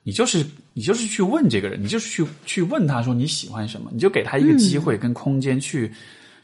[0.03, 0.45] 你就是
[0.75, 5.91] 你就是去问这个人，你就是去去问他说你喜欢什么，你就给他一个机会跟空间去。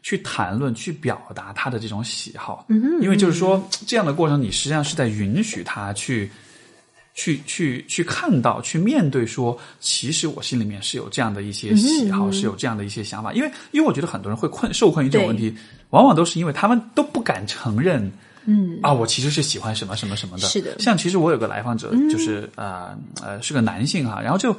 [0.02, 2.64] 去谈论、去表达他的这种喜好。
[2.68, 6.30] 嗯因为就是说，这样的过程，你实际上是在允许他去。
[7.16, 13.32] 去去去看到，去面对，说，其实我心里面是有这样的一些喜好，是有这样的一些想法。
[13.32, 15.52] 因为，因为我觉得很多人会困受困于这种问题，
[15.90, 18.12] 往往都是因为他们都不敢承认，
[18.44, 18.78] 嗯。
[18.82, 20.46] 啊，我其实是喜欢什么什么什么的。
[20.46, 20.78] 是的。
[20.78, 24.54] 像其实我有个来访者，就是呃呃是个男性哈，然后就，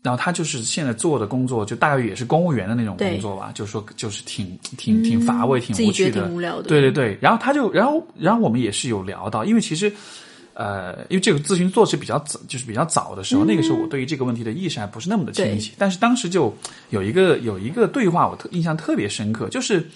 [0.00, 6.68] 然后他就是现在做的工作，就大概也是公务员的那种工作吧，就是说就是挺挺挺乏味、挺无趣的，挺无聊的。
[6.68, 9.92] 对对对，然后他就，然后然后我们也是有聊到，因为其实。
[10.54, 15.72] 呃，因为这个咨询做是比较早，就是比较早的时候，那个时候我对于这个问题的意识还不是那么的清晰。
[15.78, 16.54] 但是当时就
[16.90, 19.86] 有一个有一个对话，我特印象特别深刻，就是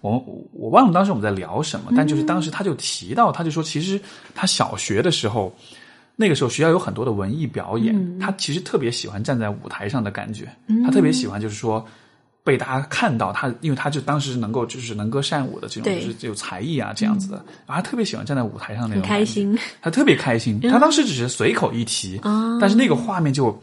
[0.00, 0.18] 我
[0.52, 4.00] 我忘了当时我们在聊什么，但就是当时他就提到，他就说，其实
[4.34, 5.54] 他小学的时候，
[6.16, 10.48] 那个时候学校有很多的文艺表演，他其实特别喜欢站在舞台上的感觉，
[10.84, 11.86] 他特别喜欢就是说。
[12.48, 19.54] 被大家看到他，因为他就当时能够就是能歌善舞的这种，就是有才艺啊这样子的，然后他特别喜欢站在舞台上那种开心。
[19.82, 20.58] 他特别开心。
[20.62, 23.54] 他当时只是随口一提，啊但是那个画面就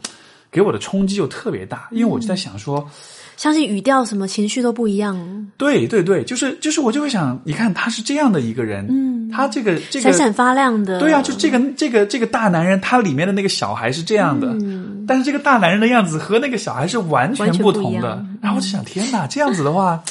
[0.52, 2.88] 给我的冲击就特别大，因为我就在想说，
[3.36, 10.98] 相信语调什么情绪都不一样，对对对，就是就是我就会想，你看他是这样的一个人，嗯，他这个这个闪闪发亮的。
[10.98, 15.04] 对啊，就这个这个这个大男人，他里面的那个小孩是这样的，嗯。
[15.06, 18.24] 但是这个大男人的样子和那个小孩是完全不同的。
[18.40, 20.02] 然后我就想，天哪，这样子的话，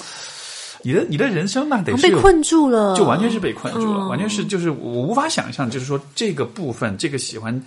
[0.84, 4.08] 你的你的人生那得是被困住了，就完全是被困住了，嗯。
[4.10, 7.60] 完全是就是我无法想象，就是说这个部分，这个喜欢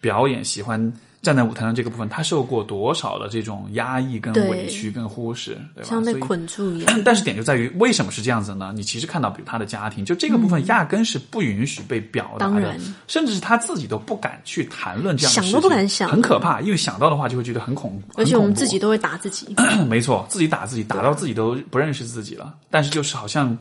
[0.00, 0.92] 表演、喜欢
[1.22, 5.88] 站在舞台上这个部分，他受过多少的这种压抑、跟委屈、跟忽视，对吧？
[5.88, 7.02] 像被捆住一样。
[7.04, 8.72] 但是点就在于为什么是这样子呢？
[8.74, 12.76] 你其实看到，比如他的家庭，就这个部分压根是不允许被表达的当然，
[13.06, 16.60] 甚至是他自己都不敢去谈论这样的想事情，都不敢想很可怕。
[16.60, 19.54] 因为想到的话，就会觉得很恐，而且我们自己都会打自己，
[19.88, 22.52] 没错，自己打自己，打到自己都不认识自己了。
[22.68, 23.56] 但是就是好像，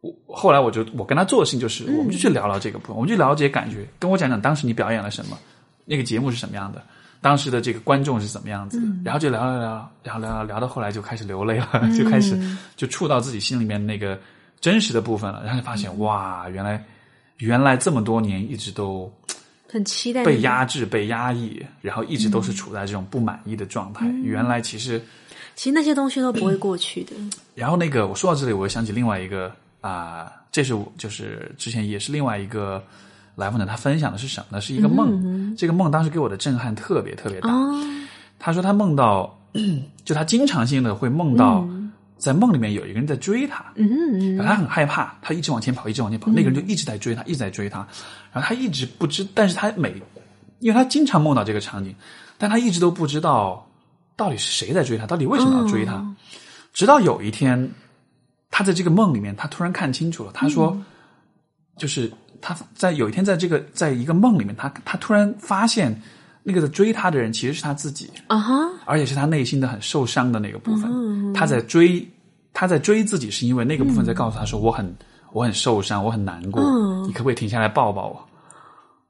[0.00, 5.38] 我后来我就我跟他做的事情就是，我们就去聊聊这个部分，我们就聊聊这些感觉，跟我讲讲当时你表演了什么，
[5.84, 6.82] 那个节目是什么样的，
[7.20, 12.38] 当时的这个观众是怎么样子的，然后就聊聊聊，聊聊聊聊到后来就开始流泪了， 就开始
[12.76, 14.18] 就触到自己心里面那个
[14.60, 16.84] 真实的部分了，然后就发现哇，原来
[17.38, 19.12] 原来这么多年一直都。
[19.68, 24.06] 很期待被压制、被压抑，然后一直都是处在这种不满意的状态。
[24.22, 25.02] 原来其实，
[25.54, 27.16] 其实那些东西都不会过去的。
[27.56, 29.50] 然后那个我说到这里，我又想起另外一个
[29.80, 32.84] 啊、这是我就是之前也是另外一个
[33.34, 34.56] 来访者，他分享的是什么？
[34.56, 34.60] 呢？
[34.60, 35.54] 是一个梦。
[35.56, 37.50] 这个梦当时给我的震撼特别特别大。
[37.50, 37.84] 哦，
[38.38, 39.38] 他说他梦到，
[40.04, 41.66] 就他经常性的会梦到，
[42.18, 43.64] 在梦里面有一个人在追他。
[43.76, 43.88] 嗯
[44.18, 47.86] 嗯然后他很害怕，他一直往前跑，一直往前跑，那个人就一直在追他，一直在追他，
[48.32, 49.94] 然后他一直不知，但是他每，
[50.60, 51.94] 因为他经常梦到这个场景，
[52.38, 53.66] 但他一直都不知道
[54.16, 56.14] 到底是谁在追他，到底为什么要追他，哦。
[56.72, 57.70] 直到有一天，
[58.50, 60.76] 他在这个梦里面，他突然看清楚了，他说，
[61.76, 62.10] 就是
[62.42, 65.98] 他在有一天在这个在一个梦里面，他他突然发现
[66.42, 70.90] 那个在追他的人其实是他自己，啊哈，而且是他内心的很受伤的那个部分。
[70.92, 71.32] 嗯。
[71.32, 72.06] 他在追，
[72.52, 74.94] 他在追自己，是因为那个部分在告诉他说：“我很，
[75.32, 77.04] 我很受伤，我很难过，嗯。
[77.04, 78.20] 你可不可以停下来抱抱我？”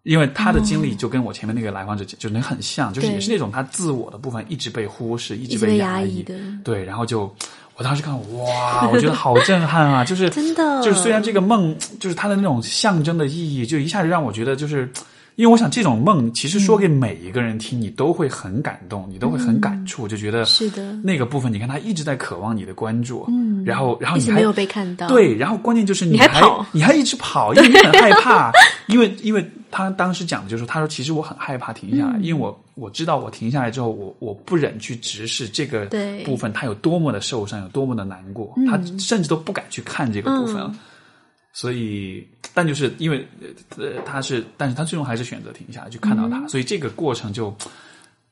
[0.05, 6.35] 因为他的经历就跟我前面那个来访者就能很像，就是也是那种他自我的部分一直被忽视，一一直被压压抑的。
[6.65, 7.33] 对，然后就
[7.83, 10.05] 我当时看，哇，我觉得好震撼啊！
[10.05, 14.89] 就是 真的就是虽然这个梦就是它的那种象征的意义，就一下子让我觉得就是。
[15.37, 20.93] 因为我想，这种梦其实说给每一个人听，你都会很感动，你都会很感触，就觉得是的。
[21.03, 25.09] 那个部分，你看他一直在渴望你的关注，嗯，然后然后你还没有被看到。
[25.09, 28.53] 对，然后关键就是你还还你还一直跑，因为你很害 怕，
[28.89, 32.23] 因为因为他当时讲的就是，他说其实我很害怕停下来，嗯。
[32.23, 35.87] 因为我我知道我停下来之后，我我不忍去直视这个
[36.25, 40.75] 部分，他有多么的受伤，有多么的难过，他甚至都不敢去看这个部分了。
[41.53, 43.29] 嗯所以，但就是因为
[43.77, 47.55] 呃，他是，但是他最终还是选择停下来去看到嗯他，所以这个过程就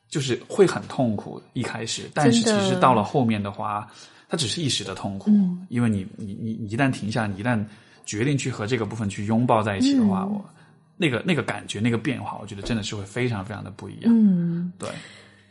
[0.09, 3.87] 就是会很痛苦一开始，但是其实到了后面的话，
[4.27, 5.65] 它只是一时的痛苦，嗯。
[5.69, 7.63] 因为你你你你一旦停下，你一旦
[8.05, 10.33] 决定去和这个部分去拥抱在一起的话，嗯。
[10.33, 10.45] 我
[10.97, 14.03] 那个那个感觉那个变化，我觉得真的是会非常非常的不一样。
[14.07, 14.89] 嗯，对，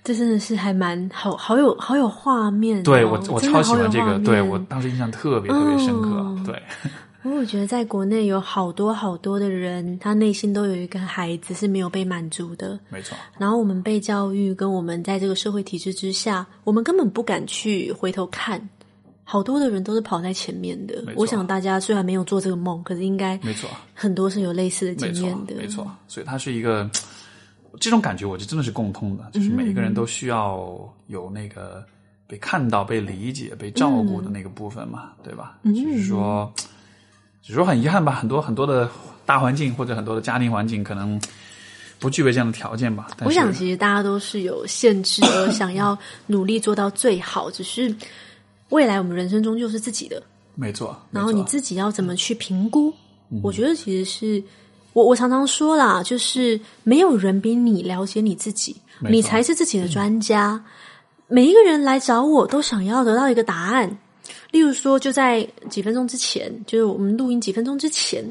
[0.03, 6.09] 这真的是还蛮好，好有好有画面哦、对我我超喜欢这个，对我当时印象特别特别深刻。
[6.21, 6.63] 嗯对，
[7.25, 12.79] 因为我觉得在国内有好多好多的人，他内心都有一个孩子是没有被满足的。
[12.89, 18.69] 没错，然后我们被教育，跟我们在这个社会体制之下，我们根本不敢去回头看。
[19.23, 23.71] 好多的人都是跑在前面的我想大家虽然没有做这个梦，可是应该没错。
[23.95, 26.91] 很多是有类似的经验的。，没错，所以它是一个
[27.79, 30.77] 这种感觉，我觉得真的是共通的，就是每一个人都需要
[31.07, 31.85] 有那个
[32.27, 35.61] 被看到、被理解、被照顾的那个部分嘛，对吧？
[35.65, 36.53] 就是说，
[37.51, 38.89] 只是说很遗憾吧，很多很多的
[39.27, 41.21] 大环境或者很多的家庭环境可能
[41.99, 43.09] 不具备这样的条件吧。
[43.25, 45.99] 我想，其实大家都是有限制，而 想要
[46.29, 47.51] 努力做到最好。
[47.51, 47.93] 只是
[48.69, 50.23] 未来我们人生中就是自己的，
[50.55, 50.97] 没错。
[51.11, 52.95] 然后你自己要怎么去评估？
[53.43, 54.41] 我觉得其实是
[54.93, 60.65] 我我常常说啦，就是没有人比你了解你自己，你才是自己的专家。
[61.27, 63.99] 每一个人来找我都想要得到一个答案。
[64.51, 68.25] 例如说，就在几分钟之前，就是我们录音几分钟之前，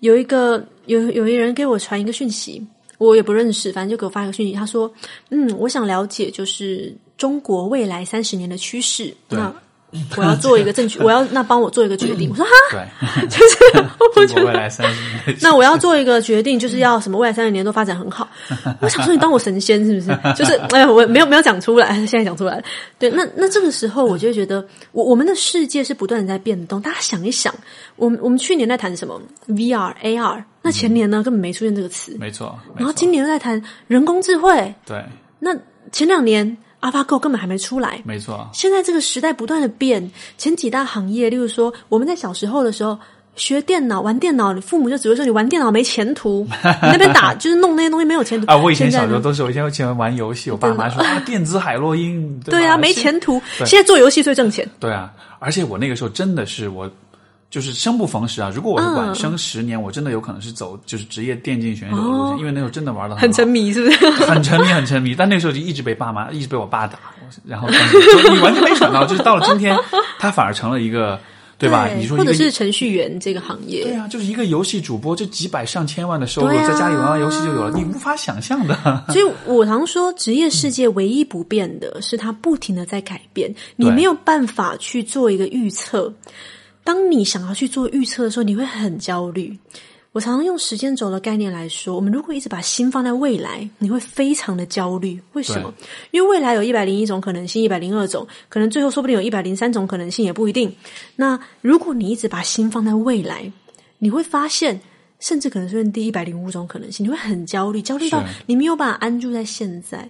[0.00, 2.64] 有一个有有一人给我传一个讯息，
[2.98, 4.92] 我也不认识，反正就给我发一个讯息，他说
[5.30, 9.54] ：“嗯，我想了解就是中国未来三十年的趋势，那
[10.16, 12.80] 我要做一个正确， 我要那帮我做一个决定。”我说：“哈，
[13.20, 13.84] 对， 就是
[14.16, 18.28] 我觉得未来三十年那我要做一个决定，就是要什么未来三十年都发展很好。
[18.80, 20.34] 我想说，你当我神仙是不是？
[20.34, 22.62] 就是哎呀，我没有没有讲出来，现在讲出来了。
[22.98, 26.80] 对，那那这个时候，我就会觉得，我我们的世界是不断的在变动。
[26.80, 27.54] 大家想一想，
[27.96, 32.58] 我们我们去年在谈什么 VR、AR，那前年呢根本没出现这个词，没错。
[32.68, 35.04] 没错然后今年又在谈人工智慧，对，
[35.38, 35.56] 那
[35.92, 38.00] 前两年 AlphaGo 根本还没出来。
[38.04, 42.98] 没错，现在这个时代不断的变，前几大行业，例如说我们在小时候的时候
[43.34, 46.46] 学电脑、玩电脑，你父母就只会说你玩电脑没前途，
[46.82, 48.50] 你那边打就是弄那些东西没有前途。
[48.50, 53.40] 啊，我以前小时候都是，我以前我喜欢玩游戏，我爸妈说啊，电子海洛因，对对啊，没前途。
[53.64, 56.90] 现在做游戏最挣钱，对啊，而且我那个时候真的是我，
[57.50, 58.50] 就是生不逢时啊。
[58.54, 64.10] 如果我是晚生十年，我真的有可能是走就是职业电竞选手的路线，因为那时候真的玩的哦 很沉迷，是不是？
[64.24, 65.14] 很沉迷，很沉迷。
[65.14, 66.98] 但那时候就一直被爸妈，一直被我爸打，
[67.44, 69.76] 然后就你完全没想到，就是到了今天，
[70.18, 71.18] 他反而成了一个，
[71.58, 71.88] 对吧？
[71.96, 78.74] 你说或者是程序员这个行业对，啊，就是一个游戏主播，就几百上千万的收入，啊在家里玩玩游戏就有了，你无法想象的。
[79.08, 86.12] 所以我常说，职业世界唯一不变的是它不停的在改变，你没有办法去做一个预测。
[86.86, 89.58] 当你想要去做预测的时候，你会很焦虑。
[90.12, 95.20] 我常常用时间轴的概念来说，我们如果一直把心放在未来，你会非常的焦虑。
[95.32, 95.74] 为什么？
[96.12, 100.72] 因为未来有一百零一种可能性，一百零二种，可能最后说不定有一百零三种可能性，也不一定。
[101.16, 103.50] 那如果你一直把心放在未来，
[103.98, 104.80] 你会发现，
[105.18, 110.08] 甚至可能出现第一百零五种可能性，你会很焦虑，焦虑到你没有办法安住在现在。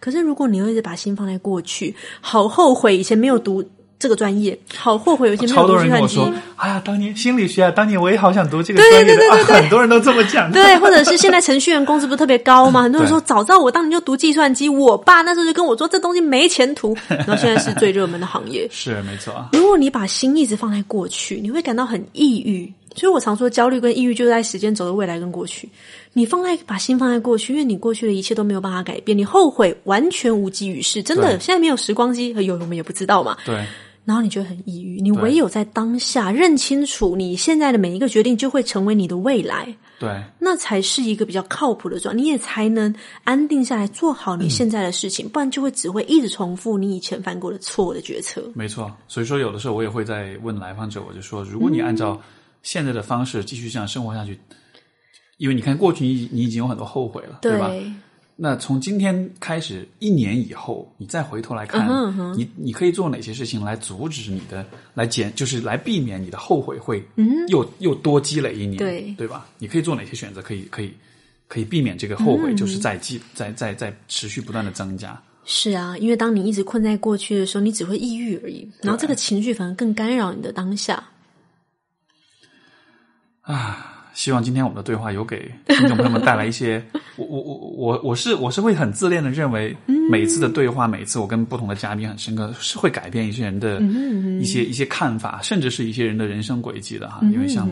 [0.00, 3.64] 可是如果你又一直把心放在过去，好后悔以前没有读
[3.98, 6.16] 这个专业，好后悔有些没超多有读计算机。
[6.16, 9.22] 人跟我说：“哎呀，当年心理学啊，当年我也好想读这个专业的。
[9.32, 10.52] 啊”很多人都这么讲。
[10.52, 12.82] 对，或者是现在程序员工资不是特别高吗？
[12.84, 18.68] 很多人说早知道我当年就读计算机，我爸那时候就跟我说这东西没前途， 然后现在是最热门的行业。
[18.70, 22.72] 是没错，如果你把心一直放在过去，你会感到很抑郁。
[22.94, 25.68] 所以我常说，焦虑跟抑郁就在时间轴的未来跟过去。
[26.14, 31.02] 你放在把心放在过去，因为你过去的一切都没有办法改变，你后悔完全无济于事。
[31.02, 33.36] 真的，现在没有时光机，有我们也不知道嘛。
[33.44, 33.62] 对
[34.06, 39.76] 然后你觉得很抑郁，你唯有在当下认清楚你现在的每一个决定，就会成为你的未来。
[39.98, 48.42] 对那才是一个比较靠谱的状态，你也才能安定下来做好你现在的事情，不然就会只会一直重复你以前犯过的错的决策。
[48.54, 48.94] 没错。
[49.08, 52.20] 所以说，有的时候我也会在问来访者，我就说，如果你按照
[52.62, 54.38] 现在的方式继续这样生活下去，
[55.38, 57.72] 因为你看过去你你已经有很多后悔了，对吧？
[58.38, 67.02] 那从今天开始，一年以后，你再回头来看，嗯哼你你可以做哪些事情来阻止你的，来减，就是来避免你的后悔会
[67.48, 69.46] 又、又多积累一年，嗯对对吧？
[69.58, 70.92] 你可以做哪些选择，可以可以
[71.48, 75.18] 可以避免这个后嗯悔，就是在积在在在持续不断的增加。
[75.46, 81.02] 是啊，因为当你一直困在过去的时候，你只会抑郁而已，然后这个情绪反而更干扰你的当下。
[84.16, 86.82] 希望今天我们的对话有给听众朋友们带来一些，
[87.16, 89.76] 我我我我我是我是会很自恋的认为，
[90.10, 93.78] 每一次的对话，每一次我跟不同的嘉宾很深刻，是会改变一些人的
[94.40, 97.20] 一些一些看法，甚至是一些人的人生轨迹的哈。
[97.24, 97.68] 因为像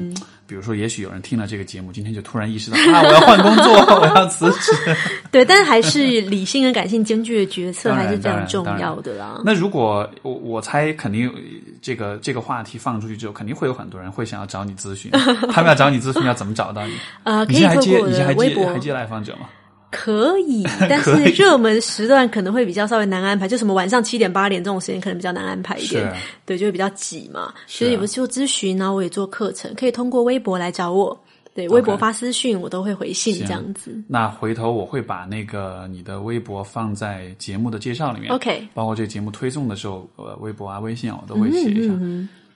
[0.46, 4.72] 比如说，也许有人听了这个节目，今天就突然意识到啊， 我要换工作， 我要辞职。
[5.32, 9.40] 对，但还是理性跟感性兼具的决策还是非常重要的啦。
[9.44, 11.32] 那如果我我猜，肯定
[11.80, 15.10] 这个这个话题放出去之后，肯定会有很多人会想要找你咨询，
[15.50, 16.92] 他们要找你咨询，要怎么找到你？
[17.24, 19.48] 呃，可你现在还接，以透过我你现在还的微博接还接来访者吗？
[19.94, 26.02] 可以， 但是热门时段可能会比较稍微难安排，就什么晚上七点八点这种时间可能比较难安排一点。
[26.04, 27.54] 是，对，就会比较挤嘛。
[27.66, 31.16] 是所以我做咨询，然后我也做课程，可以通过微博来找我，
[31.54, 33.96] 对，微博发私讯我都会回信这样子。
[34.08, 41.94] 那回头我会把那个你的微博放在节目的介绍里面 OK 包括这个节目推送的时候，呃，微博啊、微信啊，我都会写一下，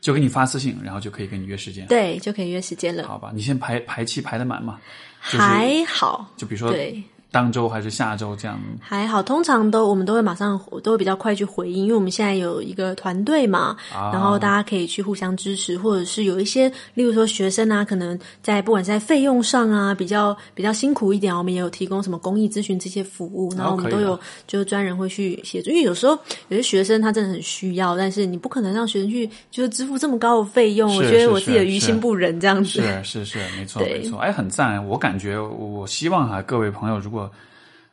[0.00, 3.06] 就给你发私信，然后就可以跟你约时间，对，就可以约时间了。
[3.06, 3.32] 好吧？
[3.34, 4.78] 你先排排期排的满嘛？
[5.24, 8.58] 就是还好，就比如说对，当周还是下周这样？
[8.80, 26.18] 还好，通常都我们都会马上都会比较快去回应，因为我们现在有一个团队嘛，啊然后大家可以去互相支持，或者是有一些，例如说学生啊，可能在不管是在费用上啊，比较比较辛苦一点，我们也有提供什么公益咨询这些服务，然后我们都有就是专人会去协助，因为有时候
[26.48, 32.80] 有些学生他真的很需要，但是你不可能让学生去就是支付这么高的费用，我觉得我自己的于心不忍这样子。
[33.02, 34.84] 是是是，没错没错，哎，很赞。
[34.86, 37.17] 我感觉，我希望哈，各位朋友，如果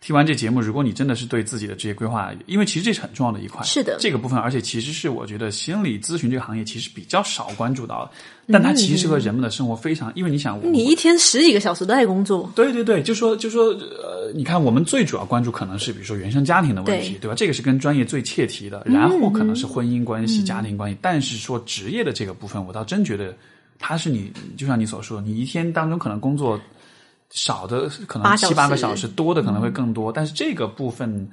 [0.01, 8.11] 听完这节目，如果你真的是对自己的职业规划，因为其实这是很重要的一块，是的这个部分，而且其实是我觉得心理咨询这个行业其实比较少关注到的，
[8.51, 17.33] 但它其实和人们的生活非常，因为你想，你一天十几个小时都在工作，对对对，就说就说呃，你看我们最主要关注可能是比如说原生家庭的问题，对对吧？
[17.33, 23.35] 这个是跟专业最切题的，然后可能是婚姻关系、家庭关系，但是说职业的这个部分，我倒真觉得
[23.79, 26.61] 它是你，就像你所说，你一天当中可能工作
[27.31, 31.29] 少的可能七八个小时，多的可能会更多，但是这个部分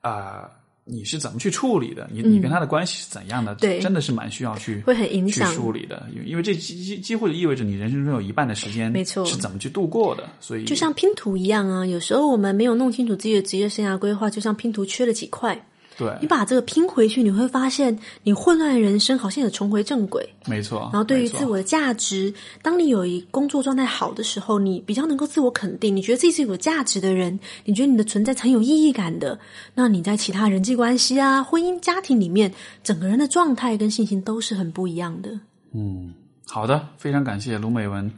[0.00, 0.50] 啊。
[0.84, 2.10] 你是怎么去处理的？
[2.12, 3.54] 你你跟他的关系是怎样的？
[3.54, 10.28] 对真的是蛮需要去会很影响去梳理的，因为因为这几几几乎意味着你人生中有一半的时间，没错是怎么去度过的。
[10.40, 15.64] 所以就像拼图一样啊，有时候我们没有弄清楚自己的职业生涯规划，就像拼图缺了几块，
[15.96, 20.28] 对，你把这个拼回去，你会发现你混乱的人生好像也重回正轨。
[20.46, 20.88] 没错。
[20.92, 22.32] 然后对于自我的价值，
[22.62, 29.38] 当你有一工作状态好的时候，你比较能够自我肯定，你觉得自己是有价值的人，你觉得你的存在是很有意义感的，
[29.74, 32.52] 那你在其他人际关系啊、婚姻家庭里面，
[32.82, 35.30] 整个人的状态跟信心都是很不一样的。
[35.74, 36.14] 嗯
[36.48, 38.10] 好的，非常感谢卢美文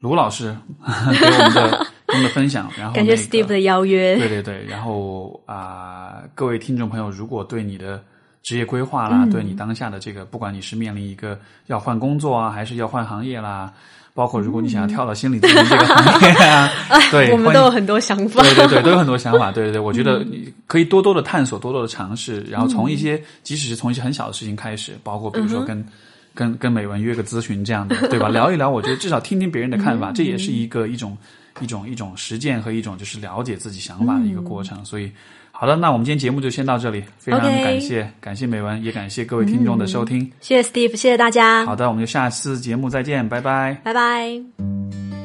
[0.00, 0.54] 卢老师
[1.20, 8.02] 给我们的 给我们的分享，然后、感谢 Steve 的邀约，对对对，然后啊、各位听众朋友，如果对你的
[8.42, 13.72] 职业规划啦，嗯对你当下的这个，不管你是面临一个要换工作啊，还是要换行业啦，
[14.14, 16.70] 包括如果你想要跳到心理咨询这个行业啊，
[17.10, 18.40] 对，嗯我们都有很多想法。
[18.42, 19.50] 对对对，都有很多想法。
[19.50, 25.84] 对对对，我觉得你可以多多的探索，多多的尝试，然后从一些，即使是从一些很小的事情开始，包括比如说跟、
[26.36, 28.28] 跟跟美文约个咨询这样的，对吧？
[28.28, 31.16] 聊一聊，我觉得至少听听别人的看法，这也是一个一种
[31.60, 34.84] 一种一种实践和一种就是了解自己想法的一个过程。
[34.84, 35.10] 所以，
[35.50, 40.30] 好的，那我们今天节目就先到这里，非常感谢感谢美文，也感谢各位听众的收听。
[40.40, 43.80] 谢谢 Steve，谢谢大家，好的，我们就下次节目再见，拜拜。
[43.82, 45.15] 拜拜。